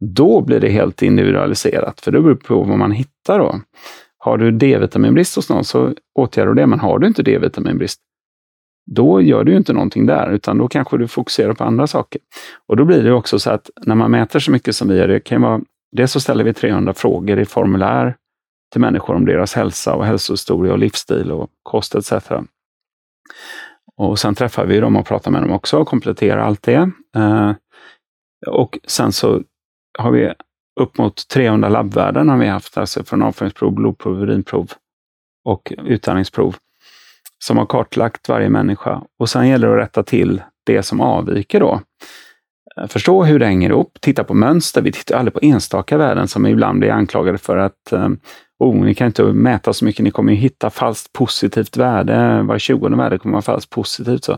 Då 0.06 0.42
blir 0.42 0.60
det 0.60 0.70
helt 0.70 1.02
individualiserat, 1.02 2.02
för 2.02 2.12
det 2.12 2.22
beror 2.22 2.36
på 2.36 2.64
vad 2.64 2.78
man 2.78 2.92
hittar 2.92 3.40
då. 3.40 3.62
Har 4.18 4.38
du 4.38 4.52
D-vitaminbrist 4.52 5.36
hos 5.36 5.50
någon 5.50 5.64
så 5.64 5.94
åtgärdar 6.20 6.54
du 6.54 6.62
det, 6.62 6.68
men 6.68 6.80
har 6.80 7.00
du 7.00 7.08
inte 7.08 7.24
D-vitaminbrist, 7.24 8.00
då 8.92 9.22
gör 9.22 9.44
du 9.44 9.52
ju 9.52 9.58
inte 9.58 9.74
någonting 9.74 10.06
där, 10.06 10.32
utan 10.32 10.58
då 10.58 10.68
kanske 10.68 10.98
du 10.98 11.08
fokuserar 11.08 11.54
på 11.54 11.64
andra 11.64 11.88
saker. 11.88 12.22
Och 12.68 12.78
då 12.78 12.86
blir 12.86 13.04
det 13.04 13.14
också 13.14 13.40
så 13.40 13.52
att 13.52 13.70
när 13.86 13.96
man 13.96 14.12
mäter 14.12 14.40
så 14.40 14.52
mycket 14.52 14.76
som 14.76 14.88
vi 14.88 14.98
gör, 14.98 15.08
det 15.08 15.20
kan 15.20 15.42
vara, 15.42 15.62
dels 15.92 16.12
så 16.12 16.20
ställer 16.20 16.44
vi 16.44 16.54
300 16.54 16.94
frågor 16.94 17.40
i 17.40 17.46
formulär 17.46 18.16
till 18.72 18.82
människor 18.82 19.16
om 19.16 19.26
deras 19.26 19.54
hälsa 19.54 19.96
och 19.96 20.06
hälsohistoria 20.06 20.74
och 20.74 20.80
livsstil 20.80 21.32
och 21.32 21.50
kost 21.64 21.96
etc. 21.96 22.14
Och 23.98 24.20
sen 24.20 24.36
träffar 24.36 24.66
vi 24.66 24.80
dem 24.80 24.96
och 24.96 25.06
pratar 25.06 25.32
med 25.32 25.42
dem 25.42 25.52
också 25.52 25.78
och 25.78 25.88
kompletterar 25.88 26.40
allt 26.40 26.64
det. 26.64 26.92
Eh, 27.16 27.52
och 28.48 28.80
sen 28.88 29.12
så 29.12 29.42
har 30.00 30.12
vi 30.12 30.34
upp 30.80 30.98
mot 30.98 31.28
300 31.28 31.70
labbvärden 31.70 32.30
har 32.30 32.38
vi 32.38 32.48
haft, 32.48 32.78
alltså 32.78 33.04
från 33.04 33.22
avföringsprov, 33.22 33.74
blodprov, 33.74 34.22
urinprov 34.22 34.72
och 35.46 35.74
utandningsprov 35.78 36.56
som 37.44 37.58
har 37.58 37.66
kartlagt 37.66 38.30
varje 38.30 38.50
människa. 38.50 39.02
Och 39.20 39.30
sen 39.30 39.48
gäller 39.48 39.68
det 39.68 39.74
att 39.74 39.80
rätta 39.80 40.04
till 40.04 40.42
det 40.66 40.84
som 40.84 41.02
avviker 41.02 41.60
då. 41.60 41.82
Eh, 42.78 42.88
förstå 42.88 43.24
hur 43.24 43.40
det 43.40 43.46
hänger 43.46 43.70
ihop, 43.70 43.98
titta 44.02 44.24
på 44.24 44.34
mönster. 44.34 44.82
Vi 44.82 44.92
tittar 44.92 45.18
aldrig 45.18 45.34
på 45.34 45.40
enstaka 45.42 45.98
värden 45.98 46.28
som 46.28 46.48
ibland 46.48 46.80
blir 46.80 46.92
anklagade 46.92 47.38
för 47.38 47.58
att 47.58 47.92
eh, 47.92 48.10
oh, 48.60 48.76
ni 48.76 48.96
kan 48.96 49.08
inte 49.08 49.24
mäta 49.24 49.74
så 49.74 49.86
mycket, 49.86 50.04
ni 50.04 50.12
kommer 50.12 50.34
ju 50.34 50.38
hitta 50.38 50.70
falskt 50.70 51.14
positivt 51.14 51.78
värde. 51.78 52.42
Var 52.44 52.60
tjugonde 52.60 52.98
värde 52.98 53.18
kommer 53.18 53.34
vara 53.34 53.42
falskt 53.42 53.70
positivt. 53.70 54.24
Så, 54.24 54.38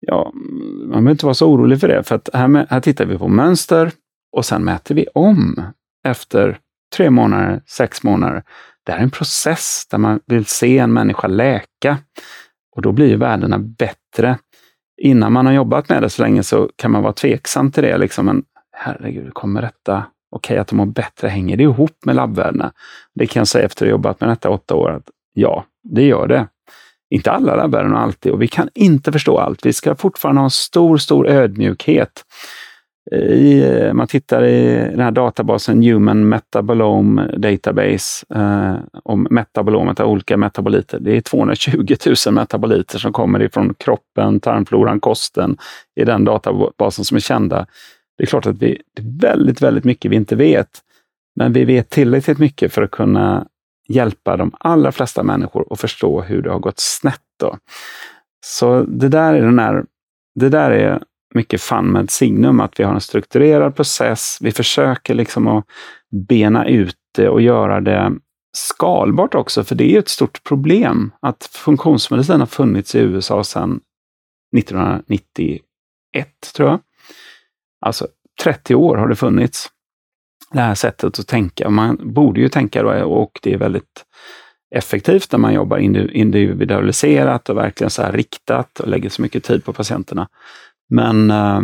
ja, 0.00 0.32
man 0.34 0.88
behöver 0.88 1.10
inte 1.10 1.26
vara 1.26 1.34
så 1.34 1.48
orolig 1.48 1.80
för 1.80 1.88
det, 1.88 2.02
för 2.02 2.14
att 2.14 2.28
här, 2.32 2.66
här 2.70 2.80
tittar 2.80 3.04
vi 3.04 3.18
på 3.18 3.28
mönster 3.28 3.90
och 4.34 4.44
sen 4.44 4.64
mäter 4.64 4.94
vi 4.94 5.06
om 5.14 5.62
efter 6.04 6.58
tre 6.96 7.10
månader, 7.10 7.62
sex 7.66 8.02
månader. 8.02 8.42
Det 8.86 8.92
här 8.92 8.98
är 8.98 9.02
en 9.02 9.10
process 9.10 9.86
där 9.90 9.98
man 9.98 10.20
vill 10.26 10.46
se 10.46 10.78
en 10.78 10.92
människa 10.92 11.26
läka 11.26 11.98
och 12.76 12.82
då 12.82 12.92
blir 12.92 13.16
värdena 13.16 13.58
bättre. 13.58 14.38
Innan 15.02 15.32
man 15.32 15.46
har 15.46 15.52
jobbat 15.52 15.88
med 15.88 16.02
det 16.02 16.10
så 16.10 16.22
länge 16.22 16.42
så 16.42 16.70
kan 16.76 16.90
man 16.90 17.02
vara 17.02 17.12
tveksam 17.12 17.72
till 17.72 17.82
det. 17.82 17.98
Liksom, 17.98 18.26
men 18.26 18.44
herregud, 18.72 19.34
kommer 19.34 19.62
detta, 19.62 20.06
okej 20.30 20.54
okay, 20.54 20.58
att 20.58 20.68
de 20.68 20.76
mår 20.76 20.86
bättre, 20.86 21.28
hänger 21.28 21.56
det 21.56 21.62
ihop 21.62 22.04
med 22.04 22.16
labbvärdena? 22.16 22.72
Det 23.14 23.26
kan 23.26 23.40
jag 23.40 23.48
säga 23.48 23.64
efter 23.64 23.86
att 23.86 23.88
ha 23.88 23.90
jobbat 23.90 24.20
med 24.20 24.28
detta 24.28 24.50
åtta 24.50 24.74
år, 24.74 24.90
att 24.90 25.10
ja, 25.32 25.64
det 25.82 26.02
gör 26.02 26.26
det. 26.26 26.46
Inte 27.10 27.30
alla 27.30 27.56
labbvärden 27.56 27.94
alltid 27.94 28.32
och 28.32 28.42
vi 28.42 28.48
kan 28.48 28.68
inte 28.74 29.12
förstå 29.12 29.38
allt. 29.38 29.66
Vi 29.66 29.72
ska 29.72 29.94
fortfarande 29.94 30.40
ha 30.40 30.46
en 30.46 30.50
stor, 30.50 30.96
stor 30.96 31.28
ödmjukhet 31.28 32.24
Eh, 33.12 33.18
i, 33.18 33.78
eh, 33.80 33.92
man 33.92 34.06
tittar 34.06 34.44
i 34.44 34.74
den 34.90 35.00
här 35.00 35.10
databasen 35.10 35.82
Human 35.82 36.28
Metabolome 36.28 37.30
Database 37.36 38.26
eh, 38.34 38.74
om 39.02 39.26
metabolomet 39.30 40.00
av 40.00 40.10
olika 40.10 40.36
metaboliter. 40.36 40.98
Det 41.00 41.16
är 41.16 41.20
220 41.20 41.96
000 42.26 42.34
metaboliter 42.34 42.98
som 42.98 43.12
kommer 43.12 43.42
ifrån 43.42 43.74
kroppen, 43.74 44.40
tarmfloran, 44.40 45.00
kosten 45.00 45.56
i 45.96 46.04
den 46.04 46.24
databasen 46.24 47.04
som 47.04 47.16
är 47.16 47.20
kända. 47.20 47.66
Det 48.18 48.24
är 48.24 48.26
klart 48.26 48.46
att 48.46 48.58
vi, 48.58 48.82
det 48.96 49.02
är 49.02 49.32
väldigt, 49.32 49.62
väldigt 49.62 49.84
mycket 49.84 50.10
vi 50.10 50.16
inte 50.16 50.36
vet. 50.36 50.68
Men 51.36 51.52
vi 51.52 51.64
vet 51.64 51.90
tillräckligt 51.90 52.38
mycket 52.38 52.72
för 52.72 52.82
att 52.82 52.90
kunna 52.90 53.46
hjälpa 53.88 54.36
de 54.36 54.52
allra 54.60 54.92
flesta 54.92 55.22
människor 55.22 55.66
att 55.70 55.80
förstå 55.80 56.20
hur 56.20 56.42
det 56.42 56.50
har 56.50 56.58
gått 56.58 56.80
snett. 56.80 57.20
Då. 57.40 57.56
Så 58.44 58.82
det 58.82 59.08
där 59.08 59.34
är 59.34 59.42
den 59.42 59.58
här, 59.58 59.84
det 60.34 60.48
där 60.48 60.70
är 60.70 61.00
mycket 61.34 61.60
fun 61.60 61.92
med 61.92 62.10
Signum, 62.10 62.60
att 62.60 62.80
vi 62.80 62.84
har 62.84 62.94
en 62.94 63.00
strukturerad 63.00 63.76
process. 63.76 64.38
Vi 64.40 64.52
försöker 64.52 65.14
liksom 65.14 65.48
att 65.48 65.64
bena 66.28 66.68
ut 66.68 66.96
det 67.14 67.28
och 67.28 67.42
göra 67.42 67.80
det 67.80 68.12
skalbart 68.56 69.34
också, 69.34 69.64
för 69.64 69.74
det 69.74 69.94
är 69.94 69.98
ett 69.98 70.08
stort 70.08 70.44
problem 70.44 71.12
att 71.20 71.44
funktionsmedicin 71.44 72.40
har 72.40 72.46
funnits 72.46 72.94
i 72.94 72.98
USA 72.98 73.44
sedan 73.44 73.80
1991, 74.56 75.62
tror 76.56 76.68
jag. 76.68 76.80
Alltså 77.80 78.08
30 78.42 78.74
år 78.74 78.96
har 78.96 79.08
det 79.08 79.16
funnits, 79.16 79.70
det 80.52 80.60
här 80.60 80.74
sättet 80.74 81.18
att 81.18 81.26
tänka. 81.26 81.70
Man 81.70 82.12
borde 82.14 82.40
ju 82.40 82.48
tänka 82.48 82.82
då, 82.82 83.04
och 83.04 83.38
det 83.42 83.52
är 83.52 83.58
väldigt 83.58 84.04
effektivt 84.74 85.32
när 85.32 85.38
man 85.38 85.54
jobbar 85.54 85.78
individualiserat 85.78 87.48
och 87.48 87.56
verkligen 87.56 87.90
så 87.90 88.02
här 88.02 88.12
riktat 88.12 88.80
och 88.80 88.88
lägger 88.88 89.08
så 89.08 89.22
mycket 89.22 89.44
tid 89.44 89.64
på 89.64 89.72
patienterna. 89.72 90.28
Men 90.94 91.30
eh, 91.30 91.60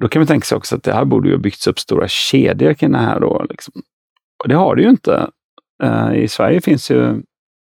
då 0.00 0.08
kan 0.08 0.20
man 0.20 0.26
tänka 0.26 0.44
sig 0.44 0.56
också 0.56 0.76
att 0.76 0.82
det 0.82 0.92
här 0.92 1.04
borde 1.04 1.28
ju 1.28 1.38
byggts 1.38 1.66
upp 1.66 1.78
stora 1.78 2.08
kedjor 2.08 2.74
kring 2.74 2.92
det 2.92 2.98
här. 2.98 3.20
Då, 3.20 3.46
liksom. 3.50 3.74
Och 4.42 4.48
det 4.48 4.54
har 4.54 4.76
det 4.76 4.82
ju 4.82 4.88
inte. 4.88 5.30
Eh, 5.82 6.14
I 6.14 6.28
Sverige 6.28 6.60
finns 6.60 6.90
ju 6.90 7.22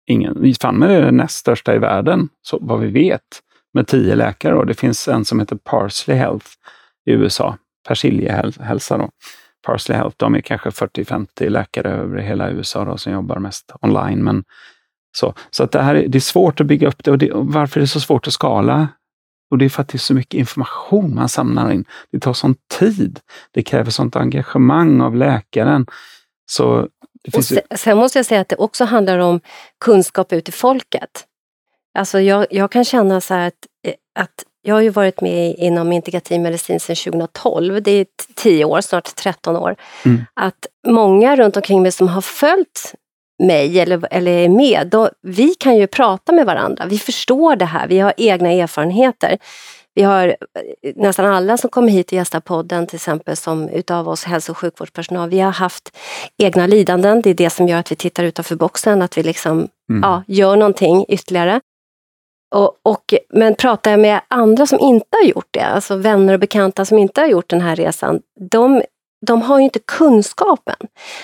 ingen, 0.07 0.53
Fanmer 0.61 0.89
är 0.89 1.01
det 1.01 1.11
näst 1.11 1.37
största 1.37 1.75
i 1.75 1.77
världen, 1.77 2.29
så 2.41 2.57
vad 2.61 2.79
vi 2.79 2.87
vet, 2.87 3.21
med 3.73 3.87
tio 3.87 4.15
läkare. 4.15 4.53
Då. 4.53 4.63
Det 4.63 4.73
finns 4.73 5.07
en 5.07 5.25
som 5.25 5.39
heter 5.39 5.55
Parsley 5.63 6.17
Health 6.17 6.47
i 7.05 7.11
USA, 7.11 7.57
Persiljehälsa. 7.87 8.97
Då. 8.97 9.09
Parsley 9.65 9.97
Health, 9.97 10.15
de 10.19 10.35
är 10.35 10.41
kanske 10.41 10.69
40-50 10.69 11.49
läkare 11.49 11.89
över 11.89 12.17
hela 12.17 12.49
USA 12.49 12.85
då, 12.85 12.97
som 12.97 13.13
jobbar 13.13 13.39
mest 13.39 13.71
online. 13.81 14.23
Men 14.23 14.43
så 15.17 15.33
så 15.49 15.63
att 15.63 15.71
det, 15.71 15.81
här, 15.81 16.05
det 16.07 16.17
är 16.17 16.19
svårt 16.19 16.61
att 16.61 16.67
bygga 16.67 16.87
upp 16.87 17.03
det 17.03 17.11
och, 17.11 17.17
det 17.17 17.31
och 17.31 17.47
varför 17.47 17.79
är 17.79 17.81
det 17.81 17.87
så 17.87 17.99
svårt 17.99 18.27
att 18.27 18.33
skala 18.33 18.87
och 19.51 19.57
det 19.57 19.65
är 19.65 19.69
för 19.69 19.81
att 19.81 19.87
det 19.87 19.95
är 19.95 19.99
så 19.99 20.13
mycket 20.13 20.37
information 20.37 21.15
man 21.15 21.29
samlar 21.29 21.71
in. 21.71 21.85
Det 22.11 22.19
tar 22.19 22.33
sån 22.33 22.55
tid. 22.79 23.19
Det 23.51 23.63
kräver 23.63 23.91
sånt 23.91 24.15
engagemang 24.15 25.01
av 25.01 25.15
läkaren. 25.15 25.85
Så 26.45 26.87
och 27.33 27.45
sen, 27.45 27.59
sen 27.75 27.97
måste 27.97 28.19
jag 28.19 28.25
säga 28.25 28.41
att 28.41 28.49
det 28.49 28.55
också 28.55 28.85
handlar 28.85 29.19
om 29.19 29.39
kunskap 29.79 30.33
ut 30.33 30.49
i 30.49 30.51
folket. 30.51 31.25
Alltså 31.97 32.19
jag, 32.19 32.45
jag 32.49 32.71
kan 32.71 32.85
känna 32.85 33.21
så 33.21 33.33
här 33.33 33.47
att, 33.47 33.67
eh, 33.87 33.93
att 34.19 34.43
jag 34.61 34.75
har 34.75 34.81
ju 34.81 34.89
varit 34.89 35.21
med 35.21 35.55
inom 35.57 35.91
integrativ 35.91 36.41
medicin 36.41 36.79
sedan 36.79 36.95
2012, 36.95 37.83
det 37.83 37.91
är 37.91 38.05
10 38.35 38.65
år, 38.65 38.81
snart 38.81 39.15
13 39.15 39.55
år. 39.55 39.75
Mm. 40.05 40.25
Att 40.33 40.67
många 40.87 41.35
runt 41.35 41.55
omkring 41.55 41.81
mig 41.81 41.91
som 41.91 42.07
har 42.07 42.21
följt 42.21 42.93
mig 43.39 43.79
eller, 43.79 44.07
eller 44.11 44.31
är 44.31 44.49
med, 44.49 44.87
då, 44.87 45.09
vi 45.21 45.55
kan 45.55 45.77
ju 45.77 45.87
prata 45.87 46.31
med 46.31 46.45
varandra. 46.45 46.85
Vi 46.85 46.97
förstår 46.99 47.55
det 47.55 47.65
här, 47.65 47.87
vi 47.87 47.99
har 47.99 48.13
egna 48.17 48.51
erfarenheter. 48.51 49.37
Vi 49.95 50.03
har 50.03 50.27
eh, 50.27 50.93
nästan 50.95 51.25
alla 51.25 51.57
som 51.57 51.69
kommer 51.69 51.89
hit 51.89 52.07
och 52.07 52.13
gästar 52.13 52.39
podden 52.39 52.87
till 52.87 52.95
exempel 52.95 53.37
som 53.37 53.69
utav 53.69 54.09
oss 54.09 54.23
hälso 54.23 54.51
och 54.51 54.57
sjukvårdspersonal, 54.57 55.29
vi 55.29 55.39
har 55.39 55.51
haft 55.51 55.97
egna 56.37 56.67
lidanden. 56.67 57.21
Det 57.21 57.29
är 57.29 57.33
det 57.33 57.49
som 57.49 57.67
gör 57.67 57.79
att 57.79 57.91
vi 57.91 57.95
tittar 57.95 58.23
utanför 58.23 58.55
boxen, 58.55 59.01
att 59.01 59.17
vi 59.17 59.23
liksom 59.23 59.67
mm. 59.89 60.01
ja, 60.03 60.23
gör 60.27 60.55
någonting 60.55 61.05
ytterligare. 61.07 61.61
Och, 62.55 62.77
och, 62.83 63.13
men 63.29 63.55
pratar 63.55 63.91
jag 63.91 63.99
med 63.99 64.21
andra 64.27 64.65
som 64.67 64.79
inte 64.79 65.17
har 65.21 65.29
gjort 65.29 65.47
det, 65.51 65.65
alltså 65.65 65.95
vänner 65.95 66.33
och 66.33 66.39
bekanta 66.39 66.85
som 66.85 66.97
inte 66.97 67.21
har 67.21 67.27
gjort 67.27 67.49
den 67.49 67.61
här 67.61 67.75
resan, 67.75 68.21
de 68.51 68.81
de 69.25 69.41
har 69.41 69.57
ju 69.57 69.63
inte 69.63 69.79
kunskapen. 69.79 70.75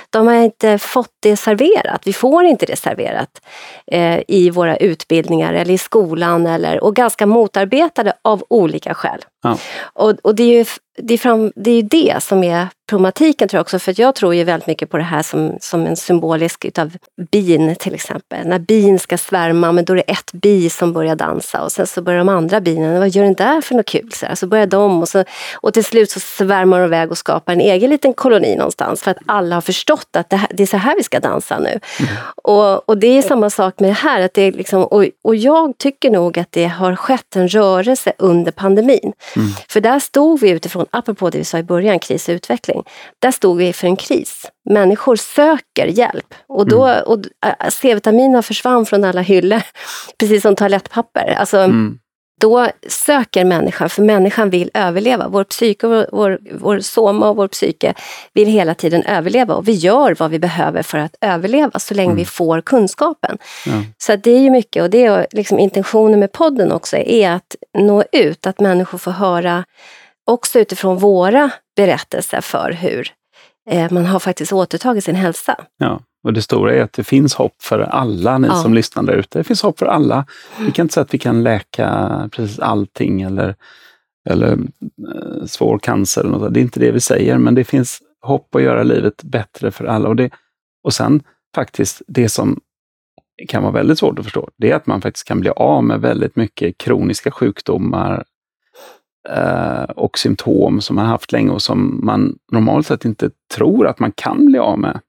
De 0.09 0.27
har 0.27 0.33
inte 0.33 0.77
fått 0.77 1.11
det 1.19 1.37
serverat. 1.37 2.01
Vi 2.05 2.13
får 2.13 2.45
inte 2.45 2.65
det 2.65 2.75
serverat 2.75 3.41
eh, 3.87 4.19
i 4.27 4.49
våra 4.49 4.77
utbildningar 4.77 5.53
eller 5.53 5.73
i 5.73 5.77
skolan 5.77 6.47
eller, 6.47 6.83
och 6.83 6.95
ganska 6.95 7.25
motarbetade 7.25 8.13
av 8.21 8.43
olika 8.49 8.93
skäl. 8.93 9.25
Ja. 9.43 9.57
Och, 9.93 10.13
och 10.21 10.35
det 10.35 10.43
är 10.43 10.57
ju 10.57 10.65
det 10.97 11.13
är, 11.13 11.17
fram, 11.17 11.51
det 11.55 11.71
är 11.71 11.83
det 11.83 12.23
som 12.23 12.43
är 12.43 12.67
problematiken 12.89 13.47
tror 13.47 13.57
jag 13.57 13.61
också, 13.61 13.79
för 13.79 13.99
jag 13.99 14.15
tror 14.15 14.35
ju 14.35 14.43
väldigt 14.43 14.67
mycket 14.67 14.89
på 14.89 14.97
det 14.97 15.03
här 15.03 15.23
som, 15.23 15.57
som 15.61 15.85
en 15.85 15.95
symbolisk 15.95 16.65
utav 16.65 16.91
bin 17.31 17.75
till 17.75 17.93
exempel. 17.93 18.47
När 18.47 18.59
bin 18.59 18.99
ska 18.99 19.17
svärma, 19.17 19.71
men 19.71 19.85
då 19.85 19.93
är 19.93 19.97
det 19.97 20.11
ett 20.11 20.31
bi 20.33 20.69
som 20.69 20.93
börjar 20.93 21.15
dansa 21.15 21.61
och 21.61 21.71
sen 21.71 21.87
så 21.87 22.01
börjar 22.01 22.17
de 22.17 22.29
andra 22.29 22.61
binen, 22.61 22.99
vad 22.99 23.09
gör 23.09 23.23
den 23.23 23.33
där 23.33 23.61
för 23.61 23.75
något 23.75 23.85
kul? 23.85 24.11
Så, 24.13 24.25
här, 24.25 24.35
så 24.35 24.47
börjar 24.47 24.67
de 24.67 25.01
och, 25.01 25.09
så, 25.09 25.23
och 25.55 25.73
till 25.73 25.83
slut 25.83 26.11
så 26.11 26.19
svärmar 26.19 26.79
de 26.79 26.85
iväg 26.85 27.11
och 27.11 27.17
skapar 27.17 27.53
en 27.53 27.61
egen 27.61 27.89
liten 27.89 28.13
koloni 28.13 28.55
någonstans 28.55 29.03
för 29.03 29.11
att 29.11 29.17
alla 29.25 29.55
har 29.55 29.61
förstått 29.61 30.15
att 30.17 30.29
det, 30.29 30.35
här, 30.35 30.49
det 30.53 30.63
är 30.63 30.67
så 30.67 30.77
här 30.77 30.95
vi 30.97 31.03
ska 31.03 31.19
dansa 31.19 31.59
nu. 31.59 31.79
Mm. 31.99 32.13
Och, 32.43 32.89
och 32.89 32.97
det 32.97 33.07
är 33.07 33.21
samma 33.21 33.49
sak 33.49 33.79
med 33.79 33.89
det 33.89 33.93
här, 33.93 34.21
att 34.21 34.33
det 34.33 34.41
är 34.41 34.51
liksom, 34.51 34.83
och, 34.83 35.05
och 35.21 35.35
jag 35.35 35.77
tycker 35.77 36.09
nog 36.09 36.39
att 36.39 36.51
det 36.51 36.65
har 36.65 36.95
skett 36.95 37.35
en 37.35 37.47
rörelse 37.47 38.13
under 38.17 38.51
pandemin. 38.51 39.13
Mm. 39.35 39.47
För 39.69 39.81
där 39.81 39.99
stod 39.99 40.39
vi 40.39 40.49
utifrån, 40.49 40.82
apropå 40.91 41.29
det 41.29 41.37
vi 41.37 41.43
sa 41.43 41.57
i 41.57 41.63
början, 41.63 41.99
kris 41.99 42.29
och 42.29 42.33
utveckling. 42.33 42.83
Där 43.19 43.31
stod 43.31 43.57
vi 43.57 43.73
för 43.73 43.87
en 43.87 43.95
kris. 43.95 44.45
Människor 44.69 45.15
söker 45.15 45.87
hjälp 45.87 46.33
och 46.47 46.67
då, 46.67 46.85
mm. 46.85 47.03
och 47.03 47.19
C-vitaminerna 47.69 48.41
försvann 48.41 48.85
från 48.85 49.03
alla 49.03 49.21
hyllor, 49.21 49.61
precis 50.19 50.41
som 50.41 50.55
toalettpapper. 50.55 51.35
Alltså, 51.39 51.57
mm. 51.57 51.99
Då 52.43 52.67
söker 52.87 53.45
människan, 53.45 53.89
för 53.89 54.01
människan 54.01 54.49
vill 54.49 54.71
överleva. 54.73 55.27
Vår 55.27 55.43
psyke, 55.43 55.87
vår, 55.87 56.07
vår, 56.11 56.39
vår 56.51 56.79
soma 56.79 57.29
och 57.29 57.35
vår 57.35 57.47
psyke 57.47 57.93
vill 58.33 58.47
hela 58.47 58.75
tiden 58.75 59.03
överleva 59.03 59.53
och 59.53 59.67
vi 59.67 59.71
gör 59.71 60.15
vad 60.19 60.31
vi 60.31 60.39
behöver 60.39 60.83
för 60.83 60.97
att 60.97 61.15
överleva 61.21 61.79
så 61.79 61.93
länge 61.93 62.11
mm. 62.11 62.17
vi 62.17 62.25
får 62.25 62.61
kunskapen. 62.61 63.37
Ja. 63.65 63.71
Så 63.97 64.15
det 64.15 64.31
är 64.31 64.39
ju 64.39 64.49
mycket 64.49 64.83
och 64.83 64.89
det 64.89 65.05
är 65.05 65.27
liksom 65.31 65.59
intentionen 65.59 66.19
med 66.19 66.31
podden 66.31 66.71
också, 66.71 66.97
är 66.97 67.31
att 67.31 67.55
nå 67.77 68.03
ut, 68.11 68.47
att 68.47 68.59
människor 68.59 68.97
får 68.97 69.11
höra 69.11 69.63
också 70.25 70.59
utifrån 70.59 70.97
våra 70.97 71.51
berättelser 71.75 72.41
för 72.41 72.71
hur 72.71 73.07
eh, 73.69 73.91
man 73.91 74.05
har 74.05 74.19
faktiskt 74.19 74.53
återtagit 74.53 75.03
sin 75.03 75.15
hälsa. 75.15 75.65
Ja, 75.77 76.01
och 76.23 76.33
det 76.33 76.41
stora 76.41 76.75
är 76.75 76.81
att 76.81 76.93
det 76.93 77.03
finns 77.03 77.35
hopp 77.35 77.61
för 77.61 77.79
alla 77.79 78.37
ni 78.37 78.47
ja. 78.47 78.55
som 78.55 78.73
lyssnar 78.73 79.03
där 79.03 79.13
ute. 79.13 79.39
Det 79.39 79.43
finns 79.43 79.61
hopp 79.61 79.79
för 79.79 79.85
alla. 79.85 80.25
Vi 80.59 80.71
kan 80.71 80.85
inte 80.85 80.93
säga 80.93 81.03
att 81.03 81.13
vi 81.13 81.17
kan 81.17 81.43
läka 81.43 82.29
precis 82.31 82.59
allting 82.59 83.21
eller, 83.21 83.55
eller 84.29 84.51
eh, 84.51 85.45
svår 85.45 85.79
cancer. 85.79 86.21
Eller 86.21 86.31
något. 86.31 86.53
Det 86.53 86.59
är 86.59 86.61
inte 86.61 86.79
det 86.79 86.91
vi 86.91 86.99
säger, 86.99 87.37
men 87.37 87.55
det 87.55 87.63
finns 87.63 87.99
hopp 88.21 88.55
att 88.55 88.61
göra 88.61 88.83
livet 88.83 89.23
bättre 89.23 89.71
för 89.71 89.85
alla. 89.85 90.09
Och, 90.09 90.15
det, 90.15 90.29
och 90.83 90.93
sen 90.93 91.23
faktiskt 91.55 92.01
det 92.07 92.29
som 92.29 92.59
kan 93.47 93.63
vara 93.63 93.73
väldigt 93.73 93.99
svårt 93.99 94.19
att 94.19 94.25
förstå, 94.25 94.49
det 94.57 94.71
är 94.71 94.75
att 94.75 94.87
man 94.87 95.01
faktiskt 95.01 95.27
kan 95.27 95.39
bli 95.39 95.49
av 95.49 95.83
med 95.83 96.01
väldigt 96.01 96.35
mycket 96.35 96.77
kroniska 96.77 97.31
sjukdomar, 97.31 98.23
eh, 99.29 99.83
och 99.83 100.17
symptom 100.17 100.81
som 100.81 100.95
man 100.95 101.05
haft 101.05 101.31
länge 101.31 101.51
och 101.51 101.61
som 101.61 101.99
man 102.03 102.37
normalt 102.51 102.87
sett 102.87 103.05
inte 103.05 103.29
tror 103.55 103.87
att 103.87 103.99
man 103.99 104.11
kan 104.11 104.45
bli 104.45 104.59
av 104.59 104.79
med. 104.79 104.99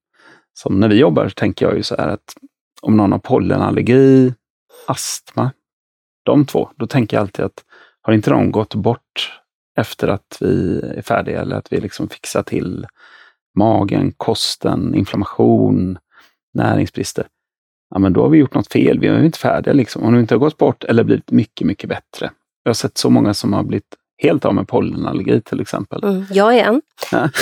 Som 0.55 0.81
när 0.81 0.89
vi 0.89 0.99
jobbar 0.99 1.29
tänker 1.29 1.67
jag 1.67 1.77
ju 1.77 1.83
så 1.83 1.97
här 1.97 2.09
att 2.09 2.35
om 2.83 2.97
någon 2.97 3.13
har 3.13 3.19
pollenallergi, 3.19 4.35
astma, 4.87 5.51
de 6.25 6.47
två, 6.47 6.69
då 6.77 6.87
tänker 6.87 7.17
jag 7.17 7.23
alltid 7.23 7.45
att 7.45 7.65
har 8.03 8.13
inte 8.13 8.31
de 8.31 8.51
gått 8.51 8.75
bort 8.75 9.41
efter 9.77 10.09
att 10.09 10.39
vi 10.41 10.81
är 10.81 11.03
färdiga 11.03 11.41
eller 11.41 11.57
att 11.57 11.73
vi 11.73 11.81
liksom 11.81 12.09
fixar 12.09 12.43
till 12.43 12.87
magen, 13.55 14.13
kosten, 14.17 14.95
inflammation, 14.95 15.99
näringsbrister. 16.55 17.27
Ja, 17.91 17.99
men 17.99 18.13
då 18.13 18.23
har 18.23 18.29
vi 18.29 18.39
gjort 18.39 18.55
något 18.55 18.73
fel. 18.73 18.99
Vi 18.99 19.07
är 19.07 19.23
inte 19.23 19.39
färdiga. 19.39 19.75
Liksom. 19.75 20.03
Om 20.03 20.13
de 20.13 20.21
inte 20.21 20.35
har 20.35 20.39
gått 20.39 20.59
bort 20.59 20.85
eller 20.85 21.05
blivit 21.05 21.31
mycket, 21.31 21.67
mycket 21.67 21.89
bättre. 21.89 22.31
Jag 22.63 22.69
har 22.69 22.75
sett 22.75 22.99
så 22.99 23.11
många 23.11 23.35
som 23.35 23.53
har 23.53 23.63
blivit 23.63 23.97
helt 24.19 24.45
av 24.45 24.55
med 24.55 24.69
pollenallergi 24.69 25.41
till 25.41 25.61
exempel. 25.61 26.05
Mm, 26.05 26.25
jag 26.31 26.59
är 26.59 26.65
en, 26.65 26.83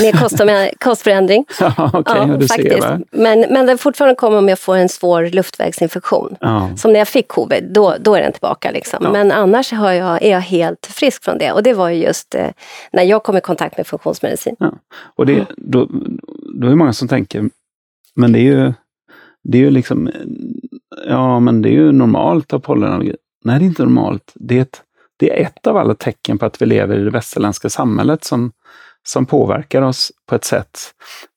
med 0.00 0.20
kost, 0.20 0.40
kostförändring. 0.80 1.44
ja, 1.60 1.90
okay, 1.94 2.18
ja, 2.18 2.36
du 2.36 2.48
faktiskt. 2.48 2.82
Ser, 2.82 3.00
men, 3.10 3.40
men 3.40 3.66
den 3.66 3.78
fortfarande 3.78 4.14
kommer 4.14 4.38
om 4.38 4.48
jag 4.48 4.58
får 4.58 4.76
en 4.76 4.88
svår 4.88 5.24
luftvägsinfektion. 5.24 6.36
Ja. 6.40 6.70
Som 6.76 6.92
när 6.92 6.98
jag 6.98 7.08
fick 7.08 7.28
covid, 7.28 7.64
då, 7.74 7.94
då 8.00 8.14
är 8.14 8.20
den 8.20 8.32
tillbaka. 8.32 8.70
Liksom. 8.70 9.12
Men 9.12 9.32
annars 9.32 9.72
har 9.72 9.92
jag, 9.92 10.22
är 10.22 10.30
jag 10.30 10.40
helt 10.40 10.86
frisk 10.86 11.24
från 11.24 11.38
det. 11.38 11.52
Och 11.52 11.62
det 11.62 11.74
var 11.74 11.88
ju 11.88 12.04
just 12.04 12.34
eh, 12.34 12.48
när 12.92 13.02
jag 13.02 13.22
kom 13.22 13.36
i 13.36 13.40
kontakt 13.40 13.76
med 13.76 13.86
funktionsmedicin. 13.86 14.56
Och 15.16 15.26
det, 15.26 15.46
då, 15.56 15.88
då 16.60 16.66
är 16.66 16.70
det 16.70 16.76
många 16.76 16.92
som 16.92 17.08
tänker, 17.08 17.50
men 18.14 18.32
det 18.32 18.38
är 18.38 18.42
ju, 18.42 18.72
det 19.44 19.58
är 19.58 19.62
ju 19.62 19.70
liksom, 19.70 20.10
ja 21.06 21.40
men 21.40 21.62
det 21.62 21.68
är 21.68 21.72
ju 21.72 21.92
normalt 21.92 22.44
att 22.44 22.52
ha 22.52 22.58
pollenallergi. 22.60 23.16
Nej, 23.44 23.58
det 23.58 23.64
är 23.64 23.66
inte 23.66 23.82
normalt. 23.82 24.32
Det 24.34 24.58
är 24.58 24.62
ett 24.62 24.82
det 25.22 25.40
är 25.40 25.46
ett 25.46 25.66
av 25.66 25.76
alla 25.76 25.94
tecken 25.94 26.38
på 26.38 26.46
att 26.46 26.62
vi 26.62 26.66
lever 26.66 26.98
i 26.98 27.04
det 27.04 27.10
västerländska 27.10 27.68
samhället 27.68 28.24
som, 28.24 28.52
som 29.02 29.26
påverkar 29.26 29.82
oss 29.82 30.12
på 30.26 30.34
ett 30.34 30.44
sätt. 30.44 30.78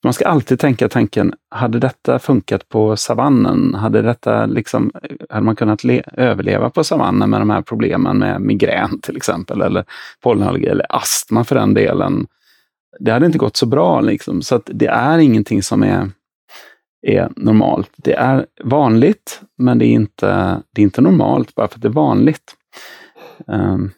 Man 0.03 0.13
ska 0.13 0.27
alltid 0.27 0.59
tänka 0.59 0.89
tanken, 0.89 1.33
hade 1.49 1.79
detta 1.79 2.19
funkat 2.19 2.69
på 2.69 2.95
savannen? 2.95 3.73
Hade, 3.75 4.01
detta 4.01 4.45
liksom, 4.45 4.91
hade 5.29 5.45
man 5.45 5.55
kunnat 5.55 5.81
överleva 6.13 6.69
på 6.69 6.83
savannen 6.83 7.29
med 7.29 7.41
de 7.41 7.49
här 7.49 7.61
problemen 7.61 8.17
med 8.17 8.41
migrän 8.41 8.99
till 9.01 9.17
exempel, 9.17 9.61
eller 9.61 9.85
pollenallergi, 10.23 10.67
eller 10.67 10.95
astma 10.95 11.43
för 11.43 11.55
den 11.55 11.73
delen? 11.73 12.27
Det 12.99 13.11
hade 13.11 13.25
inte 13.25 13.37
gått 13.37 13.57
så 13.57 13.65
bra. 13.65 14.01
Liksom. 14.01 14.41
Så 14.41 14.55
att 14.55 14.69
det 14.73 14.87
är 14.87 15.17
ingenting 15.17 15.63
som 15.63 15.83
är, 15.83 16.09
är 17.07 17.29
normalt. 17.35 17.91
Det 17.97 18.13
är 18.13 18.45
vanligt, 18.63 19.41
men 19.57 19.79
det 19.79 19.85
är, 19.85 19.93
inte, 19.93 20.61
det 20.71 20.81
är 20.81 20.83
inte 20.83 21.01
normalt 21.01 21.55
bara 21.55 21.67
för 21.67 21.75
att 21.75 21.81
det 21.81 21.87
är 21.87 21.91
vanligt. 21.91 22.55
Um, 23.47 23.91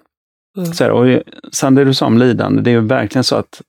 mm. 0.57 0.73
så 0.73 0.83
här, 0.83 0.91
och 0.91 1.23
sen 1.51 1.75
det 1.75 1.85
du 1.85 1.93
sa 1.93 2.05
om 2.05 2.17
lidande, 2.17 2.61
det 2.61 2.69
är 2.69 2.71
ju 2.71 2.87
verkligen 2.87 3.23
så 3.23 3.35
att 3.35 3.61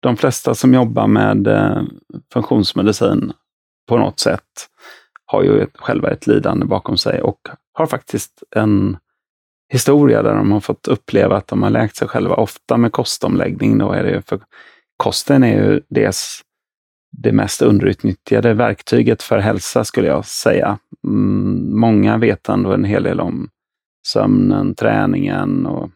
de 0.00 0.16
flesta 0.16 0.54
som 0.54 0.74
jobbar 0.74 1.06
med 1.06 1.46
eh, 1.46 1.82
funktionsmedicin 2.32 3.32
på 3.88 3.98
något 3.98 4.20
sätt 4.20 4.68
har 5.26 5.42
ju 5.42 5.60
ett, 5.60 5.76
själva 5.76 6.10
ett 6.10 6.26
lidande 6.26 6.66
bakom 6.66 6.98
sig 6.98 7.22
och 7.22 7.48
har 7.72 7.86
faktiskt 7.86 8.42
en 8.56 8.96
historia 9.72 10.22
där 10.22 10.34
de 10.34 10.52
har 10.52 10.60
fått 10.60 10.88
uppleva 10.88 11.36
att 11.36 11.48
de 11.48 11.62
har 11.62 11.70
läkt 11.70 11.96
sig 11.96 12.08
själva, 12.08 12.34
ofta 12.34 12.76
med 12.76 12.92
kostomläggning. 12.92 13.78
Då 13.78 13.92
är 13.92 14.04
det 14.04 14.22
för 14.22 14.40
kosten 14.96 15.44
är 15.44 15.64
ju 15.64 15.80
dels 15.88 16.42
det 17.10 17.32
mest 17.32 17.62
underutnyttjade 17.62 18.54
verktyget 18.54 19.22
för 19.22 19.38
hälsa 19.38 19.84
skulle 19.84 20.08
jag 20.08 20.24
säga. 20.24 20.78
Mm, 21.04 21.80
många 21.80 22.16
vet 22.16 22.48
ändå 22.48 22.72
en 22.72 22.84
hel 22.84 23.02
del 23.02 23.20
om 23.20 23.48
sömnen, 24.06 24.74
träningen 24.74 25.66
och, 25.66 25.90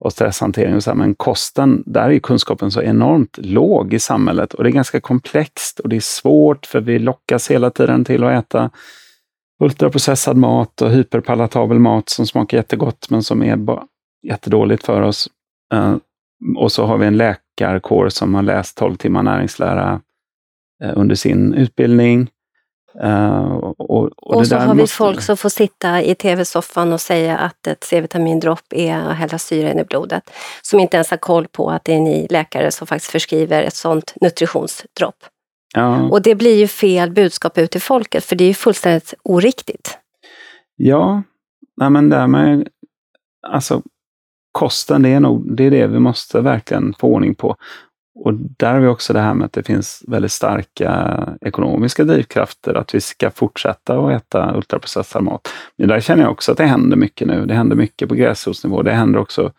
och 0.00 0.12
stresshantering. 0.12 0.74
Och 0.74 0.82
så 0.82 0.90
här. 0.90 0.96
Men 0.96 1.14
kosten, 1.14 1.82
där 1.86 2.10
är 2.10 2.18
kunskapen 2.18 2.70
så 2.70 2.82
enormt 2.82 3.38
låg 3.38 3.94
i 3.94 3.98
samhället 3.98 4.54
och 4.54 4.64
det 4.64 4.70
är 4.70 4.72
ganska 4.72 5.00
komplext 5.00 5.80
och 5.80 5.88
det 5.88 5.96
är 5.96 6.00
svårt 6.00 6.66
för 6.66 6.80
vi 6.80 6.98
lockas 6.98 7.50
hela 7.50 7.70
tiden 7.70 8.04
till 8.04 8.24
att 8.24 8.44
äta 8.44 8.70
ultraprocessad 9.60 10.36
mat 10.36 10.82
och 10.82 10.90
hyperpalatabel 10.90 11.78
mat 11.78 12.08
som 12.08 12.26
smakar 12.26 12.56
jättegott 12.56 13.10
men 13.10 13.22
som 13.22 13.42
är 13.42 13.58
jättedåligt 14.22 14.86
för 14.86 15.02
oss. 15.02 15.28
Eh, 15.72 15.96
och 16.56 16.72
så 16.72 16.86
har 16.86 16.98
vi 16.98 17.06
en 17.06 17.16
läkarkår 17.16 18.08
som 18.08 18.34
har 18.34 18.42
läst 18.42 18.76
12 18.76 18.96
timmar 18.96 19.22
näringslära 19.22 20.00
eh, 20.82 20.92
under 20.94 21.14
sin 21.14 21.54
utbildning. 21.54 22.28
Uh, 23.02 23.54
och, 23.54 23.90
och, 23.90 24.36
och 24.36 24.46
så 24.46 24.56
har 24.56 24.74
vi 24.74 24.80
måste... 24.80 24.96
folk 24.96 25.20
som 25.20 25.36
får 25.36 25.48
sitta 25.48 26.02
i 26.02 26.14
tv-soffan 26.14 26.92
och 26.92 27.00
säga 27.00 27.38
att 27.38 27.66
ett 27.66 27.84
C-vitamindropp 27.84 28.64
är 28.70 28.98
att 28.98 29.16
hälla 29.16 29.38
syra 29.38 29.72
in 29.72 29.78
i 29.78 29.84
blodet. 29.84 30.30
Som 30.62 30.80
inte 30.80 30.96
ens 30.96 31.10
har 31.10 31.16
koll 31.16 31.48
på 31.48 31.70
att 31.70 31.84
det 31.84 31.94
är 31.94 32.00
ni 32.00 32.26
läkare 32.30 32.70
som 32.70 32.86
faktiskt 32.86 33.12
förskriver 33.12 33.62
ett 33.62 33.74
sådant 33.74 34.14
nutritionsdropp. 34.20 35.24
Ja. 35.74 36.02
Och 36.02 36.22
det 36.22 36.34
blir 36.34 36.56
ju 36.56 36.68
fel 36.68 37.10
budskap 37.10 37.58
ut 37.58 37.70
till 37.70 37.80
folket, 37.80 38.24
för 38.24 38.36
det 38.36 38.44
är 38.44 38.48
ju 38.48 38.54
fullständigt 38.54 39.14
oriktigt. 39.22 39.98
Ja, 40.76 41.22
nej 41.76 41.90
men 41.90 42.08
det 42.08 42.26
med 42.26 42.68
alltså 43.46 43.82
kosten, 44.52 45.02
det 45.02 45.08
är 45.08 45.20
nog 45.20 45.56
det, 45.56 45.64
är 45.64 45.70
det 45.70 45.86
vi 45.86 45.98
måste 45.98 46.40
verkligen 46.40 46.94
få 46.98 47.06
ordning 47.08 47.34
på. 47.34 47.56
Och 48.14 48.34
där 48.34 48.72
har 48.72 48.80
vi 48.80 48.86
också 48.86 49.12
det 49.12 49.20
här 49.20 49.34
med 49.34 49.44
att 49.44 49.52
det 49.52 49.62
finns 49.62 50.04
väldigt 50.08 50.32
starka 50.32 51.18
ekonomiska 51.40 52.04
drivkrafter 52.04 52.74
att 52.74 52.94
vi 52.94 53.00
ska 53.00 53.30
fortsätta 53.30 53.98
att 53.98 54.12
äta 54.12 54.56
ultraprocessad 54.56 55.22
mat. 55.22 55.48
Men 55.76 55.88
där 55.88 56.00
känner 56.00 56.22
jag 56.22 56.32
också 56.32 56.52
att 56.52 56.58
det 56.58 56.66
händer 56.66 56.96
mycket 56.96 57.28
nu. 57.28 57.46
Det 57.46 57.54
händer 57.54 57.76
mycket 57.76 58.08
på 58.08 58.14
gräsrotsnivå. 58.14 58.82
Det 58.82 58.92
händer 58.92 59.18
också 59.18 59.52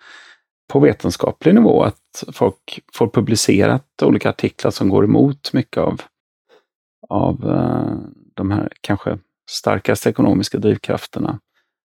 på 0.74 0.80
vetenskaplig 0.80 1.56
nivå, 1.56 1.84
att 1.84 2.24
folk 2.34 2.80
får 2.94 3.08
publicerat 3.08 3.86
olika 4.02 4.30
artiklar 4.30 4.72
som 4.72 4.90
går 4.90 5.04
emot 5.04 5.54
mycket 5.54 5.78
av, 5.78 6.02
av 7.10 7.52
eh, 7.52 7.98
de 8.34 8.52
här 8.52 8.70
kanske 8.82 9.18
starkaste 9.50 10.10
ekonomiska 10.10 10.58
drivkrafterna. 10.58 11.40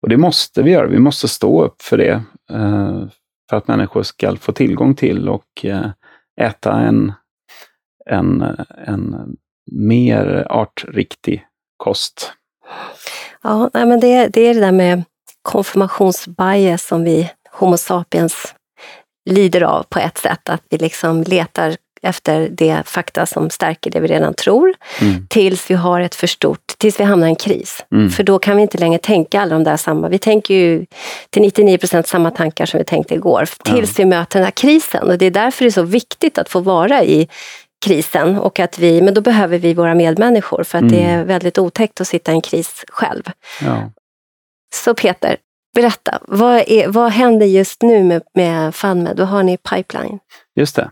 Och 0.03 0.09
det 0.09 0.17
måste 0.17 0.63
vi 0.63 0.71
göra. 0.71 0.87
Vi 0.87 0.99
måste 0.99 1.29
stå 1.29 1.65
upp 1.65 1.83
för 1.83 1.97
det 1.97 2.23
eh, 2.51 3.07
för 3.51 3.57
att 3.57 3.69
människor 3.69 4.03
ska 4.03 4.37
få 4.37 4.53
tillgång 4.53 4.95
till 4.95 5.29
och 5.29 5.65
eh, 5.65 5.91
äta 6.41 6.73
en, 6.73 7.13
en, 8.11 8.43
en 8.87 9.37
mer 9.73 10.47
artriktig 10.51 11.47
kost. 11.77 12.33
Ja, 13.43 13.71
men 13.73 14.01
det, 14.01 14.29
det 14.29 14.41
är 14.41 14.55
det 14.55 14.61
där 14.61 14.73
med 14.73 15.03
konfirmationsbias 15.43 16.87
som 16.87 17.05
vi 17.05 17.31
Homo 17.53 17.77
sapiens 17.77 18.55
lider 19.31 19.63
av 19.63 19.83
på 19.83 19.99
ett 19.99 20.19
sätt. 20.19 20.49
Att 20.49 20.63
vi 20.71 20.79
liksom 20.79 21.23
letar 21.23 21.77
efter 22.03 22.49
det 22.49 22.83
fakta 22.87 23.27
som 23.27 23.51
stärker 23.51 23.91
det 23.91 24.01
vi 24.01 24.09
redan 24.09 24.35
tror, 24.35 24.75
mm. 25.01 25.27
tills 25.29 25.71
vi 25.71 25.75
har 25.75 26.01
ett 26.01 26.15
för 26.15 26.27
stort, 26.27 26.67
tills 26.79 27.01
vi 27.01 27.05
hamnar 27.05 27.27
i 27.27 27.31
en 27.31 27.37
kris. 27.37 27.85
Mm. 27.93 28.11
För 28.11 28.23
då 28.23 28.39
kan 28.39 28.57
vi 28.57 28.63
inte 28.63 28.79
längre 28.79 28.99
tänka 28.99 29.41
alla 29.41 29.55
de 29.55 29.65
där 29.65 29.77
samma, 29.77 30.09
vi 30.09 30.19
tänker 30.19 30.55
ju 30.55 30.87
till 31.31 31.43
99 31.43 31.79
procent 31.79 32.07
samma 32.07 32.31
tankar 32.31 32.67
som 32.67 32.79
vi 32.79 32.85
tänkte 32.85 33.15
igår, 33.15 33.49
tills 33.65 33.99
mm. 33.99 34.09
vi 34.09 34.17
möter 34.17 34.39
den 34.39 34.45
här 34.45 34.51
krisen. 34.51 35.11
Och 35.11 35.19
det 35.19 35.27
är 35.27 35.31
därför 35.31 35.65
det 35.65 35.69
är 35.69 35.73
så 35.73 35.83
viktigt 35.83 36.39
att 36.39 36.49
få 36.49 36.61
vara 36.61 37.05
i 37.05 37.29
krisen 37.85 38.39
och 38.39 38.61
att 38.61 38.79
vi, 38.79 39.03
men 39.03 39.15
då 39.15 39.21
behöver 39.21 39.59
vi 39.59 39.75
våra 39.75 39.95
medmänniskor 39.95 40.65
för 40.65 40.79
att 40.79 40.89
det 40.89 41.03
mm. 41.03 41.21
är 41.21 41.25
väldigt 41.25 41.59
otäckt 41.59 42.01
att 42.01 42.09
sitta 42.09 42.33
i 42.33 42.35
en 42.35 42.41
kris 42.41 42.85
själv. 42.89 43.23
Ja. 43.63 43.91
Så 44.75 44.95
Peter, 44.95 45.37
berätta, 45.75 46.19
vad, 46.23 46.65
är, 46.67 46.89
vad 46.89 47.13
händer 47.13 47.47
just 47.47 47.83
nu 47.83 48.05
med, 48.05 48.23
med 48.35 48.75
FunMed? 48.75 49.19
Vad 49.19 49.29
har 49.29 49.43
ni 49.43 49.53
i 49.53 49.57
pipeline? 49.57 50.19
Just 50.57 50.77
det. 50.77 50.91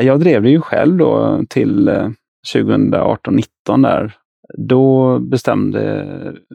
Jag 0.00 0.20
drev 0.20 0.42
det 0.42 0.50
ju 0.50 0.60
själv 0.60 0.96
då 0.96 1.42
till 1.48 1.88
eh, 1.88 2.08
2018-19 2.54 3.82
där. 3.82 4.12
Då 4.58 5.18
bestämde 5.18 6.04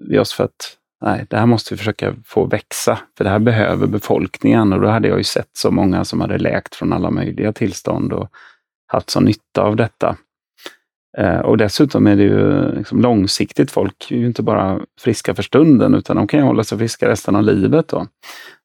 vi 0.10 0.20
oss 0.20 0.34
för 0.34 0.44
att 0.44 0.78
nej, 1.02 1.26
det 1.30 1.38
här 1.38 1.46
måste 1.46 1.74
vi 1.74 1.78
försöka 1.78 2.16
få 2.26 2.46
växa, 2.46 3.00
för 3.18 3.24
det 3.24 3.30
här 3.30 3.40
behöver 3.40 3.88
befolkningen. 3.88 4.74
Och 4.74 4.82
då 4.82 4.88
hade 4.88 5.08
jag 5.08 5.18
ju 5.18 5.24
sett 5.24 5.50
så 5.54 5.72
många 5.72 6.06
som 6.06 6.22
hade 6.22 6.38
läkt 6.38 6.76
från 6.76 6.94
alla 6.94 7.12
möjliga 7.12 7.54
tillstånd 7.54 8.14
och 8.14 8.30
haft 8.88 9.10
så 9.10 9.20
nytta 9.20 9.62
av 9.62 9.76
detta. 9.76 10.16
Eh, 11.18 11.40
och 11.40 11.58
dessutom 11.58 12.08
är 12.08 12.16
det 12.16 12.24
ju 12.24 12.72
liksom 12.76 13.02
långsiktigt. 13.02 13.72
Folk 13.72 14.12
är 14.12 14.16
ju 14.16 14.26
inte 14.26 14.44
bara 14.44 14.80
friska 15.00 15.36
för 15.36 15.44
stunden, 15.44 15.94
utan 15.96 16.16
de 16.16 16.28
kan 16.28 16.40
ju 16.40 16.46
hålla 16.46 16.64
sig 16.64 16.78
friska 16.78 17.10
resten 17.10 17.36
av 17.36 17.44
livet. 17.44 17.88
Då. 17.88 18.08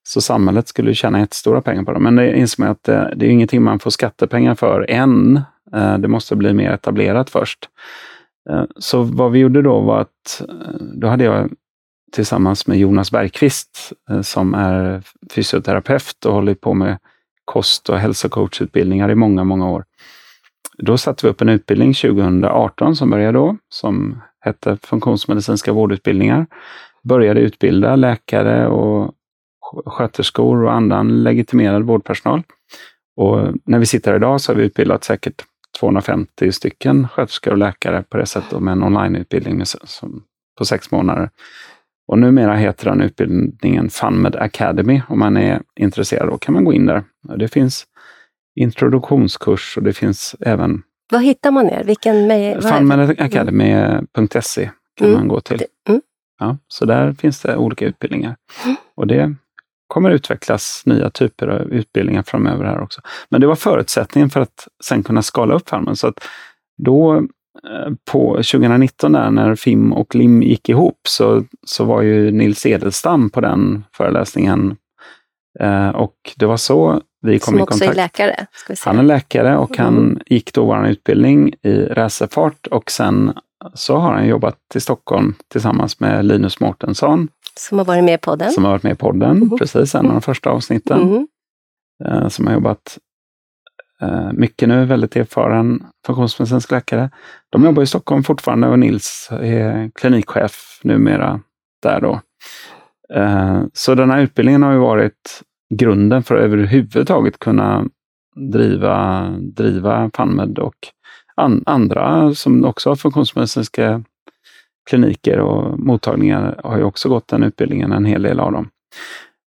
Så 0.03 0.21
samhället 0.21 0.67
skulle 0.67 0.93
tjäna 0.93 1.19
jättestora 1.19 1.61
pengar 1.61 1.83
på 1.83 1.93
dem. 1.93 2.03
Men 2.03 2.15
det 2.15 2.37
inser 2.37 2.63
man 2.63 2.71
att 2.71 2.83
det, 2.83 3.13
det 3.15 3.25
är 3.25 3.29
ingenting 3.29 3.63
man 3.63 3.79
får 3.79 3.91
skattepengar 3.91 4.55
för 4.55 4.85
än. 4.89 5.41
Eh, 5.75 5.97
det 5.97 6.07
måste 6.07 6.35
bli 6.35 6.53
mer 6.53 6.71
etablerat 6.71 7.29
först. 7.29 7.69
Eh, 8.49 8.63
så 8.77 9.03
vad 9.03 9.31
vi 9.31 9.39
gjorde 9.39 9.61
då 9.61 9.79
var 9.79 10.01
att 10.01 10.41
eh, 10.49 10.75
då 10.79 11.07
hade 11.07 11.23
jag 11.23 11.49
tillsammans 12.11 12.67
med 12.67 12.77
Jonas 12.77 13.11
Bergqvist 13.11 13.93
eh, 14.09 14.21
som 14.21 14.53
är 14.53 15.03
fysioterapeut 15.31 16.25
och 16.25 16.33
hållit 16.33 16.61
på 16.61 16.73
med 16.73 16.97
kost 17.45 17.89
och 17.89 17.99
hälsocoachutbildningar 17.99 19.11
i 19.11 19.15
många, 19.15 19.43
många 19.43 19.69
år. 19.69 19.85
Då 20.83 20.97
satte 20.97 21.25
vi 21.25 21.31
upp 21.31 21.41
en 21.41 21.49
utbildning 21.49 21.93
2018 21.93 22.95
som 22.95 23.09
började 23.09 23.37
då, 23.37 23.57
som 23.69 24.21
hette 24.39 24.77
funktionsmedicinska 24.83 25.73
vårdutbildningar. 25.73 26.45
Började 27.03 27.39
utbilda 27.39 27.95
läkare 27.95 28.67
och 28.67 29.13
sköterskor 29.85 30.63
och 30.63 30.73
annan 30.73 31.23
legitimerad 31.23 31.83
vårdpersonal. 31.83 32.43
Och 33.15 33.53
när 33.65 33.79
vi 33.79 33.85
sitter 33.85 34.15
idag 34.15 34.41
så 34.41 34.51
har 34.51 34.57
vi 34.57 34.65
utbildat 34.65 35.03
säkert 35.03 35.43
250 35.79 36.51
stycken 36.51 37.07
sköterskor 37.07 37.51
och 37.51 37.57
läkare 37.57 38.03
på 38.03 38.17
det 38.17 38.25
sättet 38.25 38.59
med 38.59 38.71
en 38.71 38.83
onlineutbildning 38.83 39.63
på 40.57 40.65
sex 40.65 40.91
månader. 40.91 41.29
Och 42.07 42.19
numera 42.19 42.55
heter 42.55 42.85
den 42.85 43.01
utbildningen 43.01 43.89
FunMed 43.89 44.35
Academy. 44.35 45.01
Om 45.09 45.19
man 45.19 45.37
är 45.37 45.61
intresserad 45.79 46.27
då 46.27 46.37
kan 46.37 46.53
man 46.53 46.63
gå 46.63 46.73
in 46.73 46.85
där. 46.85 47.03
Det 47.37 47.47
finns 47.47 47.85
introduktionskurs 48.57 49.77
och 49.77 49.83
det 49.83 49.93
finns 49.93 50.35
även... 50.39 50.83
Var 51.11 51.19
hittar 51.19 51.51
man 51.51 51.69
er? 51.69 51.83
Vilken 51.83 52.27
med, 52.27 52.63
FunMedAcademy.se 52.63 54.69
kan 54.97 55.07
mm. 55.07 55.19
man 55.19 55.27
gå 55.27 55.41
till. 55.41 55.63
Mm. 55.89 56.01
Ja, 56.39 56.57
så 56.67 56.85
där 56.85 57.13
finns 57.13 57.41
det 57.41 57.57
olika 57.57 57.85
utbildningar. 57.85 58.35
Mm. 58.65 58.75
Och 58.95 59.07
det 59.07 59.35
kommer 59.87 60.11
utvecklas 60.11 60.83
nya 60.85 61.09
typer 61.09 61.47
av 61.47 61.61
utbildningar 61.61 62.23
framöver 62.23 62.65
här 62.65 62.81
också. 62.81 63.01
Men 63.29 63.41
det 63.41 63.47
var 63.47 63.55
förutsättningen 63.55 64.29
för 64.29 64.41
att 64.41 64.67
sen 64.83 65.03
kunna 65.03 65.21
skala 65.21 65.55
upp 65.55 65.69
Farmen. 65.69 65.95
Så 65.95 66.07
att 66.07 66.27
då 66.77 67.15
eh, 67.15 67.93
på 68.11 68.33
2019 68.33 69.11
där, 69.11 69.31
när 69.31 69.55
FIM 69.55 69.93
och 69.93 70.15
LIM 70.15 70.43
gick 70.43 70.69
ihop 70.69 70.99
så, 71.07 71.43
så 71.65 71.83
var 71.83 72.01
ju 72.01 72.31
Nils 72.31 72.65
Edelstam 72.65 73.29
på 73.29 73.41
den 73.41 73.83
föreläsningen. 73.93 74.75
Eh, 75.59 75.89
och 75.89 76.15
det 76.35 76.45
var 76.45 76.57
så 76.57 77.01
vi 77.21 77.39
kom 77.39 77.53
Som 77.53 77.61
också 77.61 77.83
är 77.83 77.93
läkare? 77.93 78.45
Han 78.85 78.99
är 78.99 79.03
läkare 79.03 79.57
och 79.57 79.77
han 79.77 79.97
mm. 79.97 80.19
gick 80.25 80.53
då 80.53 80.65
vår 80.65 80.87
utbildning 80.87 81.53
i 81.61 81.85
racerfart 81.85 82.67
och 82.67 82.91
sen 82.91 83.33
så 83.73 83.97
har 83.97 84.13
han 84.13 84.27
jobbat 84.27 84.57
i 84.75 84.79
Stockholm 84.79 85.35
tillsammans 85.47 85.99
med 85.99 86.25
Linus 86.25 86.59
Mårtensson. 86.59 87.27
Som 87.55 87.77
har 87.77 87.85
varit 87.85 88.03
med 88.03 88.13
i 88.13 88.17
podden. 88.17 88.51
Som 88.51 88.63
har 88.63 88.71
varit 88.71 88.83
med 88.83 88.91
i 88.91 88.95
podden, 88.95 89.31
mm. 89.37 89.57
precis, 89.57 89.95
en 89.95 90.05
av 90.05 90.11
de 90.11 90.21
första 90.21 90.49
avsnitten. 90.49 91.01
Mm. 91.01 91.27
Eh, 92.05 92.27
som 92.27 92.47
har 92.47 92.53
jobbat 92.53 92.97
eh, 94.01 94.31
mycket 94.33 94.69
nu, 94.69 94.85
väldigt 94.85 95.15
erfaren 95.15 95.83
funktionsmedicinsk 96.05 96.71
läkare. 96.71 97.09
De 97.49 97.63
jobbar 97.63 97.83
i 97.83 97.87
Stockholm 97.87 98.23
fortfarande 98.23 98.67
och 98.67 98.79
Nils 98.79 99.29
är 99.31 99.91
klinikchef 99.95 100.79
numera 100.83 101.41
där 101.83 102.01
då. 102.01 102.21
Eh, 103.13 103.61
så 103.73 103.95
den 103.95 104.11
här 104.11 104.19
utbildningen 104.19 104.63
har 104.63 104.71
ju 104.71 104.77
varit 104.77 105.41
grunden 105.69 106.23
för 106.23 106.35
att 106.35 106.43
överhuvudtaget 106.43 107.39
kunna 107.39 107.85
driva, 108.35 109.29
driva 109.39 110.11
FunMed 110.13 110.59
och 110.59 110.75
an, 111.35 111.63
andra 111.65 112.33
som 112.33 112.65
också 112.65 112.89
har 112.89 112.95
funktionsmedicinska 112.95 114.03
kliniker 114.89 115.39
och 115.39 115.79
mottagningar 115.79 116.59
har 116.63 116.77
ju 116.77 116.83
också 116.83 117.09
gått 117.09 117.27
den 117.27 117.43
utbildningen, 117.43 117.91
en 117.91 118.05
hel 118.05 118.21
del 118.21 118.39
av 118.39 118.51
dem. 118.51 118.69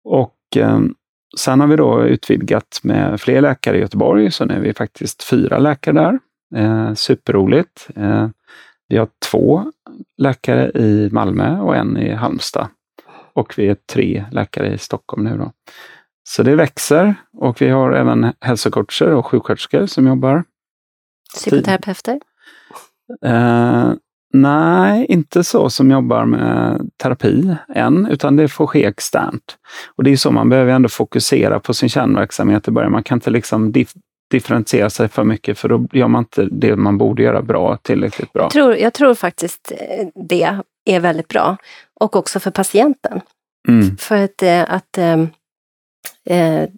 Och 0.04 0.38
eh, 0.56 0.80
sen 1.38 1.60
har 1.60 1.68
vi 1.68 1.76
då 1.76 2.04
utvidgat 2.04 2.80
med 2.84 3.22
fler 3.22 3.42
läkare 3.42 3.78
i 3.78 3.82
Göteborg, 3.82 4.32
så 4.32 4.46
nu 4.46 4.54
är 4.54 4.60
vi 4.60 4.74
faktiskt 4.74 5.24
fyra 5.24 5.58
läkare 5.58 5.94
där. 5.94 6.20
Eh, 6.56 6.94
superroligt. 6.94 7.88
Eh, 7.96 8.28
vi 8.88 8.98
har 8.98 9.08
två 9.32 9.72
läkare 10.18 10.72
i 10.76 11.10
Malmö 11.12 11.60
och 11.60 11.76
en 11.76 11.98
i 11.98 12.12
Halmstad. 12.12 12.68
Och 13.34 13.54
vi 13.58 13.68
är 13.68 13.78
tre 13.94 14.26
läkare 14.32 14.74
i 14.74 14.78
Stockholm 14.78 15.24
nu. 15.24 15.38
Då. 15.38 15.52
Så 16.30 16.44
det 16.44 16.56
växer 16.56 17.16
och 17.38 17.62
vi 17.62 17.70
har 17.70 17.92
även 17.92 18.34
hälsocoacher 18.42 19.14
och 19.14 19.26
sjuksköterskor 19.26 19.86
som 19.86 20.08
jobbar. 20.08 20.44
Psykoterapeuter? 21.34 22.20
Uh, 23.26 23.94
nej, 24.34 25.06
inte 25.06 25.44
så 25.44 25.70
som 25.70 25.92
jobbar 25.92 26.26
med 26.26 26.90
terapi 27.04 27.56
än, 27.76 28.06
utan 28.06 28.36
det 28.36 28.48
får 28.48 28.68
ske 28.68 28.86
externt. 28.86 29.58
Och 29.96 30.04
det 30.04 30.12
är 30.12 30.18
så, 30.18 30.32
man 30.32 30.50
behöver 30.50 30.74
ändå 30.74 30.90
fokusera 30.90 31.60
på 31.60 31.74
sin 31.74 31.90
kärnverksamhet 31.90 32.68
i 32.68 32.72
början. 32.72 32.92
Man 32.92 33.04
kan 33.04 33.16
inte 33.16 33.30
liksom 33.30 33.72
dif 33.72 33.94
differentiera 34.32 34.90
sig 34.90 35.08
för 35.08 35.24
mycket, 35.24 35.60
för 35.60 35.70
då 35.70 35.88
gör 35.92 36.08
man 36.08 36.22
inte 36.22 36.46
det 36.46 36.76
man 36.76 36.98
borde 36.98 37.24
göra 37.24 37.42
bra 37.42 37.78
tillräckligt 37.78 38.34
bra. 38.34 38.44
Jag 38.44 38.52
tror, 38.52 38.76
jag 38.76 38.94
tror 38.94 39.14
faktiskt 39.14 39.72
eh, 39.72 40.08
det 40.30 40.60
är 40.86 41.00
väldigt 41.00 41.28
bra. 41.28 41.58
Och 42.00 42.16
också 42.16 42.40
för 42.40 42.52
patienten. 42.52 43.22
Mm. 43.68 43.98
För 43.98 44.24
att, 44.24 44.44
eh, 44.44 44.74
att 44.74 44.98
Eh, 46.30 46.70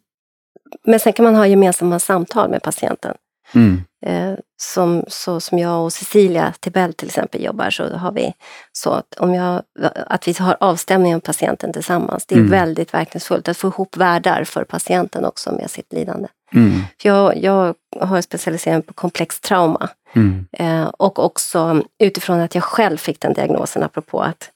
men 0.83 0.99
sen 0.99 1.13
kan 1.13 1.25
man 1.25 1.35
ha 1.35 1.47
gemensamma 1.47 1.99
samtal 1.99 2.49
med 2.49 2.61
patienten. 2.63 3.15
Mm. 3.55 3.81
Eh, 4.05 4.39
som, 4.61 5.03
så 5.07 5.39
som 5.39 5.59
jag 5.59 5.83
och 5.83 5.93
Cecilia 5.93 6.53
Tibell 6.59 6.93
till 6.93 7.07
exempel 7.07 7.43
jobbar 7.43 7.69
så 7.69 7.97
har 7.97 8.11
vi 8.11 8.33
så 8.71 8.91
att, 8.91 9.15
om 9.19 9.33
jag, 9.33 9.63
att 10.07 10.27
vi 10.27 10.33
har 10.39 10.57
avstämning 10.59 11.13
med 11.13 11.23
patienten 11.23 11.73
tillsammans. 11.73 12.25
Det 12.25 12.35
är 12.35 12.39
mm. 12.39 12.51
väldigt 12.51 12.93
verkningsfullt 12.93 13.47
att 13.47 13.57
få 13.57 13.67
ihop 13.67 13.97
världar 13.97 14.43
för 14.43 14.63
patienten 14.63 15.25
också 15.25 15.51
med 15.51 15.71
sitt 15.71 15.93
lidande. 15.93 16.27
Mm. 16.53 16.81
Jag, 17.03 17.37
jag 17.37 17.75
har 17.99 18.21
specialiserat 18.21 18.85
på 18.85 18.93
komplext 18.93 19.43
trauma. 19.43 19.89
Mm. 20.13 20.47
Eh, 20.51 20.83
och 20.83 21.19
också 21.19 21.83
utifrån 21.99 22.39
att 22.39 22.55
jag 22.55 22.63
själv 22.63 22.97
fick 22.97 23.19
den 23.21 23.33
diagnosen, 23.33 23.83
apropå 23.83 24.21
att 24.21 24.49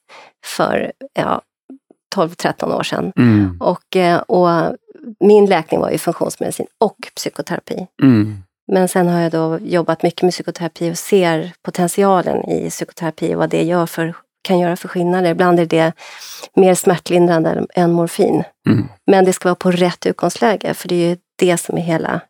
för 0.45 0.91
ja, 1.13 1.41
12-13 2.13 2.75
år 2.75 2.83
sedan. 2.83 3.13
Mm. 3.17 3.57
Och, 3.59 3.95
eh, 3.95 4.17
och 4.17 4.75
min 5.19 5.45
läkning 5.45 5.79
var 5.79 5.89
ju 5.89 5.97
funktionsmedicin 5.97 6.67
och 6.79 6.97
psykoterapi. 7.15 7.87
Mm. 8.03 8.37
Men 8.71 8.87
sen 8.87 9.07
har 9.07 9.21
jag 9.21 9.31
då 9.31 9.59
jobbat 9.61 10.03
mycket 10.03 10.21
med 10.21 10.31
psykoterapi 10.31 10.91
och 10.91 10.97
ser 10.97 11.51
potentialen 11.63 12.49
i 12.49 12.69
psykoterapi 12.69 13.35
och 13.35 13.39
vad 13.39 13.49
det 13.49 13.63
gör 13.63 13.85
för 13.85 14.15
kan 14.43 14.59
göra 14.59 14.75
för 14.75 14.87
skillnader. 14.87 15.31
Ibland 15.31 15.59
är 15.59 15.65
det 15.65 15.93
mer 16.55 16.75
smärtlindrande 16.75 17.65
än 17.75 17.91
morfin. 17.91 18.43
Mm. 18.69 18.87
Men 19.07 19.25
det 19.25 19.33
ska 19.33 19.49
vara 19.49 19.55
på 19.55 19.71
rätt 19.71 20.05
utgångsläge, 20.05 20.73
för 20.73 20.87
det 20.87 20.95
är 20.95 21.09
ju 21.09 21.17
det 21.35 21.57
som 21.57 21.77
är 21.77 21.81
hela 21.81 22.21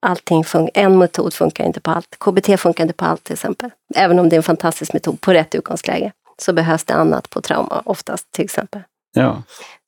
allting 0.00 0.42
fun- 0.42 0.68
en 0.74 0.98
metod 0.98 1.34
funkar 1.34 1.64
inte 1.64 1.80
på 1.80 1.90
allt. 1.90 2.16
KBT 2.18 2.60
funkar 2.60 2.84
inte 2.84 2.94
på 2.94 3.04
allt 3.04 3.24
till 3.24 3.32
exempel. 3.32 3.70
Även 3.94 4.18
om 4.18 4.28
det 4.28 4.36
är 4.36 4.38
en 4.38 4.42
fantastisk 4.42 4.92
metod 4.92 5.20
på 5.20 5.32
rätt 5.32 5.54
utgångsläge 5.54 6.12
så 6.38 6.52
behövs 6.52 6.84
det 6.84 6.94
annat 6.94 7.30
på 7.30 7.40
trauma 7.40 7.82
oftast 7.84 8.32
till 8.32 8.44
exempel. 8.44 8.82
Ja. 9.12 9.42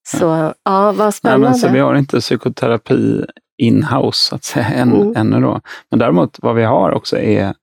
Så 0.06 0.52
ja, 0.62 0.92
vad 0.92 0.98
Nej, 0.98 1.12
spännande. 1.12 1.46
men 1.46 1.54
så 1.54 1.68
vi 1.68 1.78
har 1.78 1.94
inte 1.94 2.20
psykoterapi 2.20 3.24
in-house 3.62 4.28
så 4.28 4.34
att 4.34 4.44
säga 4.44 4.66
än, 4.66 4.92
Mm. 4.92 5.16
ännu 5.16 5.40
då. 5.40 5.60
Men 5.90 5.98
däremot 5.98 6.38
vad 6.42 6.54
vi 6.54 6.64
har 6.64 6.90
också 6.90 7.18
är 7.18 7.54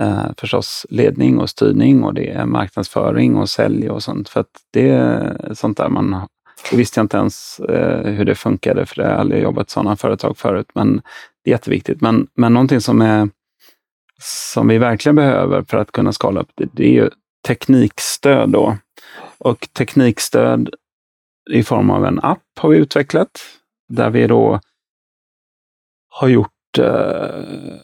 eh, 0.00 0.26
förstås 0.38 0.86
ledning 0.90 1.38
och 1.38 1.50
styrning 1.50 2.04
och 2.04 2.14
det 2.14 2.30
är 2.30 2.44
marknadsföring 2.46 3.36
och 3.36 3.48
sälj 3.48 3.90
och 3.90 4.02
sånt. 4.02 4.28
För 4.28 4.40
att 4.40 4.50
det 4.72 4.88
är 4.90 5.50
sånt 5.54 5.76
där 5.76 5.88
man 5.88 6.26
det 6.70 6.76
visste 6.76 7.00
jag 7.00 7.04
inte 7.04 7.16
ens 7.16 7.60
eh, 7.60 8.12
hur 8.12 8.24
det 8.24 8.34
funkade, 8.34 8.86
för 8.86 9.02
jag 9.02 9.08
har 9.10 9.16
aldrig 9.16 9.42
jobbat 9.42 9.68
i 9.68 9.70
sådana 9.70 9.96
företag 9.96 10.38
förut. 10.38 10.66
Men 10.74 11.02
det 11.44 11.50
är 11.50 11.52
jätteviktigt. 11.52 12.00
Men, 12.00 12.26
men 12.36 12.54
någonting 12.54 12.80
som, 12.80 13.02
är, 13.02 13.28
som 14.22 14.68
vi 14.68 14.78
verkligen 14.78 15.16
behöver 15.16 15.62
för 15.62 15.76
att 15.76 15.92
kunna 15.92 16.12
skala 16.12 16.40
upp 16.40 16.50
det, 16.54 16.68
det 16.72 16.84
är 16.84 16.92
ju 16.92 17.10
teknikstöd. 17.46 18.50
Då. 18.50 18.76
Och 19.38 19.68
teknikstöd 19.72 20.70
i 21.50 21.62
form 21.62 21.90
av 21.90 22.06
en 22.06 22.20
app 22.20 22.42
har 22.58 22.68
vi 22.68 22.76
utvecklat, 22.76 23.40
där 23.88 24.10
vi 24.10 24.26
då 24.26 24.60
har 26.08 26.28
gjort 26.28 26.78
eh, 26.78 27.74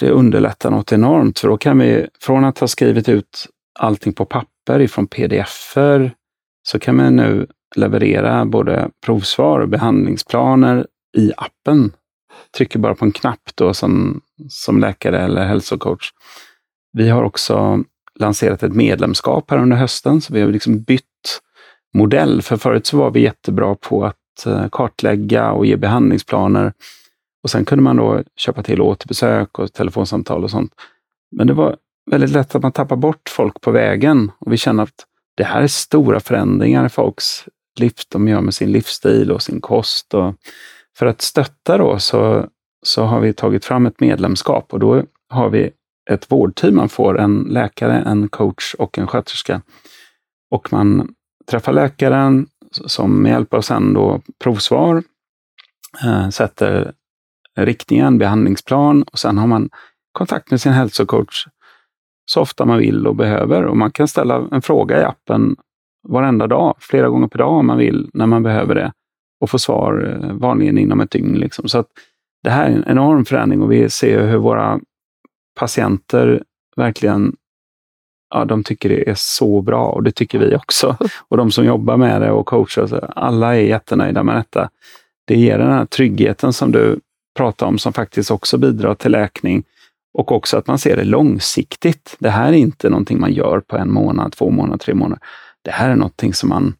det 0.00 0.10
underlättar 0.10 0.70
något 0.70 0.92
enormt, 0.92 1.38
för 1.38 1.48
då 1.48 1.56
kan 1.56 1.78
vi 1.78 2.06
från 2.20 2.44
att 2.44 2.58
ha 2.58 2.68
skrivit 2.68 3.08
ut 3.08 3.46
allting 3.78 4.12
på 4.12 4.24
papper 4.24 4.80
ifrån 4.80 5.06
pdf-er, 5.06 6.14
så 6.62 6.78
kan 6.78 6.96
man 6.96 7.16
nu 7.16 7.46
leverera 7.76 8.44
både 8.44 8.90
provsvar 9.06 9.60
och 9.60 9.68
behandlingsplaner 9.68 10.86
i 11.16 11.32
appen. 11.36 11.92
Trycker 12.56 12.78
bara 12.78 12.94
på 12.94 13.04
en 13.04 13.12
knapp 13.12 13.50
då 13.54 13.74
som, 13.74 14.20
som 14.48 14.80
läkare 14.80 15.20
eller 15.20 15.44
hälsocoach. 15.44 16.12
Vi 16.92 17.08
har 17.08 17.22
också 17.22 17.84
lanserat 18.20 18.62
ett 18.62 18.74
medlemskap 18.74 19.50
här 19.50 19.58
under 19.58 19.76
hösten, 19.76 20.20
så 20.20 20.34
vi 20.34 20.40
har 20.40 20.48
liksom 20.48 20.82
bytt 20.82 21.04
modell. 21.94 22.42
För 22.42 22.56
förut 22.56 22.86
så 22.86 22.96
var 22.96 23.10
vi 23.10 23.20
jättebra 23.20 23.74
på 23.74 24.04
att 24.04 24.46
eh, 24.46 24.68
kartlägga 24.72 25.52
och 25.52 25.66
ge 25.66 25.76
behandlingsplaner. 25.76 26.72
Och 27.42 27.50
sen 27.50 27.64
kunde 27.64 27.82
man 27.82 27.96
då 27.96 28.22
köpa 28.36 28.62
till 28.62 28.80
återbesök 28.80 29.58
och 29.58 29.72
telefonsamtal 29.72 30.44
och 30.44 30.50
sånt. 30.50 30.72
Men 31.36 31.46
det 31.46 31.52
var 31.52 31.76
väldigt 32.10 32.30
lätt 32.30 32.54
att 32.54 32.62
man 32.62 32.72
tappar 32.72 32.96
bort 32.96 33.28
folk 33.28 33.60
på 33.60 33.70
vägen. 33.70 34.30
Och 34.38 34.52
vi 34.52 34.56
känner 34.56 34.82
att 34.82 35.06
det 35.36 35.44
här 35.44 35.62
är 35.62 35.66
stora 35.66 36.20
förändringar 36.20 36.86
i 36.86 36.88
folks 36.88 37.44
liv, 37.78 37.92
de 38.08 38.28
gör 38.28 38.40
med 38.40 38.54
sin 38.54 38.72
livsstil 38.72 39.32
och 39.32 39.42
sin 39.42 39.60
kost. 39.60 40.14
Och 40.14 40.34
för 40.96 41.06
att 41.06 41.22
stötta 41.22 41.78
då 41.78 41.98
så, 41.98 42.46
så 42.82 43.04
har 43.04 43.20
vi 43.20 43.32
tagit 43.32 43.64
fram 43.64 43.86
ett 43.86 44.00
medlemskap 44.00 44.72
och 44.72 44.80
då 44.80 45.02
har 45.28 45.50
vi 45.50 45.70
ett 46.10 46.32
vårdteam. 46.32 46.76
Man 46.76 46.88
får 46.88 47.18
en 47.18 47.40
läkare, 47.42 48.02
en 48.06 48.28
coach 48.28 48.74
och 48.74 48.98
en 48.98 49.06
sköterska. 49.06 49.62
Och 50.50 50.72
man 50.72 51.14
träffar 51.50 51.72
läkaren 51.72 52.46
som 52.70 53.22
med 53.22 53.30
hjälp 53.30 53.54
av 53.54 53.60
sen 53.60 53.94
då 53.94 54.20
provsvar 54.38 55.02
eh, 56.04 56.28
sätter 56.28 56.92
riktningen, 57.56 58.18
behandlingsplan 58.18 59.02
och 59.02 59.18
sen 59.18 59.38
har 59.38 59.46
man 59.46 59.70
kontakt 60.12 60.50
med 60.50 60.60
sin 60.60 60.72
hälsocoach 60.72 61.46
så 62.24 62.40
ofta 62.40 62.64
man 62.64 62.78
vill 62.78 63.06
och 63.06 63.16
behöver. 63.16 63.64
Och 63.64 63.76
man 63.76 63.90
kan 63.90 64.08
ställa 64.08 64.48
en 64.52 64.62
fråga 64.62 65.00
i 65.00 65.04
appen 65.04 65.56
varenda 66.08 66.46
dag, 66.46 66.76
flera 66.80 67.08
gånger 67.08 67.28
per 67.28 67.38
dag 67.38 67.52
om 67.52 67.66
man 67.66 67.78
vill, 67.78 68.10
när 68.14 68.26
man 68.26 68.42
behöver 68.42 68.74
det. 68.74 68.92
Och 69.40 69.50
få 69.50 69.58
svar 69.58 70.20
eh, 70.22 70.32
vanligen 70.32 70.78
inom 70.78 71.00
ett 71.00 71.10
dygn. 71.10 71.34
Liksom. 71.34 71.68
Så 71.68 71.78
att 71.78 71.86
det 72.42 72.50
här 72.50 72.70
är 72.70 72.74
en 72.74 72.84
enorm 72.86 73.24
förändring 73.24 73.62
och 73.62 73.72
vi 73.72 73.90
ser 73.90 74.26
hur 74.26 74.38
våra 74.38 74.80
patienter 75.60 76.42
verkligen 76.76 77.36
ja, 78.34 78.44
de 78.44 78.64
tycker 78.64 78.88
det 78.88 79.10
är 79.10 79.14
så 79.16 79.62
bra 79.62 79.86
och 79.86 80.02
det 80.02 80.12
tycker 80.12 80.38
vi 80.38 80.56
också. 80.56 80.96
Och 81.28 81.36
de 81.36 81.50
som 81.50 81.64
jobbar 81.64 81.96
med 81.96 82.22
det 82.22 82.30
och 82.30 82.46
coachar, 82.46 83.10
alla 83.16 83.56
är 83.56 83.60
jättenöjda 83.60 84.22
med 84.22 84.36
detta. 84.36 84.70
Det 85.26 85.36
ger 85.36 85.58
den 85.58 85.72
här 85.72 85.86
tryggheten 85.86 86.52
som 86.52 86.72
du 86.72 87.00
pratar 87.36 87.66
om, 87.66 87.78
som 87.78 87.92
faktiskt 87.92 88.30
också 88.30 88.58
bidrar 88.58 88.94
till 88.94 89.12
läkning. 89.12 89.64
Och 90.18 90.32
också 90.32 90.56
att 90.56 90.66
man 90.66 90.78
ser 90.78 90.96
det 90.96 91.04
långsiktigt. 91.04 92.16
Det 92.18 92.30
här 92.30 92.48
är 92.48 92.56
inte 92.56 92.88
någonting 92.88 93.20
man 93.20 93.32
gör 93.32 93.60
på 93.60 93.76
en 93.76 93.92
månad, 93.92 94.32
två 94.32 94.50
månader, 94.50 94.78
tre 94.78 94.94
månader. 94.94 95.22
Det 95.62 95.70
här 95.70 95.90
är 95.90 95.96
någonting 95.96 96.34
som 96.34 96.48
man 96.48 96.74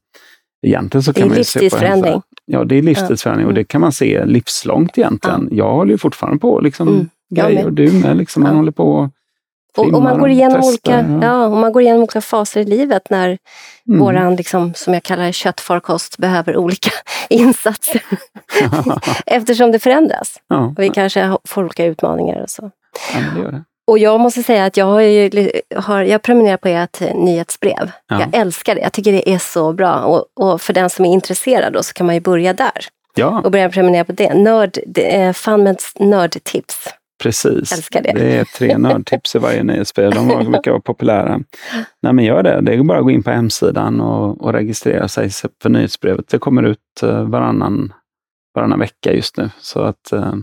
egentligen 0.66 1.02
så 1.02 1.12
kan 1.12 1.28
man 1.28 1.36
ju 1.36 1.44
se 1.44 1.70
på 1.70 1.76
hälsa. 1.76 2.22
Ja, 2.44 2.64
det 2.64 2.74
är 2.74 2.82
livstidsförändring 2.82 3.46
och 3.46 3.54
det 3.54 3.64
kan 3.64 3.80
man 3.80 3.92
se 3.92 4.24
livslångt 4.24 4.98
egentligen. 4.98 5.48
Jag 5.52 5.72
håller 5.72 5.92
ju 5.92 5.98
fortfarande 5.98 6.38
på 6.38 6.60
liksom 6.60 6.88
Mm, 6.88 7.08
grejer 7.30 7.64
och 7.64 7.72
du 7.72 7.92
med. 7.92 8.16
Liksom, 8.16 8.42
man 8.42 8.52
Ja. 8.52 8.56
håller 8.58 8.72
på 8.72 8.92
och 8.92 9.08
Och, 9.78 9.84
och 9.86 9.92
man 9.92 10.02
filmar 10.02 10.18
går 10.18 10.30
igenom 10.30 10.60
testar, 10.62 10.98
olika, 10.98 11.26
ja. 11.26 11.46
och 11.46 11.56
man 11.56 11.72
går 11.72 11.82
igenom 11.82 12.00
olika 12.02 12.20
faser 12.20 12.60
i 12.60 12.64
livet 12.64 13.10
när 13.10 13.38
Mm. 13.88 14.00
våran, 14.00 14.36
liksom, 14.36 14.74
som 14.74 14.94
jag 14.94 15.02
kallar 15.02 15.32
köttfarkost 15.32 16.18
behöver 16.18 16.56
olika 16.56 16.90
insatser. 17.30 18.02
Eftersom 19.26 19.72
det 19.72 19.78
förändras. 19.78 20.36
ja, 20.48 20.56
Och 20.76 20.82
vi 20.82 20.88
kanske 20.88 21.36
får 21.48 21.64
olika 21.64 21.84
utmaningar 21.84 22.42
och 22.42 22.50
så. 22.50 22.70
ja, 23.14 23.20
det 23.34 23.40
gör 23.42 23.52
det. 23.52 23.64
Och 23.86 23.98
jag 23.98 24.20
måste 24.20 24.42
säga 24.42 24.64
att 24.64 24.76
jag 24.76 24.86
har, 24.86 25.00
ju, 25.00 25.50
har 25.76 26.02
jag 26.02 26.22
prenumererar 26.22 26.56
på 26.56 26.68
ert 26.68 27.00
eh, 27.02 27.14
nyhetsbrev. 27.14 27.90
Ja. 28.08 28.20
Jag 28.20 28.34
älskar 28.40 28.74
det. 28.74 28.80
Jag 28.80 28.92
tycker 28.92 29.12
det 29.12 29.30
är 29.30 29.38
så 29.38 29.72
bra. 29.72 29.94
Och, 29.94 30.24
och 30.40 30.60
för 30.62 30.72
den 30.72 30.90
som 30.90 31.04
är 31.04 31.12
intresserad 31.12 31.72
då, 31.72 31.82
så 31.82 31.92
kan 31.92 32.06
man 32.06 32.14
ju 32.14 32.20
börja 32.20 32.52
där 32.52 32.86
Ja, 33.14 33.40
och 33.44 33.50
börja 33.50 33.68
prenumerera 33.70 34.04
på 34.04 34.12
det. 34.12 34.34
Nörd, 34.34 34.78
det 34.86 35.16
är 35.16 35.32
Funmeds 35.32 35.92
nördtips. 35.98 36.88
Precis. 37.22 37.72
Älskar 37.72 38.02
det. 38.02 38.12
Det 38.12 38.36
är 38.36 38.44
tre 38.44 38.78
nördtips 38.78 39.34
i 39.34 39.38
varje 39.38 39.62
nyhetsbrev. 39.62 40.10
De 40.10 40.28
var- 40.28 40.44
brukar 40.44 40.70
vara 40.70 40.80
populära. 40.80 41.40
Nej, 42.02 42.12
men 42.12 42.24
gör 42.24 42.42
det. 42.42 42.60
Det 42.60 42.74
är 42.74 42.82
bara 42.82 42.98
att 42.98 43.04
gå 43.04 43.10
in 43.10 43.22
på 43.22 43.30
hemsidan 43.30 44.00
och, 44.00 44.44
och 44.44 44.52
registrera 44.52 45.08
sig 45.08 45.30
för 45.62 45.68
nyhetsbrevet. 45.68 46.28
Det 46.28 46.38
kommer 46.38 46.62
ut 46.62 47.02
eh, 47.02 47.22
varannan, 47.24 47.92
varannan 48.54 48.78
vecka 48.78 49.12
just 49.12 49.36
nu. 49.36 49.50
Så 49.60 49.80
att 49.80 50.12
eh, 50.12 50.34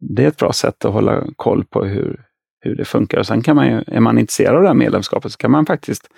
det 0.00 0.24
är 0.24 0.28
ett 0.28 0.36
bra 0.36 0.52
sätt 0.52 0.84
att 0.84 0.92
hålla 0.92 1.24
koll 1.36 1.64
på 1.64 1.84
hur, 1.84 2.20
hur 2.60 2.76
det 2.76 2.84
funkar. 2.84 3.18
Och 3.18 3.26
sen 3.26 3.42
kan 3.42 3.56
man 3.56 3.66
ju, 3.66 3.82
är 3.86 4.00
man 4.00 4.18
intresserad 4.18 4.56
av 4.56 4.62
det 4.62 4.68
här 4.68 4.74
medlemskapet 4.74 5.32
så 5.32 5.38
kan 5.38 5.50
man 5.50 5.66
faktiskt 5.66 6.08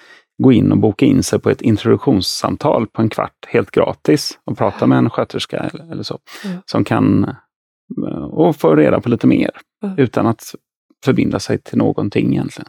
gå 0.42 0.52
in 0.52 0.72
och 0.72 0.78
boka 0.78 1.06
in 1.06 1.22
sig 1.22 1.38
på 1.38 1.50
ett 1.50 1.62
introduktionssamtal 1.62 2.86
på 2.86 3.02
en 3.02 3.08
kvart 3.08 3.46
helt 3.48 3.70
gratis 3.70 4.38
och 4.44 4.58
prata 4.58 4.86
med 4.86 4.98
en 4.98 5.11
sköterska 5.11 5.56
eller, 5.56 5.92
eller 5.92 6.02
så. 6.02 6.18
Mm. 6.44 6.56
Som 6.66 6.84
kan 6.84 7.34
och 8.21 8.57
få 8.57 8.77
reda 8.77 9.01
på 9.01 9.09
lite 9.09 9.27
mer 9.27 9.51
Mm. 9.83 9.99
utan 9.99 10.27
att 10.27 10.55
förbinda 11.05 11.41
sig 11.41 11.59
till 11.59 11.79
någonting 11.79 12.33
egentligen. 12.33 12.68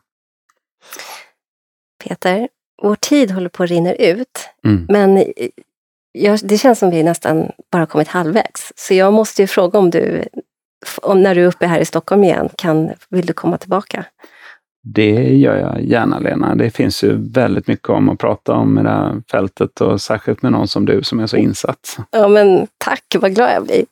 Peter, 2.04 2.49
vår 2.82 2.95
tid 2.95 3.32
håller 3.32 3.49
på 3.49 3.64
att 3.64 3.70
rinna 3.70 3.93
ut. 3.93 4.49
Mm. 4.66 4.86
Men 4.89 5.18
eh, 5.18 5.24
jag, 6.12 6.39
det 6.43 6.58
känns 6.58 6.80
som 6.80 6.89
vi 6.89 7.04
nästan 7.04 7.52
bara 7.72 7.86
kommit 7.86 8.08
halvvägs. 8.08 8.74
Så 8.76 8.93
jag 8.93 9.14
måste 9.14 9.41
ju 9.41 9.47
fråga 9.47 9.80
om 9.80 9.89
du, 9.89 10.24
om 11.02 11.24
när 11.24 11.36
du 11.36 11.43
är 11.43 11.47
uppe 11.47 11.68
här 11.68 11.80
i 11.80 11.86
Stockholm 11.86 12.24
igen, 12.24 12.49
kan, 12.58 12.91
vill 13.10 13.26
du 13.26 13.34
komma 13.34 13.58
tillbaka? 13.58 14.06
Det 14.84 15.38
gör 15.38 15.58
jag 15.58 15.82
gärna 15.82 16.20
Lena. 16.20 16.56
Det 16.56 16.70
finns 16.70 17.04
ju 17.04 17.32
väldigt 17.32 17.68
mycket 17.68 17.89
om 17.89 18.10
att 18.10 18.20
prata 18.20 18.54
om 18.54 18.80
i 18.80 18.84
det 18.84 18.89
här 18.89 19.22
fältet 19.32 19.82
och 19.82 20.02
särskilt 20.02 20.41
med 20.41 20.52
någon 20.52 20.68
som 20.68 20.86
du 20.86 21.04
som 21.04 21.20
är 21.20 21.28
så 21.28 21.38
insatt. 21.38 21.97
Ja 22.12 22.28
men 22.28 22.68
tack, 22.78 23.04
vad 23.20 23.36
glad 23.36 23.52
jag 23.56 23.64
blir. 23.64 23.86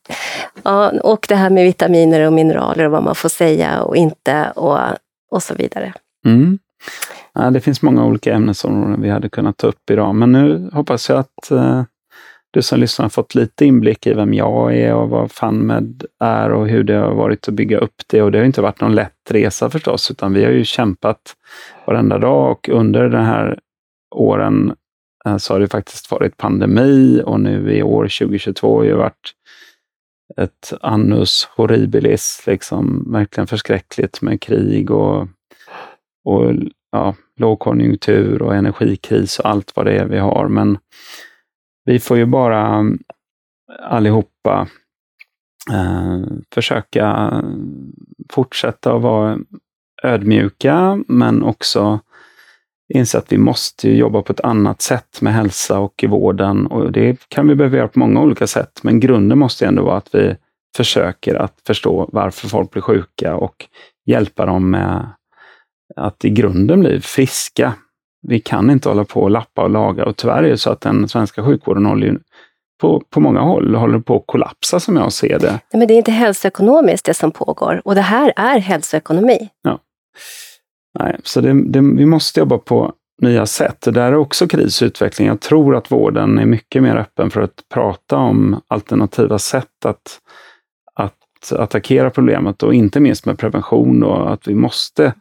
Ja, 0.63 0.91
och 1.03 1.25
det 1.29 1.35
här 1.35 1.49
med 1.49 1.65
vitaminer 1.65 2.27
och 2.27 2.33
mineraler 2.33 2.85
och 2.85 2.91
vad 2.91 3.03
man 3.03 3.15
får 3.15 3.29
säga 3.29 3.81
och 3.81 3.95
inte 3.95 4.51
och, 4.55 4.79
och 5.31 5.43
så 5.43 5.53
vidare. 5.53 5.93
Mm. 6.25 6.59
Ja, 7.33 7.49
det 7.49 7.59
finns 7.59 7.81
många 7.81 8.05
olika 8.05 8.33
ämnesområden 8.33 9.01
vi 9.01 9.09
hade 9.09 9.29
kunnat 9.29 9.57
ta 9.57 9.67
upp 9.67 9.89
idag, 9.91 10.15
men 10.15 10.31
nu 10.31 10.69
hoppas 10.73 11.09
jag 11.09 11.19
att 11.19 11.51
eh, 11.51 11.83
du 12.51 12.61
som 12.61 12.79
lyssnar 12.79 13.03
har 13.03 13.09
fått 13.09 13.35
lite 13.35 13.65
inblick 13.65 14.07
i 14.07 14.13
vem 14.13 14.33
jag 14.33 14.75
är 14.77 14.93
och 14.93 15.09
vad 15.09 15.31
FunMed 15.31 16.03
är 16.19 16.51
och 16.51 16.67
hur 16.67 16.83
det 16.83 16.95
har 16.95 17.13
varit 17.13 17.47
att 17.47 17.53
bygga 17.53 17.77
upp 17.77 18.01
det. 18.07 18.21
Och 18.21 18.31
det 18.31 18.37
har 18.37 18.45
inte 18.45 18.61
varit 18.61 18.81
någon 18.81 18.95
lätt 18.95 19.13
resa 19.29 19.69
förstås, 19.69 20.11
utan 20.11 20.33
vi 20.33 20.43
har 20.43 20.51
ju 20.51 20.63
kämpat 20.63 21.35
varenda 21.85 22.17
dag 22.17 22.51
och 22.51 22.69
under 22.69 23.09
den 23.09 23.25
här 23.25 23.59
åren 24.15 24.75
eh, 25.25 25.37
så 25.37 25.53
har 25.53 25.59
det 25.59 25.67
faktiskt 25.67 26.11
varit 26.11 26.37
pandemi 26.37 27.21
och 27.25 27.39
nu 27.39 27.73
i 27.73 27.83
år 27.83 28.03
2022 28.03 28.77
har 28.77 28.83
ju 28.83 28.93
varit 28.93 29.33
ett 30.37 30.73
annus 30.81 31.47
horribilis, 31.55 32.43
liksom 32.47 33.11
verkligen 33.11 33.47
förskräckligt 33.47 34.21
med 34.21 34.41
krig 34.41 34.91
och, 34.91 35.27
och 36.25 36.53
ja, 36.91 37.15
lågkonjunktur 37.35 38.41
och 38.41 38.55
energikris 38.55 39.39
och 39.39 39.49
allt 39.49 39.75
vad 39.75 39.85
det 39.85 39.97
är 39.97 40.05
vi 40.05 40.17
har. 40.17 40.47
Men 40.47 40.77
vi 41.85 41.99
får 41.99 42.17
ju 42.17 42.25
bara 42.25 42.79
eh, 42.79 42.85
allihopa 43.79 44.67
eh, 45.71 46.21
försöka 46.53 47.33
fortsätta 48.29 48.95
att 48.95 49.01
vara 49.01 49.39
ödmjuka, 50.03 51.03
men 51.07 51.43
också 51.43 51.99
inse 52.93 53.17
att 53.17 53.31
vi 53.31 53.37
måste 53.37 53.89
jobba 53.89 54.21
på 54.21 54.33
ett 54.33 54.41
annat 54.41 54.81
sätt 54.81 55.21
med 55.21 55.33
hälsa 55.33 55.79
och 55.79 56.03
i 56.03 56.07
vården. 56.07 56.67
Och 56.67 56.91
det 56.91 57.27
kan 57.27 57.47
vi 57.47 57.55
behöva 57.55 57.77
göra 57.77 57.87
på 57.87 57.99
många 57.99 58.21
olika 58.21 58.47
sätt, 58.47 58.79
men 58.81 58.99
grunden 58.99 59.37
måste 59.37 59.65
ändå 59.65 59.83
vara 59.83 59.97
att 59.97 60.15
vi 60.15 60.35
försöker 60.77 61.35
att 61.35 61.53
förstå 61.67 62.09
varför 62.11 62.47
folk 62.47 62.71
blir 62.71 62.81
sjuka 62.81 63.35
och 63.35 63.65
hjälpa 64.05 64.45
dem 64.45 64.69
med 64.71 65.09
att 65.95 66.25
i 66.25 66.29
grunden 66.29 66.79
bli 66.79 67.01
friska. 67.01 67.73
Vi 68.27 68.39
kan 68.39 68.69
inte 68.69 68.89
hålla 68.89 69.05
på 69.05 69.21
och 69.21 69.31
lappa 69.31 69.63
och 69.63 69.69
laga 69.69 70.05
och 70.05 70.17
tyvärr 70.17 70.43
är 70.43 70.49
det 70.49 70.57
så 70.57 70.71
att 70.71 70.81
den 70.81 71.07
svenska 71.07 71.43
sjukvården 71.43 71.85
håller 71.85 72.19
på, 72.81 73.03
på 73.09 73.19
många 73.19 73.41
håll 73.41 73.75
håller 73.75 73.99
på 73.99 74.15
att 74.15 74.23
kollapsa 74.25 74.79
som 74.79 74.95
jag 74.95 75.13
ser 75.13 75.39
det. 75.39 75.59
Men 75.73 75.87
det 75.87 75.93
är 75.93 75.97
inte 75.97 76.11
hälsoekonomiskt 76.11 77.05
det 77.05 77.13
som 77.13 77.31
pågår 77.31 77.81
och 77.85 77.95
det 77.95 78.01
här 78.01 78.33
är 78.35 78.59
hälsoekonomi. 78.59 79.49
Ja. 79.61 79.79
Nej, 80.99 81.19
så 81.23 81.41
det, 81.41 81.71
det, 81.71 81.81
vi 81.81 82.05
måste 82.05 82.39
jobba 82.39 82.57
på 82.57 82.93
nya 83.21 83.45
sätt. 83.45 83.81
Det 83.81 83.91
där 83.91 84.11
är 84.11 84.15
också 84.15 84.47
krisutveckling. 84.47 85.27
Jag 85.27 85.39
tror 85.39 85.75
att 85.75 85.91
vården 85.91 86.39
är 86.39 86.45
mycket 86.45 86.83
mer 86.83 86.95
öppen 86.95 87.29
för 87.29 87.41
att 87.41 87.63
prata 87.73 88.17
om 88.17 88.61
alternativa 88.67 89.39
sätt 89.39 89.85
att, 89.85 90.19
att 90.95 91.51
attackera 91.51 92.09
problemet 92.09 92.63
och 92.63 92.73
inte 92.73 92.99
minst 92.99 93.25
med 93.25 93.37
prevention 93.37 94.03
och 94.03 94.33
att 94.33 94.47
vi 94.47 94.55
måste 94.55 95.13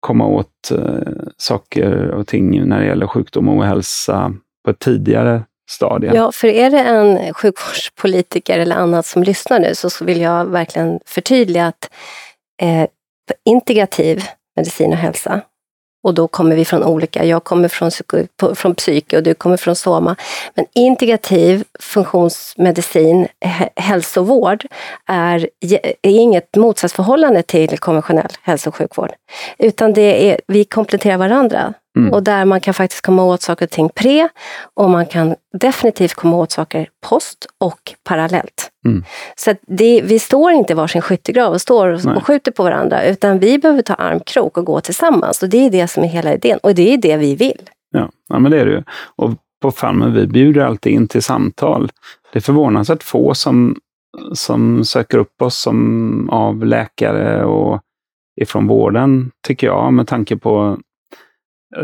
komma 0.00 0.26
åt 0.26 0.70
eh, 0.70 1.12
saker 1.36 2.10
och 2.10 2.26
ting 2.26 2.68
när 2.68 2.80
det 2.80 2.86
gäller 2.86 3.06
sjukdom 3.06 3.48
och 3.48 3.56
ohälsa 3.56 4.34
på 4.64 4.70
ett 4.70 4.78
tidigare 4.78 5.42
stadie. 5.70 6.14
Ja, 6.14 6.32
för 6.32 6.48
är 6.48 6.70
det 6.70 6.80
en 6.80 7.34
sjukvårdspolitiker 7.34 8.58
eller 8.58 8.76
annat 8.76 9.06
som 9.06 9.22
lyssnar 9.22 9.60
nu 9.60 9.74
så 9.74 10.04
vill 10.04 10.20
jag 10.20 10.44
verkligen 10.44 11.00
förtydliga 11.06 11.66
att 11.66 11.90
eh, 12.62 12.86
integrativ 13.44 14.22
medicin 14.60 14.92
och 14.92 14.98
hälsa 14.98 15.42
och 16.02 16.14
då 16.14 16.28
kommer 16.28 16.56
vi 16.56 16.64
från 16.64 16.84
olika, 16.84 17.24
jag 17.24 17.44
kommer 17.44 17.68
från, 17.68 17.90
från 18.54 18.74
psyke 18.74 19.16
och 19.16 19.22
du 19.22 19.34
kommer 19.34 19.56
från 19.56 19.76
soma. 19.76 20.16
Men 20.54 20.66
integrativ 20.74 21.64
funktionsmedicin, 21.80 23.28
hälsovård, 23.76 24.64
är, 25.06 25.48
är 26.02 26.10
inget 26.10 26.56
motsatsförhållande 26.56 27.42
till 27.42 27.78
konventionell 27.78 28.32
hälso 28.42 28.70
och 28.70 28.76
sjukvård. 28.76 29.10
Utan 29.58 29.92
det 29.92 30.30
är, 30.30 30.40
vi 30.46 30.64
kompletterar 30.64 31.16
varandra. 31.16 31.74
Mm. 31.98 32.12
Och 32.12 32.22
där 32.22 32.44
man 32.44 32.60
kan 32.60 32.74
faktiskt 32.74 33.02
komma 33.02 33.24
åt 33.24 33.42
saker 33.42 33.66
och 33.66 33.70
ting 33.70 33.88
pre 33.88 34.28
och 34.74 34.90
man 34.90 35.06
kan 35.06 35.34
definitivt 35.58 36.14
komma 36.14 36.36
åt 36.36 36.52
saker 36.52 36.88
post 37.08 37.46
och 37.58 37.94
parallellt. 38.04 38.70
Mm. 38.86 39.04
Så 39.36 39.54
det, 39.66 40.00
vi 40.04 40.18
står 40.18 40.52
inte 40.52 40.72
i 40.72 40.76
varsin 40.76 41.02
skyttegrav 41.02 41.52
och 41.52 41.60
står 41.60 41.88
och, 41.88 42.16
och 42.16 42.26
skjuter 42.26 42.52
på 42.52 42.62
varandra 42.62 43.04
utan 43.04 43.38
vi 43.38 43.58
behöver 43.58 43.82
ta 43.82 43.94
armkrok 43.94 44.58
och 44.58 44.64
gå 44.64 44.80
tillsammans. 44.80 45.42
Och 45.42 45.48
det 45.48 45.66
är 45.66 45.70
det 45.70 45.88
som 45.88 46.04
är 46.04 46.08
hela 46.08 46.34
idén 46.34 46.58
och 46.62 46.74
det 46.74 46.94
är 46.94 46.98
det 46.98 47.16
vi 47.16 47.34
vill. 47.34 47.60
Ja, 47.90 48.10
ja 48.28 48.38
men 48.38 48.50
det 48.50 48.60
är 48.60 48.66
det 48.66 48.72
ju. 48.72 48.82
Och 49.16 49.30
på 49.62 49.70
Farmen, 49.70 50.14
vi 50.14 50.26
bjuder 50.26 50.60
alltid 50.60 50.92
in 50.92 51.08
till 51.08 51.22
samtal. 51.22 51.90
Det 52.32 52.38
är 52.38 52.40
förvånansvärt 52.40 53.02
få 53.02 53.34
som, 53.34 53.76
som 54.32 54.84
söker 54.84 55.18
upp 55.18 55.42
oss 55.42 55.60
som 55.60 56.30
av 56.30 56.64
läkare 56.64 57.44
och 57.44 57.80
ifrån 58.40 58.66
vården, 58.66 59.30
tycker 59.46 59.66
jag, 59.66 59.92
med 59.92 60.08
tanke 60.08 60.36
på 60.36 60.78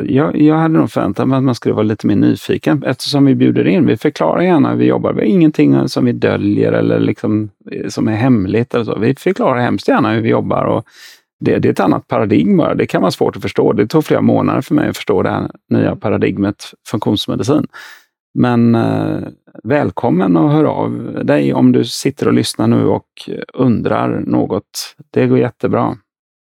jag, 0.04 0.36
jag 0.36 0.56
hade 0.56 0.78
nog 0.78 0.90
förväntat 0.90 1.28
mig 1.28 1.36
att 1.36 1.42
man 1.42 1.54
skulle 1.54 1.74
vara 1.74 1.82
lite 1.82 2.06
mer 2.06 2.16
nyfiken 2.16 2.82
eftersom 2.82 3.24
vi 3.24 3.34
bjuder 3.34 3.66
in. 3.66 3.86
Vi 3.86 3.96
förklarar 3.96 4.40
gärna 4.40 4.70
hur 4.70 4.76
vi 4.76 4.86
jobbar. 4.86 5.12
Vi 5.12 5.20
har 5.20 5.26
ingenting 5.26 5.88
som 5.88 6.04
vi 6.04 6.12
döljer 6.12 6.72
eller 6.72 7.00
liksom, 7.00 7.50
eh, 7.70 7.88
som 7.88 8.08
är 8.08 8.16
hemligt. 8.16 8.74
Eller 8.74 8.84
så. 8.84 8.98
Vi 8.98 9.14
förklarar 9.14 9.60
hemskt 9.60 9.88
gärna 9.88 10.12
hur 10.12 10.20
vi 10.20 10.28
jobbar. 10.28 10.64
Och 10.64 10.84
det, 11.40 11.58
det 11.58 11.68
är 11.68 11.72
ett 11.72 11.80
annat 11.80 12.08
paradigm 12.08 12.56
bara. 12.56 12.74
Det 12.74 12.86
kan 12.86 13.02
vara 13.02 13.10
svårt 13.10 13.36
att 13.36 13.42
förstå. 13.42 13.72
Det 13.72 13.86
tog 13.86 14.04
flera 14.04 14.20
månader 14.20 14.60
för 14.60 14.74
mig 14.74 14.88
att 14.88 14.96
förstå 14.96 15.22
det 15.22 15.30
här 15.30 15.50
nya 15.70 15.96
paradigmet 15.96 16.64
funktionsmedicin. 16.86 17.66
Men 18.34 18.74
eh, 18.74 19.18
välkommen 19.64 20.36
och 20.36 20.50
hör 20.50 20.64
av 20.64 21.20
dig 21.24 21.54
om 21.54 21.72
du 21.72 21.84
sitter 21.84 22.28
och 22.28 22.34
lyssnar 22.34 22.66
nu 22.66 22.86
och 22.86 23.06
eh, 23.28 23.42
undrar 23.54 24.20
något. 24.20 24.94
Det 25.10 25.26
går 25.26 25.38
jättebra. 25.38 25.96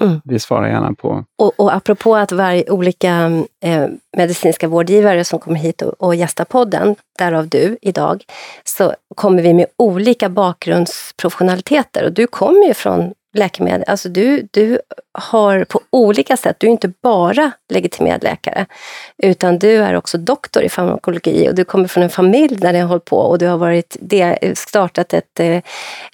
Mm. 0.02 0.22
Vi 0.24 0.40
svarar 0.40 0.68
gärna 0.68 0.94
på... 0.94 1.26
Och, 1.38 1.60
och 1.60 1.76
apropå 1.76 2.16
att 2.16 2.32
varje 2.32 2.70
olika 2.70 3.44
eh, 3.64 3.88
medicinska 4.18 4.68
vårdgivare 4.68 5.24
som 5.24 5.40
kommer 5.40 5.60
hit 5.60 5.82
och, 5.82 5.94
och 5.98 6.16
gästar 6.16 6.46
podden, 6.46 6.96
därav 7.20 7.48
du 7.48 7.78
idag, 7.82 8.24
så 8.64 8.94
kommer 9.16 9.44
vi 9.44 9.54
med 9.54 9.66
olika 9.78 10.30
bakgrundsprofessionaliteter. 10.30 12.06
Och 12.06 12.12
du 12.12 12.28
kommer 12.28 12.68
ju 12.68 12.74
från 12.74 13.14
läkemedel. 13.34 13.84
Alltså 13.88 14.10
du, 14.10 14.48
du 14.52 14.80
har 15.14 15.64
på 15.64 15.82
olika 15.90 16.38
sätt, 16.38 16.56
du 16.60 16.68
är 16.68 16.72
inte 16.72 16.94
bara 17.04 17.52
legitimerad 17.70 18.24
läkare, 18.24 18.66
utan 19.18 19.60
du 19.60 19.76
är 19.76 19.96
också 19.96 20.18
doktor 20.18 20.64
i 20.64 20.70
farmakologi 20.70 21.50
och 21.50 21.56
du 21.56 21.64
kommer 21.64 21.88
från 21.88 22.04
en 22.04 22.10
familj 22.10 22.56
där 22.56 22.74
ni 22.74 22.80
har 22.80 22.88
hållit 22.88 23.06
på 23.06 23.18
och 23.18 23.38
du 23.38 23.48
har 23.48 23.58
varit 23.58 23.98
det, 24.00 24.58
startat 24.58 25.14
ett, 25.14 25.40
eh, 25.40 25.62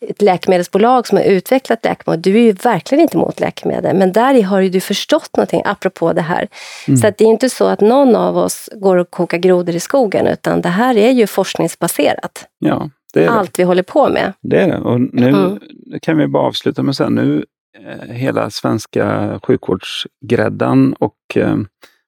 ett 0.01 0.21
läkemedelsbolag 0.21 1.07
som 1.07 1.17
har 1.17 1.25
utvecklat 1.25 1.85
läkemedel. 1.85 2.21
Du 2.21 2.35
är 2.35 2.41
ju 2.41 2.51
verkligen 2.51 3.01
inte 3.01 3.17
emot 3.17 3.39
läkemedel, 3.39 3.95
men 3.95 4.11
där 4.11 4.43
har 4.43 4.59
ju 4.59 4.69
du 4.69 4.79
förstått 4.79 5.37
någonting 5.37 5.61
apropå 5.65 6.13
det 6.13 6.21
här. 6.21 6.47
Mm. 6.87 6.97
Så 6.97 7.07
att 7.07 7.17
det 7.17 7.23
är 7.23 7.29
inte 7.29 7.49
så 7.49 7.65
att 7.67 7.81
någon 7.81 8.15
av 8.15 8.37
oss 8.37 8.69
går 8.75 8.97
och 8.97 9.11
kokar 9.11 9.37
grodor 9.37 9.75
i 9.75 9.79
skogen, 9.79 10.27
utan 10.27 10.61
det 10.61 10.69
här 10.69 10.97
är 10.97 11.11
ju 11.11 11.27
forskningsbaserat. 11.27 12.45
Ja, 12.59 12.89
allt 13.25 13.59
vi 13.59 13.63
håller 13.63 13.83
på 13.83 14.09
med. 14.09 14.33
Det 14.41 14.57
är 14.57 14.67
det. 14.67 14.77
Och 14.77 15.01
nu 15.01 15.27
mm. 15.27 15.59
kan 16.01 16.17
vi 16.17 16.27
bara 16.27 16.43
avsluta 16.43 16.83
med 16.83 17.01
att 17.01 17.11
nu 17.11 17.45
eh, 17.79 18.13
hela 18.13 18.49
svenska 18.49 19.39
sjukvårdsgräddan 19.43 20.93
och 20.93 21.17
eh, 21.35 21.57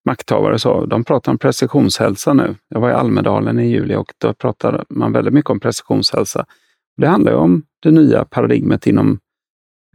makthavare 0.05 0.60
så, 0.60 0.86
de 0.86 1.03
pratar 1.03 1.32
om 1.32 1.38
precisionshälsa 1.38 2.34
nu. 2.34 2.55
Jag 2.70 2.80
var 2.80 2.89
i 2.89 2.93
Almedalen 2.93 3.60
i 3.60 3.68
juli 3.68 3.95
och 3.95 4.14
då 4.18 4.34
pratar 4.34 4.86
man 4.89 5.12
väldigt 5.14 5.34
mycket 5.34 5.49
om 5.49 5.60
precisionshälsa. 5.60 6.45
Det 6.97 7.07
handlar 7.07 7.34
om 7.34 7.64
det 7.84 7.91
nya 7.91 8.26
paradigmet 8.26 8.88
inom 8.88 9.20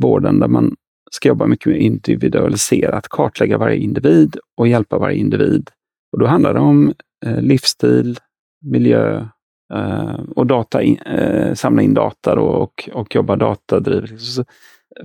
vården 0.03 0.41
där 0.41 0.49
man 0.49 0.77
ska 1.11 1.29
jobba 1.29 1.47
mycket 1.47 1.67
mer 1.67 1.75
individualiserat, 1.75 3.09
kartlägga 3.09 3.59
varje 3.59 3.77
individ 3.77 4.37
och 4.57 4.69
hjälpa 4.69 4.99
varje 4.99 5.17
individ. 5.17 5.71
Och 6.13 6.19
då 6.19 6.27
handlar 6.27 6.55
det 6.55 6.61
om 6.61 6.95
eh, 7.27 7.41
livsstil, 7.41 8.19
miljö, 8.61 9.29
Eh, 9.75 10.21
och 10.37 10.47
data 10.47 10.83
in, 10.83 10.99
eh, 10.99 11.55
samla 11.55 11.83
in 11.83 11.95
data 11.95 12.41
och, 12.41 12.89
och 12.93 13.15
jobba 13.15 13.37
datadrivet. 13.37 14.11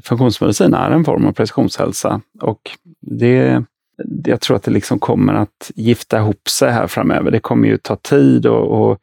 Funktionsmedicin 0.04 0.74
är 0.74 0.92
en 0.92 1.06
form 1.06 1.26
av 1.26 1.32
precisionshälsa 1.32 2.22
och 2.42 2.60
det, 3.02 3.64
jag 4.26 4.42
tror 4.42 4.58
att 4.58 4.64
det 4.64 4.72
liksom 4.72 5.00
kommer 5.00 5.34
att 5.34 5.72
gifta 5.76 6.18
ihop 6.18 6.50
sig 6.50 6.72
här 6.72 6.88
framöver. 6.88 7.32
Det 7.32 7.40
kommer 7.40 7.68
ju 7.68 7.78
ta 7.78 7.96
tid 7.96 8.46
och, 8.46 8.82
och 8.82 8.98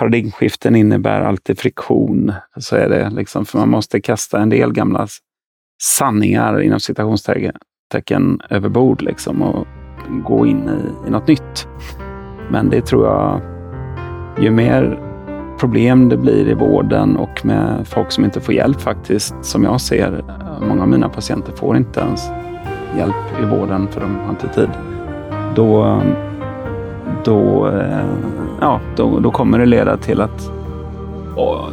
paradigmskiften 0.00 0.76
innebär 0.76 1.20
alltid 1.20 1.58
friktion. 1.58 2.32
Så 2.56 2.76
är 2.76 2.88
det 2.88 3.10
liksom, 3.10 3.44
för 3.44 3.58
man 3.58 3.68
måste 3.68 4.00
kasta 4.00 4.40
en 4.40 4.48
del 4.48 4.72
gamla 4.72 5.08
sanningar 5.82 6.60
inom 6.60 6.80
citationstecken 6.80 8.40
över 8.50 8.68
bord 8.68 9.02
liksom 9.02 9.42
och 9.42 9.66
gå 10.24 10.46
in 10.46 10.68
i, 10.68 11.08
i 11.08 11.10
något 11.10 11.28
nytt. 11.28 11.68
Men 12.50 12.70
det 12.70 12.86
tror 12.86 13.06
jag 13.06 13.40
ju 14.40 14.50
mer 14.50 15.11
problem 15.62 16.08
det 16.08 16.16
blir 16.16 16.48
i 16.48 16.54
vården 16.54 17.16
och 17.16 17.44
med 17.44 17.86
folk 17.88 18.12
som 18.12 18.24
inte 18.24 18.40
får 18.40 18.54
hjälp 18.54 18.80
faktiskt, 18.80 19.34
som 19.42 19.64
jag 19.64 19.80
ser, 19.80 20.24
många 20.68 20.82
av 20.82 20.88
mina 20.88 21.08
patienter 21.08 21.52
får 21.52 21.76
inte 21.76 22.00
ens 22.00 22.30
hjälp 22.98 23.14
i 23.42 23.44
vården 23.44 23.88
för 23.88 24.00
de 24.00 24.16
har 24.16 24.30
inte 24.30 24.48
tid. 24.48 24.68
Då, 25.54 26.02
då, 27.24 27.68
eh, 27.68 28.06
ja, 28.60 28.80
då, 28.96 29.20
då 29.20 29.30
kommer 29.30 29.58
det 29.58 29.66
leda 29.66 29.96
till 29.96 30.20
att 30.20 30.50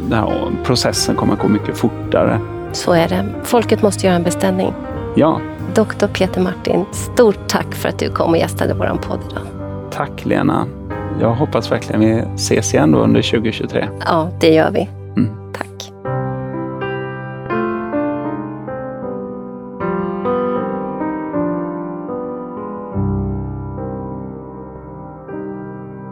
den 0.00 0.12
här 0.12 0.32
processen 0.64 1.16
kommer 1.16 1.32
att 1.32 1.40
gå 1.40 1.48
mycket 1.48 1.76
fortare. 1.76 2.40
Så 2.72 2.92
är 2.92 3.08
det. 3.08 3.24
Folket 3.42 3.82
måste 3.82 4.06
göra 4.06 4.16
en 4.16 4.22
beställning. 4.22 4.72
Ja. 5.14 5.40
Doktor 5.74 6.06
Peter 6.06 6.40
Martin, 6.40 6.84
stort 6.92 7.48
tack 7.48 7.74
för 7.74 7.88
att 7.88 7.98
du 7.98 8.10
kom 8.10 8.30
och 8.30 8.38
gästade 8.38 8.74
vår 8.74 8.98
podd 9.02 9.20
idag. 9.30 9.42
Tack 9.90 10.24
Lena 10.24 10.66
jag 11.20 11.34
hoppas 11.34 11.72
verkligen 11.72 12.00
vi 12.00 12.24
ses 12.34 12.74
igen 12.74 12.94
under 12.94 13.22
2023. 13.22 13.88
Ja, 14.06 14.30
det 14.40 14.54
gör 14.54 14.70
vi. 14.70 14.88
Mm. 15.16 15.52
Tack. 15.52 15.92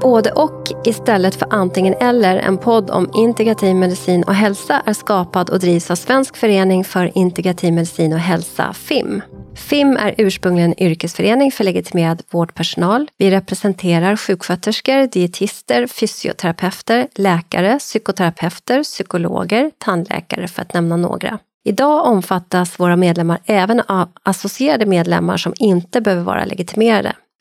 Både 0.01 0.31
och 0.31 0.73
istället 0.85 1.35
för 1.35 1.49
antingen 1.51 1.95
eller, 2.01 2.37
en 2.37 2.59
podd 2.59 2.91
om 2.91 3.11
integrativ 3.15 3.77
medicin 3.77 4.23
och 4.23 4.35
hälsa 4.35 4.83
är 4.87 4.93
skapad 4.93 5.51
och 5.51 5.59
drivs 5.59 5.91
av 5.91 5.95
Svensk 5.95 6.37
förening 6.37 6.85
för 6.85 7.19
integrativ 7.19 7.73
medicin 7.73 8.13
och 8.13 8.19
hälsa, 8.19 8.73
FIM. 8.73 9.23
FIM 9.59 9.97
är 9.97 10.15
ursprungligen 10.19 10.73
en 10.73 10.83
yrkesförening 10.83 11.53
för 11.53 11.65
legitimerad 11.65 12.23
vårdpersonal. 12.31 13.11
Vi 13.19 13.31
representerar 13.31 14.17
sjuksköterskor, 14.17 15.07
dietister, 15.07 15.87
fysioterapeuter, 15.87 17.09
läkare, 17.15 17.79
psykoterapeuter, 17.79 18.83
psykologer, 18.83 19.71
tandläkare 19.79 20.49
för 20.49 20.63
att 20.63 20.75
nämna 20.75 20.97
några. 20.97 21.39
Idag 21.65 22.07
omfattas 22.07 22.81
våra 22.81 22.97
medlemmar 22.97 23.39
även 23.47 23.81
av 23.81 24.09
associerade 24.23 24.87
medlemmar 24.87 25.37
som 25.37 25.55
inte 25.59 26.01
behöver 26.01 26.23
vara 26.23 26.45
legitimerade. 26.45 27.13